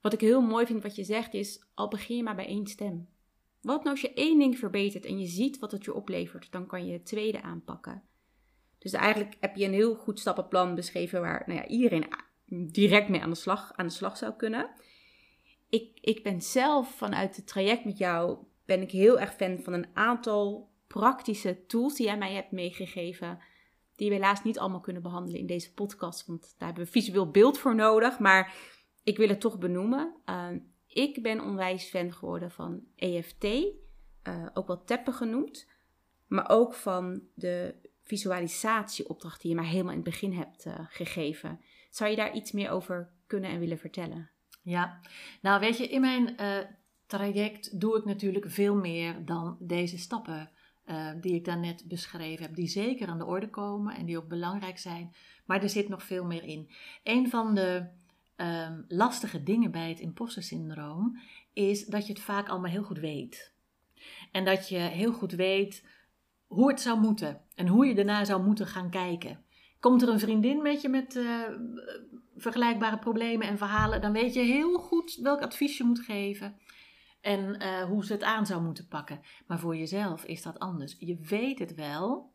wat 0.00 0.12
ik 0.12 0.20
heel 0.20 0.40
mooi 0.40 0.66
vind 0.66 0.82
wat 0.82 0.96
je 0.96 1.04
zegt 1.04 1.34
is, 1.34 1.64
al 1.74 1.88
begin 1.88 2.16
je 2.16 2.22
maar 2.22 2.34
bij 2.34 2.46
één 2.46 2.66
stem. 2.66 3.08
Wat 3.60 3.78
nou 3.78 3.90
als 3.90 4.00
je 4.00 4.12
één 4.12 4.38
ding 4.38 4.58
verbetert 4.58 5.04
en 5.04 5.18
je 5.18 5.26
ziet 5.26 5.58
wat 5.58 5.72
het 5.72 5.84
je 5.84 5.94
oplevert, 5.94 6.52
dan 6.52 6.66
kan 6.66 6.86
je 6.86 6.92
het 6.92 7.06
tweede 7.06 7.42
aanpakken. 7.42 8.02
Dus 8.78 8.92
eigenlijk 8.92 9.36
heb 9.40 9.56
je 9.56 9.64
een 9.64 9.72
heel 9.72 9.94
goed 9.94 10.20
stappenplan 10.20 10.74
beschreven 10.74 11.20
waar 11.20 11.42
nou 11.46 11.58
ja, 11.58 11.66
iedereen 11.66 12.06
direct 12.46 13.08
mee 13.08 13.20
aan 13.20 13.30
de 13.30 13.36
slag, 13.36 13.72
aan 13.74 13.86
de 13.86 13.92
slag 13.92 14.16
zou 14.16 14.32
kunnen. 14.32 14.70
Ik, 15.68 15.98
ik 16.00 16.22
ben 16.22 16.42
zelf 16.42 16.94
vanuit 16.94 17.36
het 17.36 17.46
traject 17.46 17.84
met 17.84 17.98
jou, 17.98 18.38
ben 18.64 18.82
ik 18.82 18.90
heel 18.90 19.18
erg 19.20 19.34
fan 19.34 19.58
van 19.58 19.72
een 19.72 19.88
aantal 19.92 20.72
praktische 21.00 21.66
tools 21.66 21.94
die 21.94 22.06
jij 22.06 22.18
mij 22.18 22.34
hebt 22.34 22.50
meegegeven. 22.50 23.38
Die 23.96 24.08
we 24.08 24.14
helaas 24.14 24.42
niet 24.42 24.58
allemaal 24.58 24.80
kunnen 24.80 25.02
behandelen 25.02 25.40
in 25.40 25.46
deze 25.46 25.72
podcast, 25.72 26.26
want 26.26 26.54
daar 26.58 26.68
hebben 26.68 26.84
we 26.84 26.90
visueel 26.90 27.30
beeld 27.30 27.58
voor 27.58 27.74
nodig. 27.74 28.18
Maar 28.18 28.54
ik 29.02 29.16
wil 29.16 29.28
het 29.28 29.40
toch 29.40 29.58
benoemen. 29.58 30.14
Uh, 30.26 30.48
ik 30.86 31.22
ben 31.22 31.40
onwijs 31.40 31.88
fan 31.88 32.12
geworden 32.12 32.50
van 32.50 32.82
EFT, 32.96 33.44
uh, 33.44 34.46
ook 34.54 34.66
wel 34.66 34.84
teppen 34.84 35.12
genoemd. 35.12 35.68
Maar 36.26 36.48
ook 36.48 36.74
van 36.74 37.22
de 37.34 37.74
visualisatieopdracht 38.04 39.40
die 39.40 39.50
je 39.50 39.56
mij 39.56 39.66
helemaal 39.66 39.92
in 39.92 40.00
het 40.00 40.10
begin 40.10 40.32
hebt 40.32 40.66
uh, 40.66 40.74
gegeven. 40.88 41.60
Zou 41.90 42.10
je 42.10 42.16
daar 42.16 42.34
iets 42.34 42.52
meer 42.52 42.70
over 42.70 43.10
kunnen 43.26 43.50
en 43.50 43.58
willen 43.58 43.78
vertellen? 43.78 44.30
Ja, 44.62 45.00
nou 45.42 45.60
weet 45.60 45.76
je, 45.76 45.88
in 45.88 46.00
mijn 46.00 46.34
uh, 46.40 46.58
traject 47.06 47.80
doe 47.80 47.96
ik 47.96 48.04
natuurlijk 48.04 48.50
veel 48.50 48.74
meer 48.74 49.24
dan 49.24 49.56
deze 49.60 49.98
stappen 49.98 50.50
uh, 50.86 51.10
die 51.20 51.34
ik 51.34 51.44
daarnet 51.44 51.84
beschreven 51.88 52.44
heb. 52.44 52.54
Die 52.54 52.68
zeker 52.68 53.08
aan 53.08 53.18
de 53.18 53.26
orde 53.26 53.50
komen 53.50 53.96
en 53.96 54.06
die 54.06 54.18
ook 54.18 54.28
belangrijk 54.28 54.78
zijn. 54.78 55.14
Maar 55.44 55.62
er 55.62 55.68
zit 55.68 55.88
nog 55.88 56.02
veel 56.02 56.24
meer 56.24 56.44
in. 56.44 56.70
Een 57.02 57.30
van 57.30 57.54
de 57.54 57.86
um, 58.36 58.84
lastige 58.88 59.42
dingen 59.42 59.70
bij 59.70 59.88
het 59.88 60.00
imposter 60.00 60.42
syndroom 60.42 61.18
is 61.52 61.86
dat 61.86 62.06
je 62.06 62.12
het 62.12 62.22
vaak 62.22 62.48
allemaal 62.48 62.70
heel 62.70 62.82
goed 62.82 62.98
weet. 62.98 63.52
En 64.32 64.44
dat 64.44 64.68
je 64.68 64.78
heel 64.78 65.12
goed 65.12 65.32
weet 65.32 65.84
hoe 66.46 66.68
het 66.68 66.80
zou 66.80 67.00
moeten 67.00 67.40
en 67.54 67.68
hoe 67.68 67.86
je 67.86 67.94
daarna 67.94 68.24
zou 68.24 68.42
moeten 68.42 68.66
gaan 68.66 68.90
kijken. 68.90 69.44
Komt 69.80 70.02
er 70.02 70.08
een 70.08 70.18
vriendin 70.18 70.62
met 70.62 70.82
je 70.82 70.88
met 70.88 71.14
uh, 71.14 71.40
vergelijkbare 72.36 72.98
problemen 72.98 73.46
en 73.46 73.58
verhalen, 73.58 74.00
dan 74.00 74.12
weet 74.12 74.34
je 74.34 74.40
heel 74.40 74.78
goed 74.78 75.18
welk 75.22 75.40
advies 75.40 75.76
je 75.76 75.84
moet 75.84 76.00
geven 76.00 76.56
en 77.24 77.62
uh, 77.62 77.82
hoe 77.82 78.04
ze 78.04 78.12
het 78.12 78.22
aan 78.22 78.46
zou 78.46 78.62
moeten 78.62 78.88
pakken. 78.88 79.20
Maar 79.46 79.58
voor 79.58 79.76
jezelf 79.76 80.24
is 80.24 80.42
dat 80.42 80.58
anders. 80.58 80.96
Je 80.98 81.16
weet 81.16 81.58
het 81.58 81.74
wel, 81.74 82.32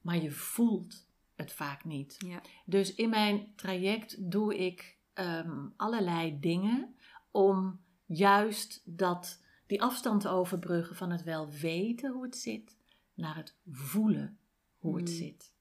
maar 0.00 0.22
je 0.22 0.30
voelt 0.30 1.06
het 1.34 1.52
vaak 1.52 1.84
niet. 1.84 2.14
Ja. 2.18 2.40
Dus 2.64 2.94
in 2.94 3.08
mijn 3.08 3.52
traject 3.56 4.30
doe 4.30 4.56
ik 4.56 4.98
um, 5.14 5.72
allerlei 5.76 6.40
dingen 6.40 6.94
om 7.30 7.80
juist 8.06 8.82
dat, 8.84 9.42
die 9.66 9.82
afstand 9.82 10.20
te 10.20 10.28
overbruggen 10.28 10.96
van 10.96 11.10
het 11.10 11.22
wel 11.22 11.50
weten 11.50 12.12
hoe 12.12 12.24
het 12.24 12.36
zit 12.36 12.76
naar 13.14 13.36
het 13.36 13.56
voelen 13.70 14.38
hoe 14.78 14.96
het 14.96 15.10
zit. 15.10 15.52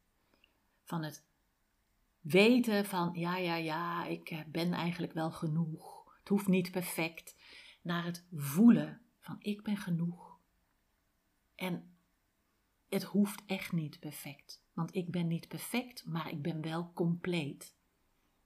Van 0.83 1.03
het 1.03 1.23
weten 2.21 2.85
van 2.85 3.11
ja, 3.13 3.37
ja, 3.37 3.55
ja, 3.55 4.05
ik 4.05 4.29
eh, 4.29 4.39
ben 4.47 4.73
eigenlijk 4.73 5.13
wel 5.13 5.31
genoeg. 5.31 5.95
Het 6.19 6.27
hoeft 6.27 6.47
niet 6.47 6.71
perfect. 6.71 7.35
Naar 7.85 8.05
het 8.05 8.25
voelen 8.33 9.01
van 9.19 9.35
ik 9.39 9.63
ben 9.63 9.77
genoeg. 9.77 10.37
En 11.55 11.95
het 12.89 13.03
hoeft 13.03 13.43
echt 13.45 13.71
niet 13.71 13.99
perfect. 13.99 14.63
Want 14.73 14.95
ik 14.95 15.11
ben 15.11 15.27
niet 15.27 15.47
perfect, 15.47 16.05
maar 16.05 16.29
ik 16.31 16.41
ben 16.41 16.61
wel 16.61 16.91
compleet. 16.93 17.73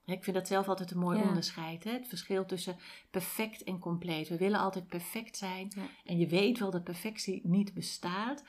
Ik 0.05 0.23
vind 0.23 0.35
dat 0.35 0.47
zelf 0.47 0.67
altijd 0.67 0.91
een 0.91 0.99
mooi 0.99 1.19
Ja. 1.19 1.27
onderscheid. 1.27 1.83
Hè? 1.83 1.91
Het 1.91 2.07
verschil 2.07 2.45
tussen 2.45 2.77
perfect 3.09 3.63
en 3.63 3.79
compleet. 3.79 4.29
We 4.29 4.37
willen 4.37 4.59
altijd 4.59 4.87
perfect 4.87 5.37
zijn. 5.37 5.71
Ja. 5.75 5.87
En 6.03 6.17
je 6.17 6.27
weet 6.27 6.59
wel 6.59 6.71
dat 6.71 6.83
perfectie 6.83 7.41
niet 7.47 7.73
bestaat. 7.73 8.43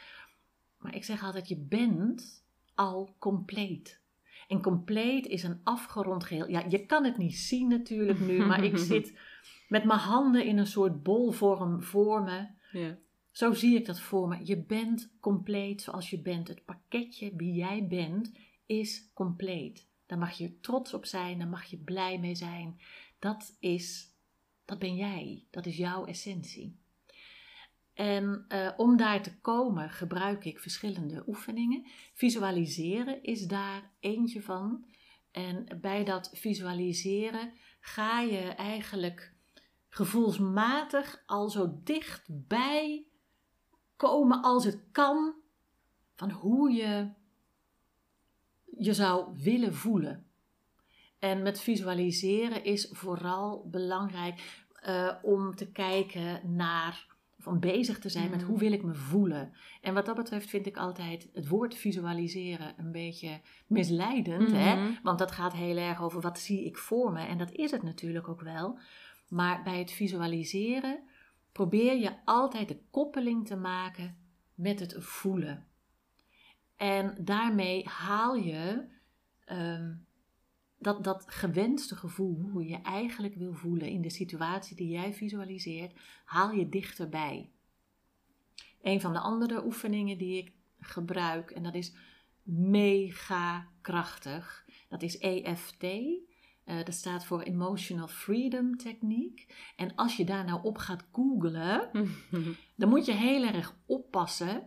Maar 0.79 0.95
ik 0.95 1.05
zeg 1.05 1.25
altijd, 1.25 1.49
je 1.49 1.57
bent 1.59 2.45
al 2.75 3.15
compleet. 3.19 4.01
En 4.49 4.63
compleet 4.63 5.27
is 5.27 5.43
een 5.43 5.61
afgerond 5.65 6.25
geheel. 6.25 6.49
Ja, 6.49 6.65
je 6.69 6.87
kan 6.87 7.05
het 7.05 7.17
niet 7.17 7.37
zien 7.37 7.69
natuurlijk 7.69 8.21
nu, 8.21 8.47
maar 8.47 8.65
ik 8.65 8.77
zit 8.93 9.19
met 9.71 9.85
mijn 9.85 9.99
handen 9.99 10.45
in 10.45 10.59
een 10.59 10.67
soort 10.67 11.03
bolvorm 11.03 11.83
voor 11.83 12.23
me. 12.23 12.47
Ja. 12.73 12.99
Zo 13.31 13.53
zie 13.53 13.77
ik 13.77 13.87
dat 13.87 14.01
voor 14.01 14.29
me. 14.29 14.47
Je 14.47 14.63
bent 14.63 15.17
compleet 15.21 15.83
zoals 15.83 16.11
je 16.11 16.21
bent. 16.21 16.49
Het 16.49 16.65
pakketje 16.65 17.37
wie 17.37 17.55
jij 17.55 17.87
bent 17.87 18.33
is 18.67 19.11
compleet. 19.15 19.89
Daar 20.07 20.19
mag 20.19 20.33
je 20.33 20.61
trots 20.61 20.95
op 20.95 21.05
zijn, 21.05 21.39
daar 21.39 21.49
mag 21.49 21.65
je 21.65 21.77
blij 21.77 22.19
mee 22.19 22.35
zijn. 22.35 22.81
Dat 23.19 23.57
is, 23.59 24.15
dat 24.65 24.79
ben 24.79 24.97
jij. 24.97 25.47
Dat 25.51 25.67
is 25.67 25.77
jouw 25.77 26.05
essentie. 26.05 26.79
En 27.95 28.45
uh, 28.49 28.71
om 28.77 28.97
daar 28.97 29.23
te 29.23 29.41
komen 29.41 29.91
gebruik 29.91 30.45
ik 30.45 30.59
verschillende 30.59 31.23
oefeningen. 31.27 31.87
Visualiseren 32.15 33.23
is 33.23 33.47
daar 33.47 33.91
eentje 34.01 34.43
van. 34.43 34.85
En 35.31 35.79
bij 35.81 36.05
dat 36.05 36.31
visualiseren 36.35 37.53
ga 37.81 38.21
je 38.21 38.41
eigenlijk 38.41 39.39
gevoelsmatig 39.91 41.23
al 41.27 41.49
zo 41.49 41.81
dichtbij 41.85 43.07
komen 43.97 44.43
als 44.43 44.65
het 44.65 44.83
kan 44.93 45.35
van 46.15 46.31
hoe 46.31 46.73
je 46.73 47.09
je 48.79 48.95
zou 48.95 49.33
willen 49.37 49.75
voelen. 49.75 50.25
En 51.19 51.43
met 51.43 51.61
visualiseren 51.61 52.65
is 52.65 52.89
vooral 52.93 53.69
belangrijk 53.71 54.65
uh, 54.89 55.13
om 55.23 55.55
te 55.55 55.71
kijken 55.71 56.57
naar, 56.57 57.07
om 57.45 57.61
bezig 57.61 57.99
te 57.99 58.09
zijn 58.09 58.25
mm. 58.25 58.31
met 58.31 58.43
hoe 58.43 58.59
wil 58.59 58.73
ik 58.73 58.83
me 58.83 58.95
voelen. 58.95 59.53
En 59.81 59.95
wat 59.95 60.07
dat 60.07 60.17
betreft 60.17 60.49
vind 60.49 60.67
ik 60.67 60.77
altijd 60.77 61.29
het 61.33 61.49
woord 61.49 61.75
visualiseren 61.75 62.75
een 62.77 62.93
beetje 62.93 63.41
misleidend. 63.67 64.49
Mhm. 64.49 64.51
Mm-hmm. 64.51 64.87
Hè? 64.87 64.99
Want 65.03 65.19
dat 65.19 65.31
gaat 65.31 65.53
heel 65.53 65.77
erg 65.77 66.03
over 66.03 66.21
wat 66.21 66.39
zie 66.39 66.65
ik 66.65 66.79
voor 66.79 67.13
me. 67.13 67.27
En 67.27 67.39
dat 67.39 67.53
is 67.53 67.71
het 67.71 67.83
natuurlijk 67.83 68.29
ook 68.29 68.41
wel. 68.41 68.79
Maar 69.31 69.63
bij 69.63 69.79
het 69.79 69.91
visualiseren 69.91 71.03
probeer 71.53 71.97
je 71.97 72.25
altijd 72.25 72.69
de 72.69 72.81
koppeling 72.91 73.47
te 73.47 73.57
maken 73.57 74.17
met 74.55 74.81
het 74.81 74.95
voelen. 74.99 75.67
En 76.77 77.25
daarmee 77.25 77.85
haal 77.89 78.35
je 78.35 78.89
um, 79.47 80.07
dat, 80.79 81.05
dat 81.05 81.25
gewenste 81.27 81.97
gevoel, 81.97 82.41
hoe 82.53 82.67
je 82.67 82.77
eigenlijk 82.77 83.35
wil 83.35 83.55
voelen 83.55 83.89
in 83.89 84.03
de 84.03 84.11
situatie 84.11 84.77
die 84.77 84.89
jij 84.89 85.15
visualiseert, 85.15 85.93
haal 86.25 86.51
je 86.51 86.69
dichterbij. 86.69 87.51
Een 88.83 89.01
van 89.01 89.13
de 89.13 89.19
andere 89.19 89.65
oefeningen 89.65 90.19
die 90.19 90.39
ik 90.39 90.53
gebruik, 90.79 91.51
en 91.51 91.63
dat 91.63 91.75
is 91.75 91.95
mega 92.43 93.69
krachtig, 93.81 94.67
dat 94.89 95.03
is 95.03 95.19
EFT. 95.19 95.85
Uh, 96.71 96.77
dat 96.85 96.95
staat 96.95 97.25
voor 97.25 97.41
Emotional 97.43 98.09
Freedom 98.09 98.77
Techniek. 98.77 99.55
En 99.77 99.95
als 99.95 100.17
je 100.17 100.25
daar 100.25 100.45
nou 100.45 100.63
op 100.63 100.79
gaat 100.79 101.05
googlen, 101.13 101.91
dan 102.77 102.89
moet 102.89 103.07
je 103.07 103.13
heel 103.13 103.45
erg 103.45 103.77
oppassen. 103.87 104.63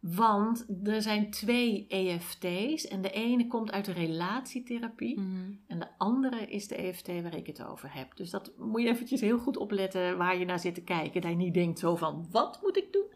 Want 0.00 0.66
er 0.84 1.02
zijn 1.02 1.30
twee 1.30 1.86
EFT's 1.88 2.86
en 2.88 3.02
de 3.02 3.10
ene 3.10 3.46
komt 3.46 3.70
uit 3.72 3.84
de 3.84 3.92
relatietherapie 3.92 5.20
Mhm. 5.20 5.52
en 5.66 5.78
de 5.78 5.86
andere 5.98 6.46
is 6.46 6.68
de 6.68 6.76
EFT 6.76 7.06
waar 7.06 7.36
ik 7.36 7.46
het 7.46 7.62
over 7.64 7.94
heb. 7.94 8.16
Dus 8.16 8.30
dat 8.30 8.52
moet 8.58 8.82
je 8.82 8.88
eventjes 8.88 9.20
heel 9.20 9.38
goed 9.38 9.56
opletten 9.56 10.16
waar 10.18 10.38
je 10.38 10.44
naar 10.44 10.58
zit 10.58 10.74
te 10.74 10.82
kijken. 10.82 11.20
Dat 11.20 11.30
je 11.30 11.36
niet 11.36 11.54
denkt 11.54 11.78
zo 11.78 11.96
van, 11.96 12.26
wat 12.30 12.58
moet 12.62 12.76
ik 12.76 12.92
doen? 12.92 13.06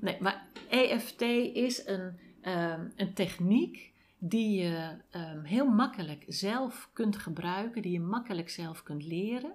Nee, 0.00 0.16
maar 0.20 0.46
EFT 0.68 1.20
is 1.52 1.86
een, 1.86 2.18
ehm, 2.40 2.88
een 2.96 3.14
techniek 3.14 3.92
die 4.18 4.62
je 4.62 4.96
ehm, 5.10 5.44
heel 5.44 5.66
makkelijk 5.66 6.24
zelf 6.26 6.90
kunt 6.92 7.16
gebruiken, 7.16 7.82
die 7.82 7.92
je 7.92 8.00
makkelijk 8.00 8.50
zelf 8.50 8.82
kunt 8.82 9.04
leren 9.04 9.54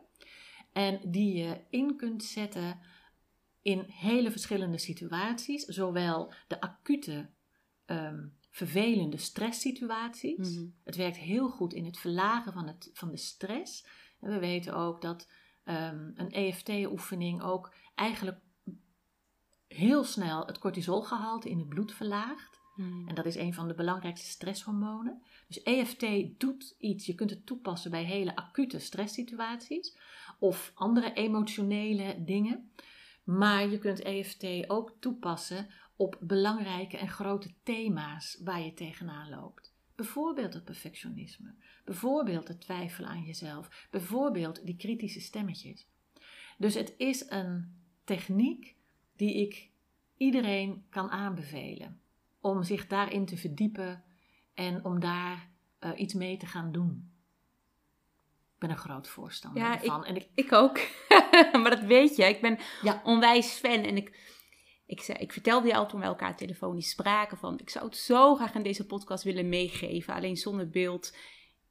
en 0.74 0.99
die 1.12 1.38
je 1.38 1.62
in 1.70 1.95
kunt 1.95 2.24
zetten 2.24 2.80
in 3.62 3.86
hele 3.88 4.32
verschillende 4.32 4.78
situaties, 4.78 5.64
zowel 5.66 6.34
de 6.47 6.62
acute 6.62 7.30
ehm, 7.86 8.28
vervelende 8.49 9.18
stresssituaties. 9.18 10.55
Mhm. 10.55 10.66
Het 10.84 10.95
werkt 10.95 11.18
heel 11.18 11.49
goed 11.49 11.74
in 11.74 11.86
het 11.86 11.97
verlagen 11.97 12.53
van, 12.53 12.68
het, 12.68 12.89
van 12.93 13.12
de 13.12 13.18
stress. 13.18 13.86
En 14.20 14.30
we 14.30 14.39
weten 14.39 14.74
ook 14.74 15.01
dat 15.01 15.30
ehm, 15.64 16.12
een 16.16 16.32
EFT-oefening 16.32 17.41
ook 17.41 17.74
eigenlijk 17.95 18.39
heel 19.68 20.03
snel 20.03 20.45
het 20.45 20.59
cortisolgehalte 20.59 21.49
in 21.49 21.59
het 21.59 21.70
bloed 21.70 21.93
verlaagt. 21.93 22.61
Mhm. 22.76 23.08
En 23.08 23.16
dat 23.16 23.26
is 23.26 23.36
een 23.36 23.54
van 23.54 23.68
de 23.68 23.74
belangrijkste 23.74 24.30
stresshormonen. 24.30 25.22
Dus 25.48 25.64
EFT 25.64 26.06
doet 26.40 26.76
iets. 26.80 27.06
Je 27.06 27.16
kunt 27.16 27.30
het 27.30 27.46
toepassen 27.46 27.92
bij 27.92 28.04
hele 28.04 28.36
acute 28.36 28.80
stresssituaties 28.80 29.98
of 30.40 30.72
andere 30.76 31.14
emotionele 31.14 32.24
dingen. 32.24 32.72
Maar 33.24 33.70
je 33.70 33.78
kunt 33.78 34.02
EFT 34.02 34.70
ook 34.70 34.96
toepassen 35.00 35.70
op 35.96 36.18
belangrijke 36.20 36.98
en 36.98 37.10
grote 37.10 37.54
thema's 37.64 38.40
waar 38.44 38.62
je 38.62 38.74
tegenaan 38.74 39.30
loopt. 39.30 39.74
Bijvoorbeeld 39.96 40.54
het 40.54 40.64
perfectionisme, 40.64 41.56
bijvoorbeeld 41.86 42.48
het 42.48 42.62
twijfelen 42.62 43.10
aan 43.10 43.24
jezelf, 43.24 43.88
bijvoorbeeld 43.92 44.66
die 44.66 44.76
kritische 44.76 45.20
stemmetjes. 45.20 45.88
Dus 46.58 46.74
het 46.74 46.94
is 46.98 47.30
een 47.30 47.82
techniek 48.04 48.76
die 49.16 49.34
ik 49.34 49.70
iedereen 50.18 50.86
kan 50.90 51.10
aanbevelen 51.10 52.01
om 52.42 52.64
zich 52.64 52.88
daarin 52.88 53.26
te 53.26 53.38
verdiepen 53.38 54.04
en 54.54 54.86
om 54.86 55.00
daar 55.00 55.50
eh, 55.80 55.92
iets 55.96 56.14
mee 56.14 56.38
te 56.38 56.46
gaan 56.46 56.72
doen. 56.72 57.10
Ik 58.54 58.68
ben 58.68 58.70
een 58.70 58.84
groot 58.84 59.08
voorstander 59.08 59.64
Ja, 59.64 59.80
van. 59.80 60.06
En 60.06 60.16
ik, 60.16 60.28
Ik 60.36 60.52
ook. 60.52 60.80
maar 61.62 61.70
dat 61.70 61.80
weet 61.84 62.16
je. 62.16 62.24
Ik 62.24 62.42
ben 62.42 62.60
Ja. 62.82 63.02
onwijs 63.04 63.52
fan. 63.52 63.84
En 63.84 63.98
ik, 63.98 64.20
ik, 64.86 65.02
zei, 65.02 65.18
ik 65.18 65.32
vertelde 65.34 65.68
je 65.68 65.76
al 65.76 65.88
toen 65.88 66.00
we 66.00 66.06
elkaar 66.06 66.38
telefonisch 66.38 66.89
spraken 66.89 67.38
van... 67.38 67.60
ik 67.60 67.70
zou 67.70 67.86
het 67.86 67.98
zo 67.98 68.36
graag 68.36 68.54
in 68.56 68.64
deze 68.64 68.86
podcast 68.86 69.24
willen 69.24 69.50
meegeven. 69.50 70.14
Alleen 70.14 70.38
zonder 70.38 70.70
beeld 70.70 71.16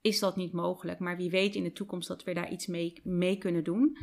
is 0.00 0.18
dat 0.18 0.36
niet 0.36 0.52
mogelijk. 0.52 0.98
Maar 0.98 1.16
wie 1.16 1.30
weet 1.30 1.54
in 1.54 1.62
de 1.62 1.72
toekomst 1.72 2.08
dat 2.08 2.24
we 2.24 2.34
daar 2.34 2.50
iets 2.50 2.66
mee, 2.66 3.00
mee 3.02 3.36
kunnen 3.38 3.64
doen. 3.64 3.98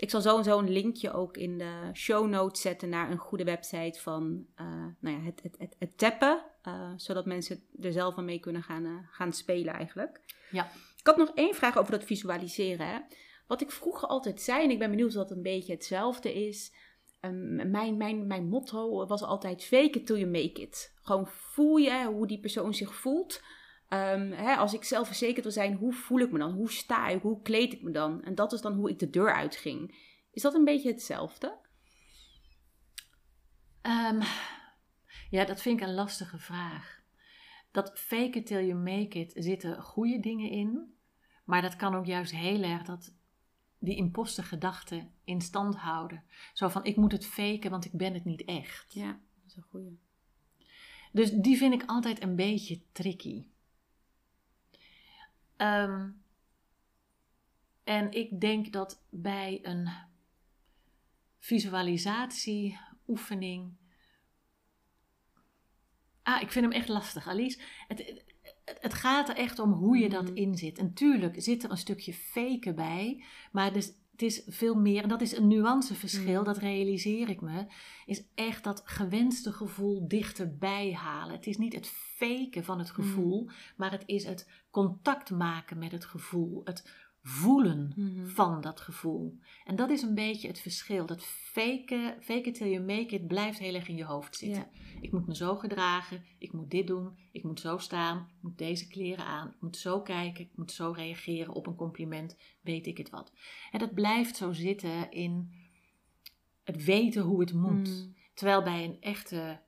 Ik 0.00 0.10
zal 0.10 0.20
sowieso 0.20 0.58
een 0.58 0.70
linkje 0.70 1.12
ook 1.12 1.36
in 1.36 1.58
de 1.58 1.90
show 1.92 2.28
notes 2.28 2.60
zetten... 2.60 2.88
naar 2.88 3.10
een 3.10 3.18
goede 3.18 3.44
website 3.44 4.00
van 4.00 4.46
eh, 4.54 4.66
nou 5.00 5.16
ja, 5.16 5.22
het, 5.22 5.42
het, 5.42 5.54
het, 5.58 5.76
het 5.78 5.98
tappen. 5.98 6.44
eh, 6.62 6.92
zodat 6.96 7.26
mensen 7.26 7.62
er 7.80 7.92
zelf 7.92 8.16
aan 8.16 8.24
mee 8.24 8.40
kunnen 8.40 8.62
gaan, 8.62 8.84
eh, 8.84 8.92
gaan 9.10 9.32
spelen 9.32 9.74
eigenlijk. 9.74 10.20
Ja. 10.50 10.64
Ik 10.96 11.06
had 11.06 11.16
nog 11.16 11.30
één 11.34 11.54
vraag 11.54 11.78
over 11.78 11.92
dat 11.92 12.04
visualiseren. 12.04 12.86
Hè. 12.86 12.98
Wat 13.46 13.60
ik 13.60 13.70
vroeger 13.70 14.08
altijd 14.08 14.40
zei, 14.40 14.64
en 14.64 14.70
ik 14.70 14.78
ben 14.78 14.90
benieuwd 14.90 15.08
of 15.08 15.14
dat 15.14 15.30
een 15.30 15.42
beetje 15.42 15.72
hetzelfde 15.72 16.46
is. 16.46 16.74
Ehm, 17.20 17.70
mijn, 17.70 17.96
mijn, 17.96 18.26
mijn 18.26 18.48
motto 18.48 19.06
was 19.06 19.22
altijd 19.22 19.64
fake 19.64 19.98
it 19.98 20.06
till 20.06 20.18
you 20.18 20.30
make 20.30 20.60
it. 20.60 20.92
Gewoon 21.02 21.26
voel 21.26 21.76
je 21.76 22.04
hoe 22.04 22.26
die 22.26 22.40
persoon 22.40 22.74
zich 22.74 22.94
voelt. 22.94 23.40
Ehm, 23.90 24.30
hè, 24.32 24.54
als 24.54 24.74
ik 24.74 24.84
zelfverzekerd 24.84 25.44
wil 25.44 25.52
zijn, 25.52 25.74
hoe 25.74 25.92
voel 25.92 26.18
ik 26.18 26.30
me 26.30 26.38
dan? 26.38 26.52
Hoe 26.52 26.70
sta 26.70 27.08
ik? 27.08 27.22
Hoe 27.22 27.42
kleed 27.42 27.72
ik 27.72 27.82
me 27.82 27.90
dan? 27.90 28.24
En 28.24 28.34
dat 28.34 28.52
is 28.52 28.60
dan 28.60 28.74
hoe 28.74 28.90
ik 28.90 28.98
de 28.98 29.10
deur 29.10 29.34
uitging. 29.34 29.96
Is 30.32 30.42
dat 30.42 30.54
een 30.54 30.64
beetje 30.64 30.90
hetzelfde? 30.90 31.58
Ehm, 33.82 34.22
ja, 35.30 35.44
dat 35.44 35.62
vind 35.62 35.80
ik 35.80 35.86
een 35.86 35.94
lastige 35.94 36.38
vraag. 36.38 37.02
Dat 37.70 37.98
fake 37.98 38.38
it 38.38 38.46
till 38.46 38.66
you 38.66 38.74
make 38.74 39.18
it 39.18 39.32
zitten 39.34 39.82
goede 39.82 40.20
dingen 40.20 40.50
in. 40.50 40.94
Maar 41.44 41.62
dat 41.62 41.76
kan 41.76 41.94
ook 41.94 42.06
juist 42.06 42.32
heel 42.32 42.62
erg 42.62 42.82
dat 42.82 43.14
die 43.78 43.96
imposter 43.96 44.44
gedachten 44.44 45.12
in 45.24 45.40
stand 45.40 45.76
houden. 45.76 46.24
Zo 46.52 46.68
van 46.68 46.84
ik 46.84 46.96
moet 46.96 47.12
het 47.12 47.26
faken, 47.26 47.70
want 47.70 47.84
ik 47.84 47.92
ben 47.92 48.14
het 48.14 48.24
niet 48.24 48.44
echt. 48.44 48.92
Ja, 48.92 49.06
dat 49.10 49.46
is 49.46 49.56
een 49.56 49.62
goede. 49.62 49.96
Dus 51.12 51.30
die 51.30 51.56
vind 51.56 51.74
ik 51.74 51.82
altijd 51.86 52.22
een 52.22 52.36
beetje 52.36 52.80
tricky. 52.92 53.49
Ehm, 55.60 56.08
en 57.84 58.12
ik 58.12 58.40
denk 58.40 58.72
dat 58.72 59.02
bij 59.10 59.58
een 59.62 59.88
visualisatieoefening. 61.38 63.72
Ah, 66.22 66.42
ik 66.42 66.52
vind 66.52 66.64
hem 66.64 66.74
echt 66.74 66.88
lastig, 66.88 67.28
Alice. 67.28 67.60
Het, 67.88 67.98
het, 68.06 68.24
het 68.80 68.94
gaat 68.94 69.28
er 69.28 69.36
echt 69.36 69.58
om 69.58 69.72
hoe 69.72 69.98
je 69.98 70.08
dat 70.08 70.24
Mhm. 70.24 70.36
inzet. 70.36 70.78
En 70.78 70.94
tuurlijk 70.94 71.42
zit 71.42 71.64
er 71.64 71.70
een 71.70 71.76
stukje 71.76 72.14
faken 72.14 72.74
bij, 72.74 73.24
maar 73.52 73.72
dus, 73.72 73.92
het 74.20 74.30
is 74.30 74.42
veel 74.46 74.74
meer, 74.74 75.02
en 75.02 75.08
dat 75.08 75.20
is 75.20 75.36
een 75.36 75.48
nuanceverschil, 75.48 76.34
Mhm. 76.34 76.44
dat 76.44 76.58
realiseer 76.58 77.28
ik 77.28 77.40
me, 77.40 77.66
is 78.06 78.22
echt 78.34 78.64
dat 78.64 78.82
gewenste 78.84 79.52
gevoel 79.52 80.08
dichterbij 80.08 80.92
halen. 80.92 81.34
Het 81.34 81.46
is 81.46 81.56
niet 81.56 81.74
het 81.74 81.88
faken 82.16 82.64
van 82.64 82.78
het 82.78 82.90
gevoel, 82.90 83.48
maar 83.76 83.90
het 83.90 84.02
is 84.06 84.24
het 84.24 84.48
contact 84.70 85.30
maken 85.30 85.78
met 85.78 85.92
het 85.92 86.04
gevoel, 86.04 86.60
het 86.64 87.08
voelen 87.22 87.92
Mhm. 87.96 88.26
van 88.26 88.60
dat 88.60 88.80
gevoel. 88.80 89.38
En 89.64 89.76
dat 89.76 89.90
is 89.90 90.02
een 90.02 90.14
beetje 90.14 90.48
het 90.48 90.60
verschil. 90.60 91.06
Dat 91.06 91.24
fake 91.24 92.16
it 92.44 92.54
till 92.54 92.70
you 92.70 92.84
make 92.84 93.14
it, 93.14 93.26
blijft 93.26 93.58
heel 93.58 93.74
erg 93.74 93.88
in 93.88 93.96
je 93.96 94.04
hoofd 94.04 94.36
zitten. 94.36 94.68
Ik 95.00 95.12
moet 95.12 95.26
me 95.26 95.36
zo 95.36 95.56
gedragen, 95.56 96.24
ik 96.38 96.52
moet 96.52 96.70
dit 96.70 96.86
doen, 96.86 97.18
ik 97.32 97.42
moet 97.44 97.60
zo 97.60 97.78
staan, 97.78 98.18
ik 98.18 98.42
moet 98.42 98.58
deze 98.58 98.88
kleren 98.88 99.24
aan, 99.24 99.48
ik 99.48 99.60
moet 99.60 99.76
zo 99.76 100.00
kijken, 100.00 100.44
ik 100.44 100.50
moet 100.56 100.72
zo 100.72 100.90
reageren 100.90 101.54
op 101.54 101.66
een 101.66 101.76
compliment, 101.76 102.36
weet 102.60 102.86
ik 102.86 102.96
het 102.98 103.10
wat. 103.10 103.32
En 103.70 103.78
dat 103.78 103.94
blijft 103.94 104.36
zo 104.36 104.52
zitten 104.52 105.10
in 105.10 105.52
het 106.64 106.84
weten 106.84 107.22
hoe 107.22 107.40
het 107.40 107.52
moet. 107.52 107.88
Mm. 107.88 108.14
Terwijl 108.34 108.62
bij 108.62 108.84
een 108.84 109.00
echte 109.00 109.60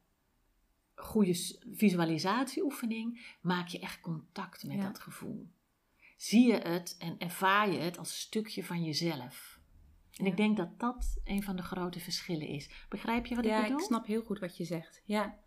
goede 0.94 1.34
visualisatieoefening 1.72 3.36
maak 3.40 3.68
je 3.68 3.78
echt 3.78 4.00
contact 4.00 4.64
met 4.66 4.76
Ja. 4.76 4.82
dat 4.82 4.98
gevoel. 4.98 5.48
Zie 6.22 6.46
je 6.46 6.54
het 6.58 6.96
en 6.98 7.18
ervaar 7.18 7.70
je 7.72 7.78
het 7.78 7.98
als 7.98 8.20
stukje 8.20 8.64
van 8.64 8.84
jezelf. 8.84 9.60
En 10.12 10.24
Ja. 10.24 10.30
ik 10.30 10.36
denk 10.36 10.56
dat 10.56 10.78
dat 10.80 11.20
een 11.24 11.42
van 11.42 11.56
de 11.56 11.62
grote 11.62 12.00
verschillen 12.00 12.46
is. 12.48 12.70
Begrijp 12.88 13.26
je 13.26 13.34
wat 13.34 13.44
ik 13.44 13.50
Ja, 13.50 13.62
bedoel? 13.62 13.78
ik 13.78 13.84
snap 13.84 14.06
heel 14.06 14.22
goed 14.22 14.38
wat 14.38 14.56
je 14.56 14.64
zegt. 14.64 15.02
Ja, 15.04 15.38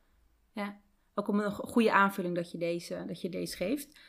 ja. 0.52 0.80
Ook 1.14 1.28
om 1.28 1.40
een 1.40 1.52
go- 1.52 1.64
goede 1.68 1.92
aanvulling 1.92 2.36
dat 2.36 2.52
je 2.52 2.58
deze, 2.58 3.04
dat 3.08 3.22
je 3.22 3.30
deze 3.30 3.56
geeft. 3.56 4.00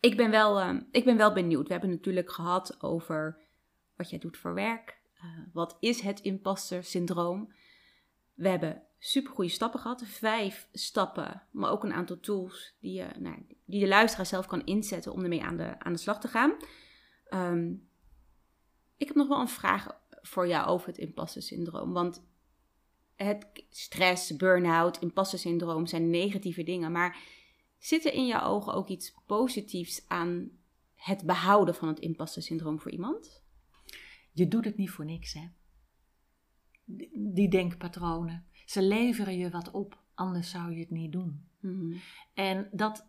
Ik 0.00 0.16
ben, 0.16 0.30
wel, 0.30 0.60
eh, 0.60 0.74
ik 0.90 1.04
ben 1.04 1.16
wel 1.16 1.32
benieuwd. 1.32 1.66
We 1.66 1.72
hebben 1.72 1.90
het 1.90 1.98
natuurlijk 1.98 2.32
gehad 2.32 2.82
over 2.82 3.38
wat 3.96 4.10
jij 4.10 4.18
doet 4.18 4.36
voor 4.36 4.54
werk. 4.54 5.00
Eh, 5.14 5.24
wat 5.52 5.76
is 5.80 6.00
het 6.00 6.20
imposter 6.20 6.84
syndroom? 6.84 7.52
We 8.34 8.48
hebben 8.48 8.82
supergoeie 8.98 9.48
stappen 9.48 9.80
gehad. 9.80 10.02
Vijf 10.06 10.68
stappen, 10.72 11.42
maar 11.50 11.70
ook 11.70 11.84
een 11.84 11.92
aantal 11.92 12.20
tools 12.20 12.74
die, 12.80 12.92
je, 12.92 13.06
nou, 13.18 13.46
die 13.64 13.80
de 13.80 13.88
luisteraar 13.88 14.26
zelf 14.26 14.46
kan 14.46 14.64
inzetten 14.64 15.12
om 15.12 15.22
ermee 15.22 15.42
aan 15.42 15.56
de, 15.56 15.78
aan 15.78 15.92
de 15.92 15.98
slag 15.98 16.20
te 16.20 16.28
gaan. 16.28 16.56
Ehm, 17.24 17.72
ik 18.96 19.06
heb 19.06 19.16
nog 19.16 19.28
wel 19.28 19.40
een 19.40 19.48
vraag 19.48 20.02
voor 20.10 20.48
jou 20.48 20.68
over 20.68 20.88
het 20.88 20.98
imposter 20.98 21.42
syndroom. 21.42 21.92
Want 21.92 22.24
het 23.16 23.64
stress, 23.70 24.36
burn-out, 24.36 24.98
imposter 24.98 25.38
syndroom 25.38 25.86
zijn 25.86 26.10
negatieve 26.10 26.62
dingen. 26.62 26.92
Maar 26.92 27.18
zit 27.78 28.04
er 28.04 28.12
in 28.12 28.26
jouw 28.26 28.48
ogen 28.48 28.74
ook 28.74 28.88
iets 28.88 29.14
positiefs 29.26 30.08
aan 30.08 30.50
het 30.94 31.24
behouden 31.24 31.74
van 31.74 31.88
het 31.88 31.98
imposter 31.98 32.42
syndroom 32.42 32.80
voor 32.80 32.90
iemand? 32.90 33.42
Je 34.32 34.48
doet 34.48 34.64
het 34.64 34.76
niet 34.76 34.90
voor 34.90 35.04
niks, 35.04 35.32
hè? 35.32 35.48
Die, 36.84 37.48
denkpatronen. 37.48 38.46
Ze 38.66 38.82
leveren 38.82 39.38
je 39.38 39.50
wat 39.50 39.70
op, 39.70 40.02
anders 40.14 40.50
zou 40.50 40.72
je 40.72 40.80
het 40.80 40.90
niet 40.90 41.12
doen. 41.12 41.48
Mhm. 41.60 41.96
En 42.34 42.68
dat 42.72 43.06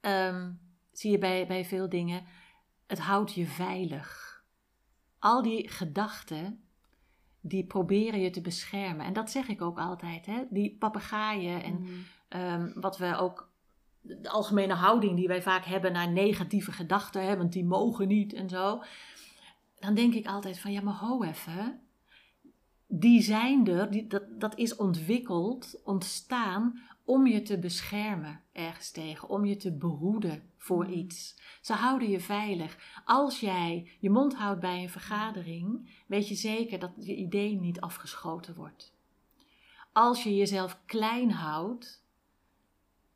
ehm, 0.00 0.52
zie 0.92 1.10
je 1.10 1.18
bij, 1.18 1.46
bij 1.46 1.64
veel 1.64 1.88
dingen. 1.88 2.24
Het 2.86 2.98
houdt 2.98 3.34
je 3.34 3.46
veilig. 3.46 4.24
Al 5.18 5.42
die 5.42 5.68
gedachten, 5.68 6.60
die 7.40 7.64
proberen 7.64 8.20
je 8.20 8.30
te 8.30 8.40
beschermen. 8.40 9.06
En 9.06 9.12
dat 9.12 9.30
zeg 9.30 9.48
ik 9.48 9.62
ook 9.62 9.78
altijd. 9.78 10.26
Hè? 10.26 10.44
Die 10.50 10.76
papegaaien 10.78 11.62
en 11.62 11.80
Mhm. 11.80 11.92
Ehm, 12.28 12.70
wat 12.74 12.98
we 12.98 13.16
ook 13.16 13.50
de 14.00 14.28
algemene 14.28 14.74
houding 14.74 15.16
die 15.16 15.28
wij 15.28 15.42
vaak 15.42 15.64
hebben 15.64 15.92
naar 15.92 16.10
negatieve 16.10 16.72
gedachten, 16.72 17.26
hè, 17.26 17.36
want 17.36 17.52
die 17.52 17.64
mogen 17.64 18.08
niet 18.08 18.32
en 18.32 18.48
zo. 18.48 18.82
Dan 19.78 19.94
denk 19.94 20.14
ik 20.14 20.26
altijd 20.26 20.58
van 20.58 20.72
ja, 20.72 20.80
maar 20.80 20.94
ho 20.94 21.22
even. 21.22 21.80
Die 22.86 23.22
zijn 23.22 23.66
er, 23.66 23.90
die, 23.90 24.06
dat, 24.06 24.40
dat 24.40 24.58
is 24.58 24.76
ontwikkeld, 24.76 25.80
ontstaan 25.84 26.80
om 27.04 27.26
je 27.26 27.42
te 27.42 27.58
beschermen 27.58 28.40
ergens 28.52 28.90
tegen, 28.90 29.28
om 29.28 29.44
je 29.44 29.56
te 29.56 29.72
behoeden 29.76 30.50
voor 30.58 30.84
Mm. 30.84 30.92
iets. 30.92 31.36
Ze 31.60 31.72
houden 31.72 32.08
je 32.08 32.20
veilig. 32.20 33.02
Als 33.04 33.40
jij 33.40 33.90
je 34.00 34.10
mond 34.10 34.34
houdt 34.34 34.60
bij 34.60 34.82
een 34.82 34.90
vergadering, 34.90 35.90
weet 36.06 36.28
je 36.28 36.34
zeker 36.34 36.78
dat 36.78 36.92
je 36.98 37.14
idee 37.16 37.60
niet 37.60 37.80
afgeschoten 37.80 38.54
wordt. 38.54 38.94
Als 39.92 40.22
je 40.22 40.36
jezelf 40.36 40.80
klein 40.86 41.30
houdt, 41.30 42.04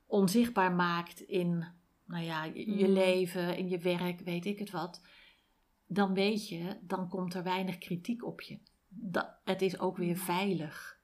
onzichtbaar 0.06 0.72
maakt 0.72 1.20
in 1.20 1.64
nou 2.04 2.24
ja, 2.24 2.44
je, 2.44 2.76
je 2.76 2.86
Mm. 2.86 2.92
leven, 2.92 3.56
in 3.56 3.68
je 3.68 3.78
werk, 3.78 4.20
weet 4.20 4.44
ik 4.44 4.58
het 4.58 4.70
wat, 4.70 5.02
dan 5.86 6.14
weet 6.14 6.48
je, 6.48 6.76
dan 6.82 7.08
komt 7.08 7.34
er 7.34 7.42
weinig 7.42 7.78
kritiek 7.78 8.24
op 8.24 8.40
je. 8.40 8.58
Dat, 8.93 9.28
het 9.45 9.62
is 9.62 9.78
ook 9.78 9.97
weer 9.97 10.16
veilig. 10.16 11.01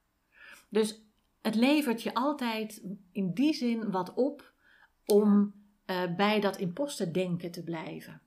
Dus 0.69 1.03
het 1.41 1.55
levert 1.55 2.03
je 2.03 2.15
altijd 2.15 2.83
in 3.13 3.33
die 3.33 3.55
zin 3.55 3.91
wat 3.91 4.15
op 4.15 4.53
om 5.05 5.55
eh, 5.85 6.15
bij 6.15 6.41
dat 6.41 6.57
imposterdenken 6.57 7.51
te 7.51 7.65
blijven. 7.65 8.23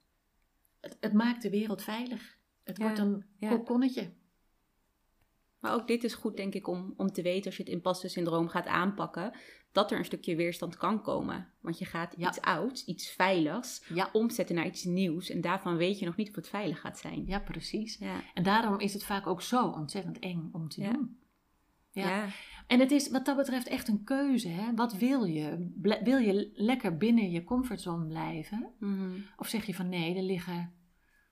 Het, 0.79 0.97
het 0.99 1.13
maakt 1.13 1.41
de 1.41 1.49
wereld 1.49 1.83
veilig. 1.83 2.37
Het 2.63 2.77
Ja, 2.77 2.83
wordt 2.83 2.99
een 2.99 3.25
kokonnetje. 3.39 4.11
Maar 5.59 5.73
ook 5.73 5.87
dit 5.87 6.03
is 6.03 6.13
goed, 6.13 6.37
denk 6.37 6.53
ik, 6.53 6.67
om, 6.67 6.93
om 6.97 7.11
te 7.11 7.21
weten 7.21 7.45
als 7.45 7.57
je 7.57 7.63
het 7.63 7.71
imposter 7.71 8.09
syndroom 8.09 8.47
gaat 8.47 8.65
aanpakken, 8.67 9.37
dat 9.71 9.91
er 9.91 9.97
een 9.97 10.05
stukje 10.05 10.35
weerstand 10.35 10.77
kan 10.77 11.01
komen. 11.01 11.47
Want 11.61 11.79
je 11.79 11.85
gaat 11.85 12.13
Ja. 12.17 12.27
iets 12.27 12.41
ouds, 12.41 12.85
iets 12.85 13.09
veiligs, 13.09 13.85
Ja, 13.93 14.09
omzetten 14.13 14.55
naar 14.55 14.65
iets 14.65 14.83
nieuws. 14.83 15.29
En 15.29 15.41
daarvan 15.41 15.75
weet 15.77 15.99
je 15.99 16.05
nog 16.05 16.15
niet 16.15 16.29
of 16.29 16.35
het 16.35 16.49
veilig 16.49 16.79
gaat 16.79 16.99
zijn. 16.99 17.25
ja, 17.25 17.39
precies. 17.39 17.97
Ja. 17.97 18.21
En 18.33 18.43
daarom 18.43 18.79
is 18.79 18.93
het 18.93 19.03
vaak 19.03 19.27
ook 19.27 19.41
zo 19.41 19.67
ontzettend 19.67 20.19
eng 20.19 20.49
om 20.51 20.69
te 20.69 20.81
doen. 20.81 21.17
Ja. 21.91 22.09
Ja. 22.09 22.25
En 22.67 22.79
het 22.79 22.91
is 22.91 23.09
wat 23.09 23.25
dat 23.25 23.35
betreft 23.37 23.67
echt 23.67 23.87
een 23.87 24.03
keuze. 24.03 24.47
Hè? 24.47 24.73
Wat 24.75 24.93
wil 24.93 25.23
je? 25.23 25.71
Ble- 25.75 26.01
wil 26.03 26.17
je 26.17 26.51
lekker 26.53 26.97
binnen 26.97 27.31
je 27.31 27.43
comfortzone 27.43 28.05
blijven? 28.07 28.69
Mhm. 28.79 29.11
Of 29.37 29.47
zeg 29.47 29.65
je 29.65 29.73
van 29.75 29.89
nee, 29.89 30.15
er 30.15 30.23
liggen 30.23 30.73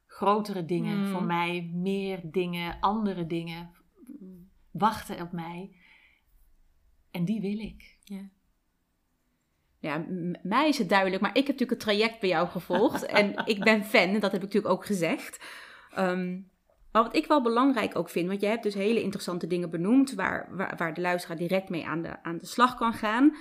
grotere 0.06 0.66
dingen 0.66 0.98
Mm. 0.98 1.06
voor 1.08 1.24
mij, 1.24 1.70
meer 1.74 2.20
dingen, 2.24 2.80
andere 2.80 3.28
dingen 3.28 3.70
wachten 4.78 5.22
op 5.22 5.32
mij. 5.32 5.76
En 7.12 7.26
die 7.26 7.42
wil 7.42 7.60
ik. 7.60 7.98
Ja. 8.04 8.30
Ja, 9.80 10.06
mij 10.42 10.68
is 10.68 10.78
het 10.78 10.90
duidelijk, 10.90 11.22
maar 11.22 11.38
ik 11.38 11.48
heb 11.48 11.60
natuurlijk 11.60 11.70
het 11.70 11.80
traject 11.80 12.20
bij 12.20 12.30
jou 12.30 12.48
gevolgd. 12.48 13.06
en 13.22 13.46
ik 13.46 13.64
ben 13.64 13.84
fan, 13.84 14.10
en 14.10 14.20
dat 14.20 14.32
heb 14.32 14.44
ik 14.44 14.48
natuurlijk 14.48 14.74
ook 14.74 14.86
gezegd. 14.86 15.46
Ehm, 15.94 16.40
maar 16.92 17.04
wat 17.04 17.16
ik 17.16 17.26
wel 17.26 17.42
belangrijk 17.42 17.96
ook 17.96 18.10
vind, 18.10 18.28
want 18.28 18.42
jij 18.42 18.50
hebt 18.50 18.64
dus 18.64 18.74
hele 18.74 19.02
interessante 19.02 19.48
dingen 19.48 19.70
benoemd, 19.70 20.14
waar, 20.14 20.48
waar, 20.52 20.78
waar 20.78 20.94
de 20.94 21.02
luisteraar 21.02 21.38
direct 21.38 21.70
mee 21.70 21.86
aan 21.86 22.02
de, 22.02 22.24
aan 22.24 22.38
de 22.38 22.46
slag 22.46 22.76
kan 22.76 22.94
gaan. 22.94 23.36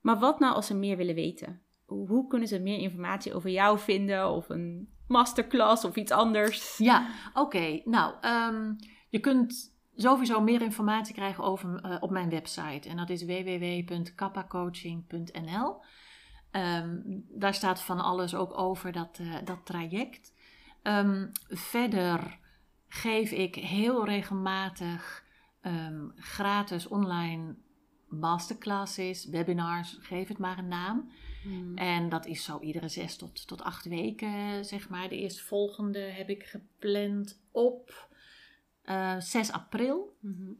Maar 0.00 0.18
wat 0.18 0.38
nou 0.38 0.54
als 0.54 0.66
ze 0.66 0.74
meer 0.74 0.96
willen 0.96 1.14
weten? 1.14 1.62
Hoe, 1.84 2.08
hoe 2.08 2.26
kunnen 2.26 2.48
ze 2.48 2.58
meer 2.58 2.78
informatie 2.78 3.34
over 3.34 3.50
jou 3.50 3.78
vinden, 3.78 4.30
of 4.30 4.48
een 4.48 4.94
masterclass 5.06 5.84
of 5.84 5.96
iets 5.96 6.12
anders? 6.12 6.76
Ja, 6.76 7.08
oké. 7.34 7.80
Nou, 7.84 8.14
ehm, 8.20 8.72
je 9.08 9.20
kunt 9.20 9.77
sowieso 10.02 10.40
meer 10.40 10.62
informatie 10.62 11.14
krijgen 11.14 11.44
over 11.44 11.80
eh, 11.80 11.96
op 12.00 12.10
mijn 12.10 12.30
website. 12.30 12.88
En 12.88 12.96
dat 12.96 13.10
is 13.10 13.24
www.kappacoaching.nl. 13.24 15.76
Ehm, 16.50 16.98
daar 17.28 17.54
staat 17.54 17.82
van 17.82 18.00
alles 18.00 18.34
ook 18.34 18.58
over 18.58 18.92
dat, 18.92 19.18
eh, 19.20 19.34
dat 19.44 19.66
traject. 19.66 20.34
Ehm, 20.82 21.26
verder 21.48 22.38
geef 22.88 23.30
ik 23.30 23.54
heel 23.54 24.04
regelmatig 24.04 25.26
ehm, 25.60 26.08
gratis 26.16 26.86
online 26.86 27.54
masterclasses, 28.08 29.26
webinars, 29.26 29.98
geef 30.00 30.28
het 30.28 30.38
maar 30.38 30.58
een 30.58 30.68
naam. 30.68 31.10
Hmm. 31.42 31.76
En 31.76 32.08
dat 32.08 32.26
is 32.26 32.44
zo 32.44 32.60
iedere 32.60 32.88
zes 32.88 33.16
tot, 33.16 33.46
tot 33.46 33.62
acht 33.62 33.84
weken, 33.84 34.64
zeg 34.64 34.88
maar. 34.88 35.08
De 35.08 35.16
eerstvolgende 35.16 35.98
heb 35.98 36.28
ik 36.28 36.44
gepland 36.44 37.40
op 37.50 38.07
eh 38.88 39.16
6 39.18 39.52
april. 39.52 40.16
Mhm. 40.20 40.52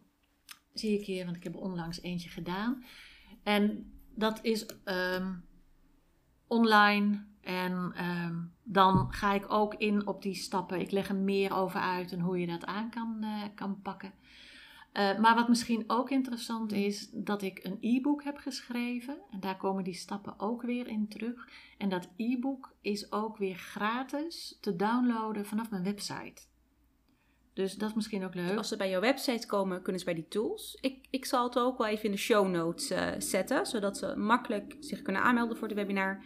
Zie 0.73 0.99
ik 1.01 1.07
hier, 1.07 1.25
want 1.25 1.37
ik 1.37 1.43
heb 1.43 1.57
onlangs 1.57 2.01
eentje 2.03 2.29
gedaan. 2.29 2.85
En 3.43 3.93
dat 4.15 4.39
is 4.43 4.67
ehm, 4.85 5.35
online. 6.47 7.27
En 7.41 7.93
ehm, 7.95 8.37
dan 8.63 9.13
ga 9.13 9.33
ik 9.33 9.53
ook 9.53 9.75
in 9.75 10.07
op 10.07 10.23
die 10.23 10.35
stappen. 10.35 10.81
Ik 10.81 10.91
leg 10.91 11.09
er 11.09 11.17
meer 11.17 11.55
over 11.55 11.81
uit 11.81 12.13
en 12.13 12.21
hoe 12.21 12.41
je 12.41 12.47
dat 12.47 12.65
aan 12.65 12.91
kan, 12.91 13.19
eh, 13.23 13.43
kan 13.55 13.81
pakken. 13.83 14.13
Eh, 14.93 15.19
maar 15.19 15.35
wat 15.35 15.49
misschien 15.49 15.85
ook 15.87 16.11
interessant 16.11 16.73
is, 16.73 17.11
dat 17.13 17.43
ik 17.43 17.65
een 17.65 17.79
e-book 17.81 18.25
heb 18.25 18.37
geschreven. 18.37 19.19
En 19.31 19.41
daar 19.41 19.57
komen 19.57 19.85
die 19.85 19.95
stappen 19.95 20.39
ook 20.39 20.63
weer 20.63 20.87
in 20.87 21.09
terug. 21.09 21.49
En 21.79 21.89
dat 21.89 22.09
e-book 22.17 22.75
is 22.81 23.13
ook 23.13 23.37
weer 23.37 23.55
gratis 23.55 24.59
te 24.61 24.77
downloaden 24.77 25.47
vanaf 25.47 25.71
mijn 25.71 25.83
website. 25.83 26.43
Dus 27.59 27.75
dat 27.75 27.89
is 27.89 27.95
misschien 27.95 28.25
ook 28.25 28.35
leuk. 28.35 28.57
Als 28.57 28.69
ze 28.69 28.77
bij 28.77 28.91
jouw 28.91 29.01
website 29.01 29.47
komen, 29.47 29.83
kunnen 29.83 29.99
ze 29.99 30.05
bij 30.07 30.15
die 30.15 30.29
tools. 30.29 30.79
Ik, 30.81 31.07
ik 31.11 31.25
zal 31.25 31.45
het 31.45 31.59
ook 31.59 31.79
wel 31.79 31.87
even 31.87 32.05
in 32.05 32.11
de 32.11 32.17
show 32.17 32.49
notes 32.49 32.91
eh, 32.91 33.09
zetten, 33.19 33.67
zodat 33.67 33.99
ze 33.99 34.17
makkelijk 34.17 34.77
zich 34.81 35.03
kunnen 35.03 35.23
aanmelden 35.23 35.57
voor 35.57 35.69
de 35.69 35.75
webinar. 35.75 36.25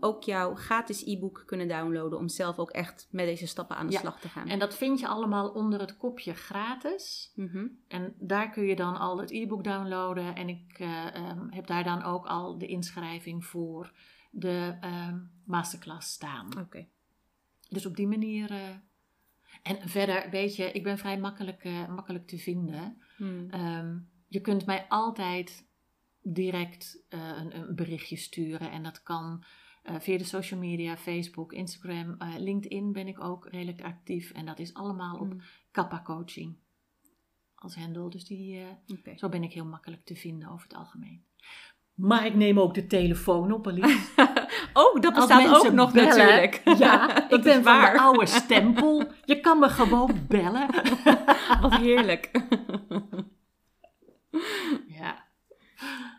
Ook 0.00 0.22
jouw 0.22 0.54
gratis 0.54 1.02
e-book 1.06 1.42
kunnen 1.46 1.68
downloaden 1.68 2.18
om 2.18 2.28
zelf 2.28 2.58
ook 2.58 2.70
echt 2.70 3.08
met 3.10 3.26
deze 3.26 3.46
stappen 3.46 3.76
aan 3.76 3.86
de 3.86 3.92
Ja, 3.92 3.98
slag 3.98 4.20
te 4.20 4.28
gaan. 4.28 4.48
En 4.48 4.58
dat 4.58 4.76
vind 4.76 5.00
je 5.00 5.08
allemaal 5.08 5.48
onder 5.48 5.80
het 5.80 5.96
kopje 5.96 6.34
gratis. 6.34 7.32
Mhm. 7.34 7.66
En 7.88 8.14
daar 8.18 8.50
kun 8.50 8.64
je 8.64 8.76
dan 8.76 8.96
al 8.96 9.18
het 9.20 9.30
e-book 9.30 9.64
downloaden. 9.64 10.34
En 10.34 10.48
ik 10.48 10.78
eh, 10.78 11.14
ehm, 11.14 11.48
heb 11.50 11.66
daar 11.66 11.84
dan 11.84 12.02
ook 12.02 12.26
al 12.26 12.58
de 12.58 12.66
inschrijving 12.66 13.44
voor 13.44 13.92
de 14.30 14.76
ehm, 14.80 15.18
masterclass 15.44 16.12
staan. 16.12 16.58
Oké. 16.58 16.86
Dus 17.68 17.86
op 17.86 17.96
die 17.96 18.08
manier. 18.08 18.50
eh, 18.50 18.58
en 19.62 19.88
verder, 19.88 20.30
weet 20.30 20.56
je, 20.56 20.72
ik 20.72 20.82
ben 20.82 20.98
vrij 20.98 21.18
makkelijk, 21.18 21.64
eh, 21.64 21.88
makkelijk 21.88 22.26
te 22.26 22.38
vinden. 22.38 23.02
Hmm. 23.16 23.50
Ehm, 23.50 23.98
je 24.28 24.40
kunt 24.40 24.66
mij 24.66 24.86
altijd 24.88 25.66
direct 26.22 27.04
eh, 27.08 27.20
een, 27.36 27.56
een 27.56 27.74
berichtje 27.74 28.16
sturen. 28.16 28.70
En 28.70 28.82
dat 28.82 29.02
kan 29.02 29.44
eh, 29.82 30.00
via 30.00 30.18
de 30.18 30.24
social 30.24 30.60
media, 30.60 30.96
Facebook, 30.96 31.52
Instagram, 31.52 32.16
LinkedIn 32.38 32.92
ben 32.92 33.08
ik 33.08 33.24
ook 33.24 33.48
redelijk 33.48 33.82
actief. 33.82 34.30
En 34.30 34.46
dat 34.46 34.58
is 34.58 34.74
allemaal 34.74 35.18
op 35.18 35.30
Hmm. 35.30 35.40
Kappa 35.70 36.02
Coaching 36.02 36.56
als 37.54 37.74
handle. 37.74 38.10
Dus 38.10 38.24
die, 38.24 38.66
zo 39.16 39.28
ben 39.28 39.42
ik 39.42 39.52
heel 39.52 39.66
makkelijk 39.66 40.04
te 40.04 40.16
vinden 40.16 40.48
over 40.48 40.68
het 40.68 40.76
algemeen. 40.76 41.24
Maar 41.98 42.26
ik 42.26 42.34
neem 42.34 42.60
ook 42.60 42.74
de 42.74 42.86
telefoon 42.86 43.52
op, 43.52 43.66
Alice. 43.66 43.98
Oh, 44.72 45.00
dat 45.00 45.14
bestaat 45.14 45.64
ook 45.64 45.72
nog 45.72 45.92
bellen, 45.92 46.16
natuurlijk. 46.16 46.62
Ja, 46.78 47.16
ik 47.36 47.42
ben 47.42 47.62
van 47.62 47.62
waar. 47.62 47.92
de 47.92 48.00
oude 48.00 48.26
stempel. 48.26 49.04
Je 49.24 49.40
kan 49.40 49.58
me 49.58 49.68
gewoon 49.68 50.26
bellen. 50.28 50.66
Wat 51.60 51.74
heerlijk. 51.74 52.30
Ja. 54.86 55.26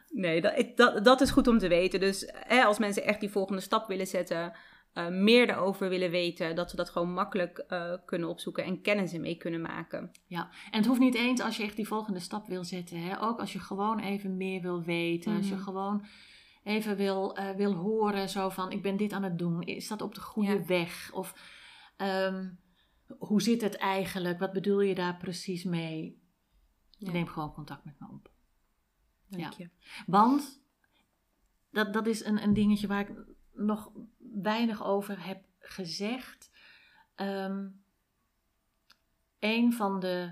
Nee, 0.09 0.41
dat, 0.41 0.65
dat, 0.75 1.03
dat 1.03 1.21
is 1.21 1.31
goed 1.31 1.47
om 1.47 1.57
te 1.57 1.67
weten. 1.67 1.99
Dus 1.99 2.31
hè, 2.33 2.63
als 2.63 2.79
mensen 2.79 3.03
echt 3.03 3.19
die 3.19 3.29
volgende 3.29 3.61
stap 3.61 3.87
willen 3.87 4.07
zetten, 4.07 4.53
eh, 4.93 5.07
meer 5.07 5.49
erover 5.49 5.89
willen 5.89 6.11
weten, 6.11 6.55
dat 6.55 6.69
ze 6.69 6.75
dat 6.75 6.89
gewoon 6.89 7.13
makkelijk 7.13 7.57
eh, 7.57 7.93
kunnen 8.05 8.29
opzoeken 8.29 8.63
en 8.63 8.81
kennis 8.81 9.13
ermee 9.13 9.37
kunnen 9.37 9.61
maken. 9.61 10.11
Ja, 10.25 10.49
en 10.71 10.77
het 10.77 10.85
hoeft 10.85 10.99
niet 10.99 11.15
eens 11.15 11.41
als 11.41 11.57
je 11.57 11.63
echt 11.63 11.75
die 11.75 11.87
volgende 11.87 12.19
stap 12.19 12.47
wil 12.47 12.63
zetten. 12.63 13.01
Hè? 13.01 13.21
Ook 13.21 13.39
als 13.39 13.53
je 13.53 13.59
gewoon 13.59 13.99
even 13.99 14.37
meer 14.37 14.61
wil 14.61 14.81
weten. 14.83 15.35
Als 15.35 15.47
je 15.47 15.53
Mhm. 15.55 15.63
gewoon 15.63 16.05
even 16.63 16.95
wil, 16.95 17.35
eh, 17.35 17.55
wil 17.55 17.73
horen 17.73 18.29
zo 18.29 18.49
van... 18.49 18.71
ik 18.71 18.81
ben 18.81 18.97
dit 18.97 19.11
aan 19.13 19.23
het 19.23 19.37
doen. 19.37 19.61
Is 19.61 19.87
dat 19.87 20.01
op 20.01 20.15
de 20.15 20.21
goede 20.21 20.51
Ja. 20.53 20.65
weg? 20.65 21.11
Of 21.13 21.33
ehm, 21.97 22.49
hoe 23.17 23.41
zit 23.41 23.61
het 23.61 23.75
eigenlijk? 23.75 24.39
Wat 24.39 24.51
bedoel 24.53 24.81
je 24.81 24.95
daar 24.95 25.17
precies 25.17 25.63
mee? 25.63 26.21
Ja. 26.97 27.11
Neem 27.11 27.27
gewoon 27.27 27.53
contact 27.53 27.85
met 27.85 27.99
me 27.99 28.07
op. 28.11 28.31
Dank 29.27 29.53
je. 29.53 29.69
Want 30.05 30.61
dat, 31.71 31.93
dat 31.93 32.07
is 32.07 32.25
een, 32.25 32.43
een 32.43 32.53
dingetje 32.53 32.87
waar 32.87 32.99
ik 33.09 33.11
nog 33.53 33.91
weinig 34.17 34.83
over 34.83 35.25
heb 35.25 35.45
gezegd. 35.59 36.51
Ehm 37.15 37.67
een 39.39 39.73
van 39.73 39.99
de 39.99 40.31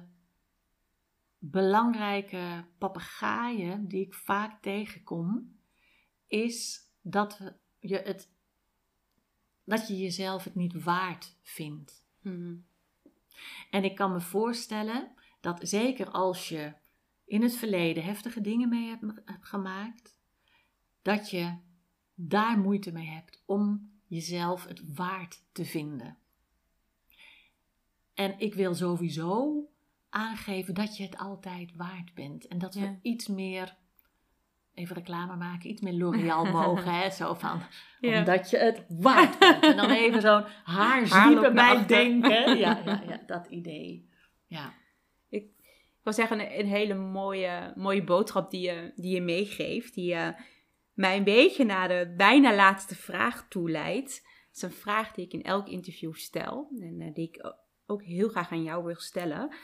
belangrijke 1.37 2.65
papegaaien 2.77 3.87
die 3.87 4.05
ik 4.05 4.13
vaak 4.13 4.61
tegenkom, 4.61 5.57
is 6.27 6.89
dat 7.01 7.55
je, 7.79 7.97
het, 7.97 8.31
dat 9.63 9.87
je 9.87 9.97
jezelf 9.97 10.43
het 10.43 10.55
niet 10.55 10.83
waard 10.83 11.37
vindt. 11.41 12.05
Mhm. 12.21 12.55
En 13.69 13.83
ik 13.83 13.95
kan 13.95 14.11
me 14.11 14.21
voorstellen 14.21 15.11
dat 15.41 15.59
zeker 15.61 16.09
als 16.09 16.49
je 16.49 16.73
in 17.25 17.41
het 17.41 17.55
verleden 17.55 18.03
heftige 18.03 18.41
dingen 18.41 18.69
mee 18.69 18.87
hebt, 18.87 19.03
hebt 19.25 19.45
gemaakt, 19.45 20.19
dat 21.01 21.29
je 21.29 21.57
daar 22.19 22.57
moeite 22.59 22.91
mee 22.91 23.07
hebt 23.07 23.43
om 23.45 23.91
jezelf 24.07 24.65
het 24.67 24.81
waard 24.95 25.43
te 25.51 25.65
vinden. 25.65 26.17
En 28.13 28.39
ik 28.39 28.53
wil 28.53 28.75
sowieso 28.75 29.63
aangeven 30.09 30.73
dat 30.73 30.97
je 30.97 31.03
het 31.03 31.17
altijd 31.17 31.75
waard 31.75 32.13
bent. 32.13 32.47
En 32.47 32.57
dat 32.57 32.73
we 32.73 32.79
Ja. 32.79 32.99
iets 33.01 33.27
meer, 33.27 33.75
even 34.73 34.95
reclame 34.95 35.35
maken, 35.35 35.69
iets 35.69 35.81
meer 35.81 35.93
L'Oreal 36.01 36.45
mogen. 36.45 36.93
Hè? 36.93 37.09
Zo 37.09 37.33
van, 37.33 37.61
Ja. 37.99 38.17
omdat 38.19 38.49
je 38.49 38.57
het 38.57 38.85
waard 38.89 39.39
bent. 39.39 39.63
En 39.63 39.77
dan 39.77 39.89
even 39.89 40.21
zo'n 40.21 40.43
haarzwiepen 40.63 41.53
bij 41.53 41.85
denken. 41.85 42.57
Ja, 42.57 42.81
ja, 42.85 43.03
ja, 43.07 43.21
dat 43.27 43.47
idee. 43.47 44.09
Ja. 44.47 44.73
Ik 45.29 45.45
wil 46.03 46.13
zeggen, 46.13 46.39
een, 46.39 46.59
een 46.59 46.67
hele 46.67 46.93
mooie, 46.93 47.73
mooie 47.75 48.03
boodschap 48.03 48.51
die 48.51 48.61
je, 48.61 48.91
die 48.95 49.13
je 49.13 49.21
meegeeft. 49.21 49.93
Die 49.93 50.13
eh, 50.13 50.39
mij 50.97 51.17
een 51.17 51.23
beetje 51.23 51.65
naar 51.65 51.87
de 51.87 52.13
bijna 52.17 52.55
laatste 52.55 52.95
vraag 52.95 53.47
toe 53.47 53.69
leidt. 53.69 54.15
Het 54.47 54.55
is 54.55 54.61
een 54.61 54.71
vraag 54.71 55.11
die 55.11 55.25
ik 55.25 55.33
in 55.33 55.43
elk 55.43 55.67
interview 55.67 56.13
stel. 56.13 56.69
En 56.79 57.01
eh, 57.01 57.13
die 57.13 57.27
ik 57.27 57.53
ook 57.85 58.03
heel 58.03 58.29
graag 58.29 58.51
aan 58.51 58.63
jou 58.63 58.83
wil 58.83 58.99
stellen. 58.99 59.55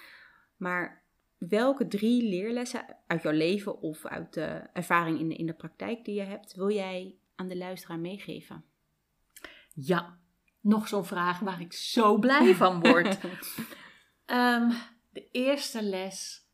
Maar 0.58 1.04
welke 1.38 1.88
drie 1.88 2.30
leerlessen 2.30 2.98
uit 3.08 3.24
jouw 3.24 3.32
leven 3.32 3.82
of 3.82 4.06
uit 4.06 4.34
de 4.34 4.68
ervaring 4.74 5.20
in 5.20 5.30
de, 5.30 5.36
in 5.36 5.46
de 5.46 5.54
praktijk 5.54 6.06
die 6.06 6.16
je 6.16 6.22
hebt, 6.22 6.56
wil 6.56 6.72
jij 6.72 7.16
aan 7.36 7.48
de 7.48 7.58
luisteraar 7.58 8.00
meegeven? 8.00 8.64
Ja, 9.74 10.18
nog 10.62 10.88
zo'n 10.88 11.06
vraag 11.06 11.40
waar 11.40 11.62
ik 11.62 11.74
zo 11.74 12.18
blij 12.18 12.56
van 12.56 12.80
word. 12.80 13.18
Ehm, 14.26 14.72
de 15.10 15.28
eerste 15.32 15.84
les, 15.84 16.48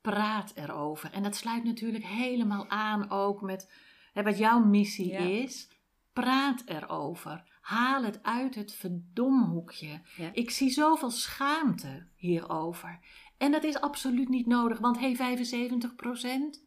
praat 0.00 0.52
erover. 0.54 1.12
En 1.12 1.22
dat 1.22 1.36
sluit 1.36 1.64
natuurlijk 1.64 2.04
helemaal 2.04 2.68
aan 2.68 3.10
ook 3.10 3.40
met 3.40 3.72
hè, 4.16 4.22
wat 4.22 4.38
jouw 4.38 4.64
missie 4.64 5.08
Ja. 5.12 5.18
is. 5.18 5.68
Praat 6.12 6.62
erover. 6.66 7.44
Haal 7.60 8.04
het 8.04 8.22
uit 8.22 8.54
het 8.54 8.74
verdomhoekje. 8.74 10.00
Ja. 10.16 10.30
Ik 10.32 10.50
zie 10.50 10.70
zoveel 10.70 11.10
schaamte 11.10 12.06
hierover. 12.14 12.98
En 13.36 13.52
dat 13.52 13.64
is 13.64 13.80
absoluut 13.80 14.28
niet 14.28 14.46
nodig, 14.46 14.78
want 14.78 14.98
hey, 14.98 15.16
75%. 15.16 16.64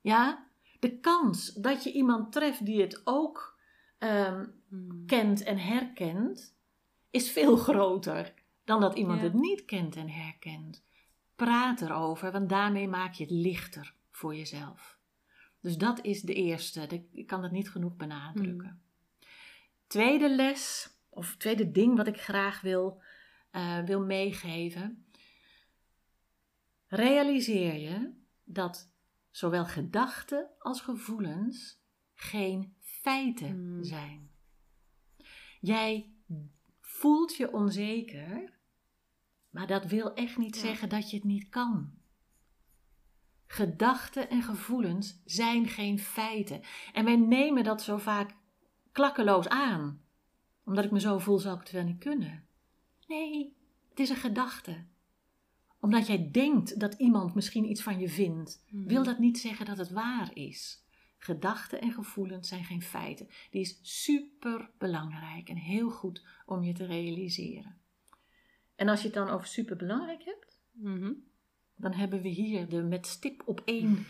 Ja, 0.00 0.46
de 0.80 0.98
kans 1.00 1.52
dat 1.52 1.84
je 1.84 1.92
iemand 1.92 2.32
treft 2.32 2.64
die 2.66 2.80
het 2.80 3.00
ook 3.04 3.58
ehm, 3.98 4.44
Hmm. 4.68 5.06
kent 5.06 5.42
en 5.42 5.58
herkent, 5.58 6.56
is 7.10 7.30
veel 7.30 7.56
groter 7.56 8.34
dan 8.64 8.80
dat 8.80 8.96
iemand 8.96 9.18
Ja. 9.20 9.24
het 9.26 9.34
niet 9.34 9.64
kent 9.64 9.96
en 9.96 10.08
herkent. 10.08 10.84
Praat 11.36 11.80
erover, 11.80 12.32
want 12.32 12.48
daarmee 12.48 12.88
maak 12.88 13.12
je 13.14 13.22
het 13.22 13.32
lichter 13.32 13.94
voor 14.10 14.34
jezelf. 14.34 14.98
Dus 15.62 15.76
dat 15.78 16.04
is 16.04 16.20
de 16.22 16.34
eerste. 16.34 17.04
Ik 17.12 17.26
kan 17.26 17.42
dat 17.42 17.50
niet 17.50 17.70
genoeg 17.70 17.96
benadrukken. 17.96 18.82
Tweede 19.86 20.34
les, 20.34 20.90
of 21.08 21.36
tweede 21.36 21.70
ding 21.70 21.96
wat 21.96 22.06
ik 22.06 22.20
graag 22.20 22.60
wil, 22.60 23.02
eh, 23.50 23.84
wil 23.84 24.00
meegeven. 24.04 25.06
Realiseer 26.86 27.74
je 27.74 28.12
dat 28.44 28.92
zowel 29.30 29.64
gedachten 29.64 30.48
als 30.58 30.80
gevoelens 30.80 31.80
geen 32.14 32.74
feiten 32.80 33.48
Hmm. 33.50 33.84
zijn. 33.84 34.30
Jij 35.60 36.10
voelt 36.80 37.36
je 37.36 37.52
onzeker, 37.52 38.52
maar 39.50 39.66
dat 39.66 39.84
wil 39.84 40.14
echt 40.14 40.38
niet 40.38 40.54
Ja. 40.54 40.60
zeggen 40.60 40.88
dat 40.88 41.10
je 41.10 41.16
het 41.16 41.24
niet 41.24 41.48
kan. 41.48 41.92
Gedachten 43.52 44.30
en 44.30 44.42
gevoelens 44.42 45.20
zijn 45.24 45.68
geen 45.68 45.98
feiten. 45.98 46.60
En 46.92 47.04
wij 47.04 47.16
nemen 47.16 47.64
dat 47.64 47.82
zo 47.82 47.96
vaak 47.96 48.34
klakkeloos 48.92 49.48
aan. 49.48 50.02
Omdat 50.64 50.84
ik 50.84 50.90
me 50.90 51.00
zo 51.00 51.18
voel, 51.18 51.38
zal 51.38 51.54
ik 51.54 51.60
het 51.60 51.70
wel 51.70 51.84
niet 51.84 51.98
kunnen. 51.98 52.46
Nee, 53.06 53.56
het 53.90 53.98
is 54.00 54.08
een 54.08 54.16
gedachte. 54.16 54.84
Omdat 55.80 56.06
jij 56.06 56.30
denkt 56.30 56.80
dat 56.80 56.94
iemand 56.94 57.34
misschien 57.34 57.70
iets 57.70 57.82
van 57.82 57.98
je 57.98 58.08
vindt, 58.08 58.64
Mhm. 58.68 58.88
wil 58.88 59.04
dat 59.04 59.18
niet 59.18 59.38
zeggen 59.38 59.66
dat 59.66 59.78
het 59.78 59.90
waar 59.90 60.30
is. 60.34 60.84
Gedachten 61.18 61.80
en 61.80 61.92
gevoelens 61.92 62.48
zijn 62.48 62.64
geen 62.64 62.82
feiten. 62.82 63.28
Die 63.50 63.60
is 63.60 63.78
super 63.82 64.70
belangrijk 64.78 65.48
en 65.48 65.56
heel 65.56 65.90
goed 65.90 66.26
om 66.46 66.62
je 66.62 66.72
te 66.72 66.86
realiseren. 66.86 67.80
En 68.74 68.88
als 68.88 69.00
je 69.00 69.06
het 69.06 69.16
dan 69.16 69.28
over 69.28 69.46
super 69.46 69.76
belangrijk 69.76 70.24
hebt, 70.24 70.60
Mhm. 70.72 71.12
Dan 71.82 71.92
hebben 71.92 72.22
we 72.22 72.28
hier 72.28 72.68
de 72.68 72.82
met 72.82 73.06
stip 73.06 73.42
op 73.44 73.62
één. 73.64 73.94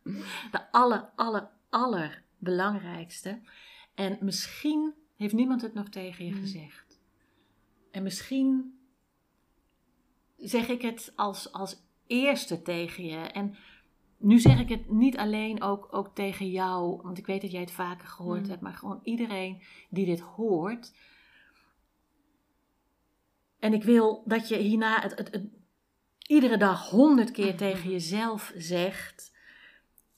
de 0.52 0.70
aller, 0.70 1.10
aller, 1.14 1.48
aller 1.68 2.22
belangrijkste. 2.38 3.40
En 3.94 4.18
misschien 4.20 4.94
heeft 5.16 5.34
niemand 5.34 5.62
het 5.62 5.74
nog 5.74 5.88
tegen 5.88 6.24
je 6.24 6.32
Mm. 6.32 6.40
gezegd. 6.40 7.00
En 7.90 8.02
misschien 8.02 8.78
zeg 10.36 10.68
ik 10.68 10.82
het 10.82 11.12
als, 11.14 11.52
als 11.52 11.82
eerste 12.06 12.62
tegen 12.62 13.04
je. 13.04 13.16
En 13.16 13.56
nu 14.16 14.38
zeg 14.38 14.60
ik 14.60 14.68
het 14.68 14.90
niet 14.90 15.16
alleen 15.16 15.62
ook, 15.62 15.88
ook 15.90 16.14
tegen 16.14 16.50
jou, 16.50 17.02
want 17.02 17.18
ik 17.18 17.26
weet 17.26 17.40
dat 17.40 17.50
jij 17.50 17.60
het 17.60 17.70
vaker 17.70 18.08
gehoord 18.08 18.42
Mm. 18.42 18.48
hebt, 18.48 18.60
maar 18.62 18.74
gewoon 18.74 19.00
iedereen 19.02 19.62
die 19.90 20.06
dit 20.06 20.20
hoort. 20.20 20.92
En 23.58 23.72
ik 23.72 23.82
wil 23.82 24.22
dat 24.26 24.48
je 24.48 24.56
hierna 24.56 25.00
het, 25.00 25.16
het, 25.18 25.30
het 25.32 25.44
iedere 26.26 26.56
dag 26.56 26.90
honderd 26.90 27.30
keer 27.30 27.56
tegen 27.56 27.90
jezelf 27.90 28.52
zegt: 28.56 29.32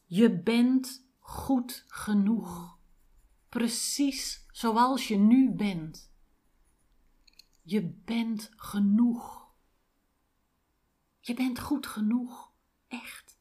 Je 0.04 0.38
bent 0.38 1.06
goed 1.18 1.84
genoeg. 1.86 2.78
Precies 3.48 4.46
zoals 4.50 5.08
je 5.08 5.16
nu 5.16 5.50
bent. 5.50 6.12
Je 7.62 7.82
bent 8.04 8.50
genoeg. 8.56 9.46
Je 11.20 11.34
bent 11.34 11.58
goed 11.58 11.86
genoeg. 11.86 12.52
Echt. 12.88 13.38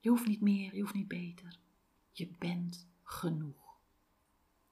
Je 0.00 0.08
hoeft 0.08 0.26
niet 0.26 0.40
meer, 0.40 0.74
je 0.74 0.80
hoeft 0.80 0.94
niet 0.94 1.08
beter. 1.08 1.58
Je 2.12 2.28
bent 2.38 2.88
genoeg. 3.02 3.78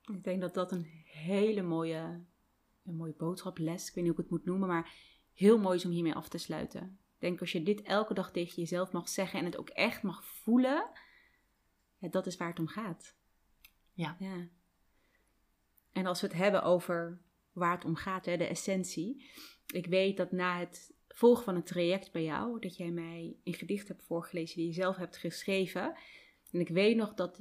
Ik 0.02 0.24
denk 0.24 0.40
dat 0.40 0.55
dat 0.55 0.72
een 0.72 0.86
hele 1.05 1.62
mooie, 1.62 2.20
een 2.84 2.96
mooie 2.96 3.14
boodschap, 3.16 3.59
les, 3.59 3.88
ik 3.88 3.94
weet 3.94 4.05
niet 4.05 4.14
hoe 4.14 4.24
ik 4.24 4.30
het 4.30 4.38
moet 4.38 4.44
noemen, 4.44 4.68
maar 4.68 5.13
heel 5.35 5.59
mooi 5.59 5.76
is 5.76 5.85
om 5.85 5.91
hiermee 5.91 6.14
af 6.14 6.28
te 6.28 6.39
sluiten. 6.39 6.99
Ik 7.14 7.20
denk 7.20 7.41
als 7.41 7.53
je 7.53 7.62
dit 7.62 7.82
elke 7.82 8.14
dag 8.14 8.32
tegen 8.32 8.55
jezelf 8.55 8.93
mag 8.93 9.09
zeggen 9.09 9.39
en 9.39 9.45
het 9.45 9.57
ook 9.57 9.68
echt 9.68 10.03
mag 10.03 10.24
voelen, 10.24 10.91
ja, 11.99 12.09
dat 12.09 12.26
is 12.26 12.37
waar 12.37 12.49
het 12.49 12.59
om 12.59 12.68
gaat. 12.68 13.14
Ja. 13.93 14.16
ja. 14.18 14.49
En 15.93 16.07
als 16.07 16.20
we 16.20 16.26
het 16.26 16.37
hebben 16.37 16.62
over 16.62 17.20
waar 17.53 17.74
het 17.74 17.85
om 17.85 17.97
gaat, 17.97 18.26
hè, 18.26 18.37
de 18.37 18.47
essentie. 18.47 19.30
Ik 19.66 19.87
weet 19.87 20.16
dat 20.16 20.32
na 20.32 20.59
het 20.59 20.95
volgen 21.09 21.45
van 21.45 21.55
het 21.55 21.66
traject 21.66 22.12
bij 22.12 22.24
jou, 22.24 22.61
dat 22.61 22.76
jij 22.76 22.91
mij 22.91 23.37
een 23.45 23.55
gedicht 23.55 23.89
hebt 23.89 24.05
voorgelezen 24.05 24.57
die 24.57 24.66
je 24.66 24.72
zelf 24.72 24.97
hebt 24.97 25.16
geschreven. 25.16 25.97
En 26.51 26.61
ik 26.61 26.68
weet 26.68 26.97
nog 26.97 27.14
dat 27.14 27.41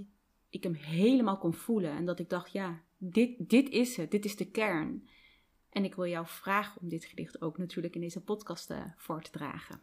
ik 0.50 0.64
hem 0.64 0.74
helemaal 0.74 1.38
kon 1.38 1.54
voelen 1.54 1.92
en 1.92 2.06
dat 2.06 2.20
ik 2.20 2.30
dacht, 2.30 2.52
ja, 2.52 2.84
dit, 2.98 3.50
dit 3.50 3.70
is 3.70 3.98
het, 3.98 4.12
dit 4.12 4.26
is 4.26 4.36
de 4.36 4.52
kern. 4.52 5.10
En 5.74 5.84
ik 5.84 5.96
wil 5.96 6.08
jou 6.08 6.28
vragen 6.28 6.82
om 6.82 6.90
dit 6.90 7.06
gedicht 7.06 7.42
ook 7.42 7.58
natuurlijk 7.58 7.96
in 7.96 8.02
deze 8.02 8.22
podcast 8.22 8.70
eh, 8.70 8.84
voor 8.98 9.22
te 9.22 9.32
dragen. 9.32 9.82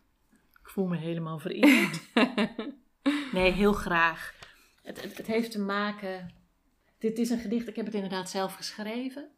Ik 0.63 0.69
voel 0.69 0.87
me 0.87 0.97
helemaal 0.97 1.39
vereerd. 1.39 2.01
nee, 3.33 3.53
heel 3.53 3.73
graag. 3.73 4.35
Het, 4.83 5.03
het, 5.03 5.17
het 5.17 5.27
heeft 5.27 5.51
te 5.51 5.61
maken. 5.61 6.33
Dit 6.99 7.19
is 7.19 7.31
een 7.31 7.39
gedicht, 7.39 7.69
ik 7.69 7.77
heb 7.77 7.85
het 7.85 7.95
inderdaad 7.95 8.31
zelf 8.31 8.55
geschreven. 8.55 9.31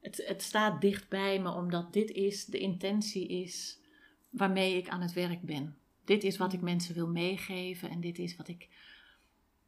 Het, 0.00 0.22
het 0.26 0.42
staat 0.42 0.80
dicht 0.80 1.08
bij 1.08 1.40
me 1.40 1.50
omdat 1.50 1.92
dit 1.92 2.10
is, 2.10 2.44
de 2.44 2.58
intentie 2.58 3.28
is 3.28 3.78
waarmee 4.30 4.76
ik 4.76 4.88
aan 4.88 5.00
het 5.00 5.12
werk 5.12 5.42
ben. 5.42 5.76
Dit 6.04 6.24
is 6.24 6.36
wat 6.36 6.52
ik 6.52 6.60
mensen 6.60 6.94
wil 6.94 7.08
meegeven 7.08 7.90
en 7.90 8.00
dit 8.00 8.18
is 8.18 8.36
wat 8.36 8.48
ik, 8.48 8.68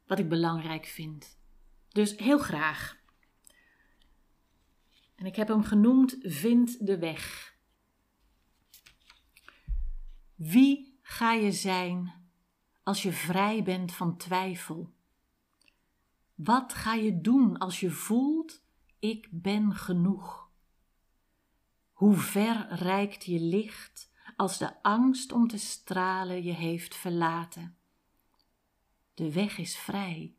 wat 0.06 0.18
ik 0.18 0.28
belangrijk 0.28 0.86
vind. 0.86 1.38
Dus 1.88 2.16
heel 2.16 2.38
graag. 2.38 2.96
En 5.16 5.26
ik 5.26 5.36
heb 5.36 5.48
hem 5.48 5.62
genoemd 5.62 6.16
Vind 6.20 6.86
de 6.86 6.98
weg. 6.98 7.54
Wie 10.34 10.98
ga 11.02 11.32
je 11.32 11.52
zijn 11.52 12.12
als 12.82 13.02
je 13.02 13.12
vrij 13.12 13.62
bent 13.62 13.92
van 13.92 14.16
twijfel? 14.16 14.94
Wat 16.34 16.74
ga 16.74 16.94
je 16.94 17.20
doen 17.20 17.58
als 17.58 17.80
je 17.80 17.90
voelt, 17.90 18.62
ik 18.98 19.28
ben 19.30 19.74
genoeg? 19.74 20.50
Hoe 21.92 22.16
ver 22.16 22.66
reikt 22.68 23.24
je 23.24 23.40
licht 23.40 24.10
als 24.36 24.58
de 24.58 24.82
angst 24.82 25.32
om 25.32 25.48
te 25.48 25.58
stralen 25.58 26.42
je 26.42 26.52
heeft 26.52 26.94
verlaten? 26.94 27.76
De 29.14 29.32
weg 29.32 29.58
is 29.58 29.76
vrij. 29.76 30.34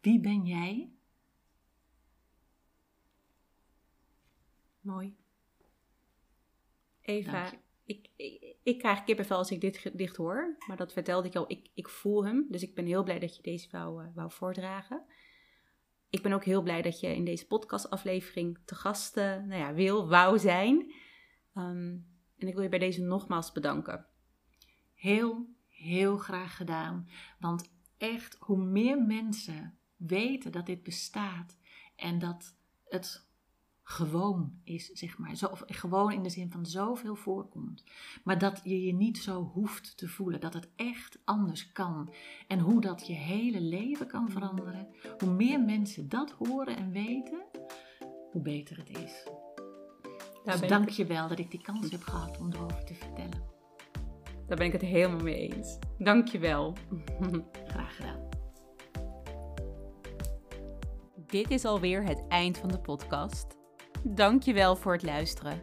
Wie 0.00 0.20
ben 0.20 0.46
jij? 0.46 0.92
Mooi. 4.82 5.16
Eva, 7.00 7.52
ik, 7.84 8.08
ik, 8.16 8.56
ik 8.62 8.78
krijg 8.78 9.04
kippenvel 9.04 9.36
als 9.36 9.50
ik 9.50 9.60
dit 9.60 9.76
gedicht 9.76 10.16
hoor. 10.16 10.56
Maar 10.66 10.76
dat 10.76 10.92
vertelde 10.92 11.28
ik 11.28 11.36
al, 11.36 11.44
ik, 11.50 11.68
ik 11.74 11.88
voel 11.88 12.24
hem. 12.24 12.46
Dus 12.48 12.62
ik 12.62 12.74
ben 12.74 12.86
heel 12.86 13.02
blij 13.02 13.18
dat 13.18 13.36
je 13.36 13.42
deze 13.42 13.68
wou, 13.70 14.04
eh, 14.04 14.08
wou 14.14 14.30
voordragen. 14.30 15.04
ik 16.10 16.22
ben 16.22 16.32
ook 16.32 16.44
heel 16.44 16.62
blij 16.62 16.82
dat 16.82 17.00
je 17.00 17.14
in 17.14 17.24
deze 17.24 17.46
podcastaflevering 17.46 18.58
te 18.64 18.74
gast 18.74 19.16
uh, 19.16 19.24
nou 19.24 19.54
ja, 19.54 19.74
wil, 19.74 20.08
wou 20.08 20.38
zijn. 20.38 20.92
Ehm, 21.54 21.96
en 22.38 22.48
ik 22.48 22.54
wil 22.54 22.62
je 22.62 22.68
bij 22.68 22.78
deze 22.78 23.02
nogmaals 23.02 23.52
bedanken. 23.52 24.06
Heel, 24.94 25.46
heel 25.68 26.16
graag 26.16 26.56
gedaan. 26.56 27.08
Want 27.38 27.72
echt, 27.96 28.36
hoe 28.38 28.64
meer 28.64 29.02
mensen 29.02 29.78
weten 29.96 30.52
dat 30.52 30.66
dit 30.66 30.82
bestaat 30.82 31.58
en 31.96 32.18
dat 32.18 32.56
het 32.88 33.30
gewoon 33.84 34.52
is, 34.64 34.86
zeg 34.86 35.18
maar. 35.18 35.36
Zo, 35.36 35.46
of 35.46 35.62
gewoon 35.66 36.12
in 36.12 36.22
de 36.22 36.30
zin 36.30 36.50
van 36.50 36.66
zoveel 36.66 37.14
voorkomt. 37.14 37.84
Maar 38.24 38.38
dat 38.38 38.60
je 38.64 38.82
je 38.82 38.94
niet 38.94 39.18
zo 39.18 39.50
hoeft 39.54 39.96
te 39.96 40.08
voelen. 40.08 40.40
Dat 40.40 40.54
het 40.54 40.68
echt 40.76 41.18
anders 41.24 41.72
kan. 41.72 42.12
En 42.46 42.58
hoe 42.58 42.80
dat 42.80 43.06
je 43.06 43.12
hele 43.12 43.60
leven 43.60 44.06
kan 44.06 44.30
veranderen. 44.30 44.88
Hoe 45.18 45.30
meer 45.30 45.60
mensen 45.60 46.08
dat 46.08 46.30
horen 46.30 46.76
en 46.76 46.90
weten, 46.90 47.42
hoe 48.32 48.42
beter 48.42 48.76
het 48.76 48.98
is. 48.98 49.28
dus 50.44 50.68
dank 50.68 50.88
je 50.88 51.06
wel 51.06 51.28
dat 51.28 51.38
ik 51.38 51.50
die 51.50 51.62
kans 51.62 51.90
heb 51.90 52.02
gehad 52.02 52.38
om 52.38 52.52
erover 52.52 52.84
te 52.84 52.94
vertellen. 52.94 53.50
Daar 54.46 54.56
ben 54.56 54.66
ik 54.66 54.72
het 54.72 54.82
helemaal 54.82 55.22
mee 55.22 55.48
eens. 55.48 55.78
Dank 55.98 56.28
je 56.28 56.38
wel. 56.38 56.76
Graag 57.72 57.96
gedaan. 57.96 58.28
Dit 61.26 61.50
is 61.50 61.64
alweer 61.64 62.04
het 62.04 62.24
eind 62.28 62.58
van 62.58 62.68
de 62.68 62.80
podcast. 62.80 63.61
Dankjewel 64.04 64.76
voor 64.76 64.92
het 64.92 65.02
luisteren. 65.02 65.62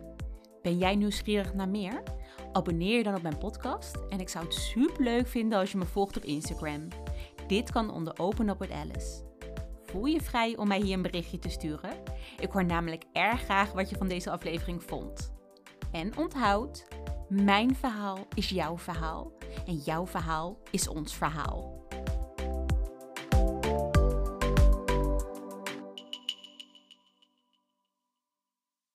Ben 0.61 0.77
jij 0.77 0.95
nieuwsgierig 0.95 1.53
naar 1.53 1.69
meer? 1.69 2.03
Abonneer 2.51 2.97
je 2.97 3.03
dan 3.03 3.15
op 3.15 3.21
mijn 3.21 3.37
podcast 3.37 3.97
en 4.09 4.19
ik 4.19 4.29
zou 4.29 4.45
het 4.45 4.53
super 4.53 5.03
leuk 5.03 5.27
vinden 5.27 5.59
als 5.59 5.71
je 5.71 5.77
me 5.77 5.85
volgt 5.85 6.17
op 6.17 6.23
Instagram. 6.23 6.87
Dit 7.47 7.71
kan 7.71 7.91
onder 7.91 8.19
Open 8.19 8.49
Up 8.49 8.59
with 8.59 8.71
Alice. 8.71 9.23
Voel 9.83 10.05
je 10.05 10.21
vrij 10.21 10.57
om 10.57 10.67
mij 10.67 10.79
hier 10.79 10.95
een 10.95 11.01
berichtje 11.01 11.39
te 11.39 11.49
sturen? 11.49 11.91
Ik 12.39 12.51
hoor 12.51 12.65
namelijk 12.65 13.03
erg 13.13 13.41
graag 13.41 13.71
wat 13.71 13.89
je 13.89 13.97
van 13.97 14.07
deze 14.07 14.31
aflevering 14.31 14.83
vond. 14.83 15.33
En 15.91 16.17
onthoud, 16.17 16.87
mijn 17.29 17.75
verhaal 17.75 18.27
is 18.33 18.49
jouw 18.49 18.77
verhaal 18.77 19.31
en 19.65 19.75
jouw 19.75 20.07
verhaal 20.07 20.57
is 20.71 20.87
ons 20.87 21.15
verhaal. 21.15 21.78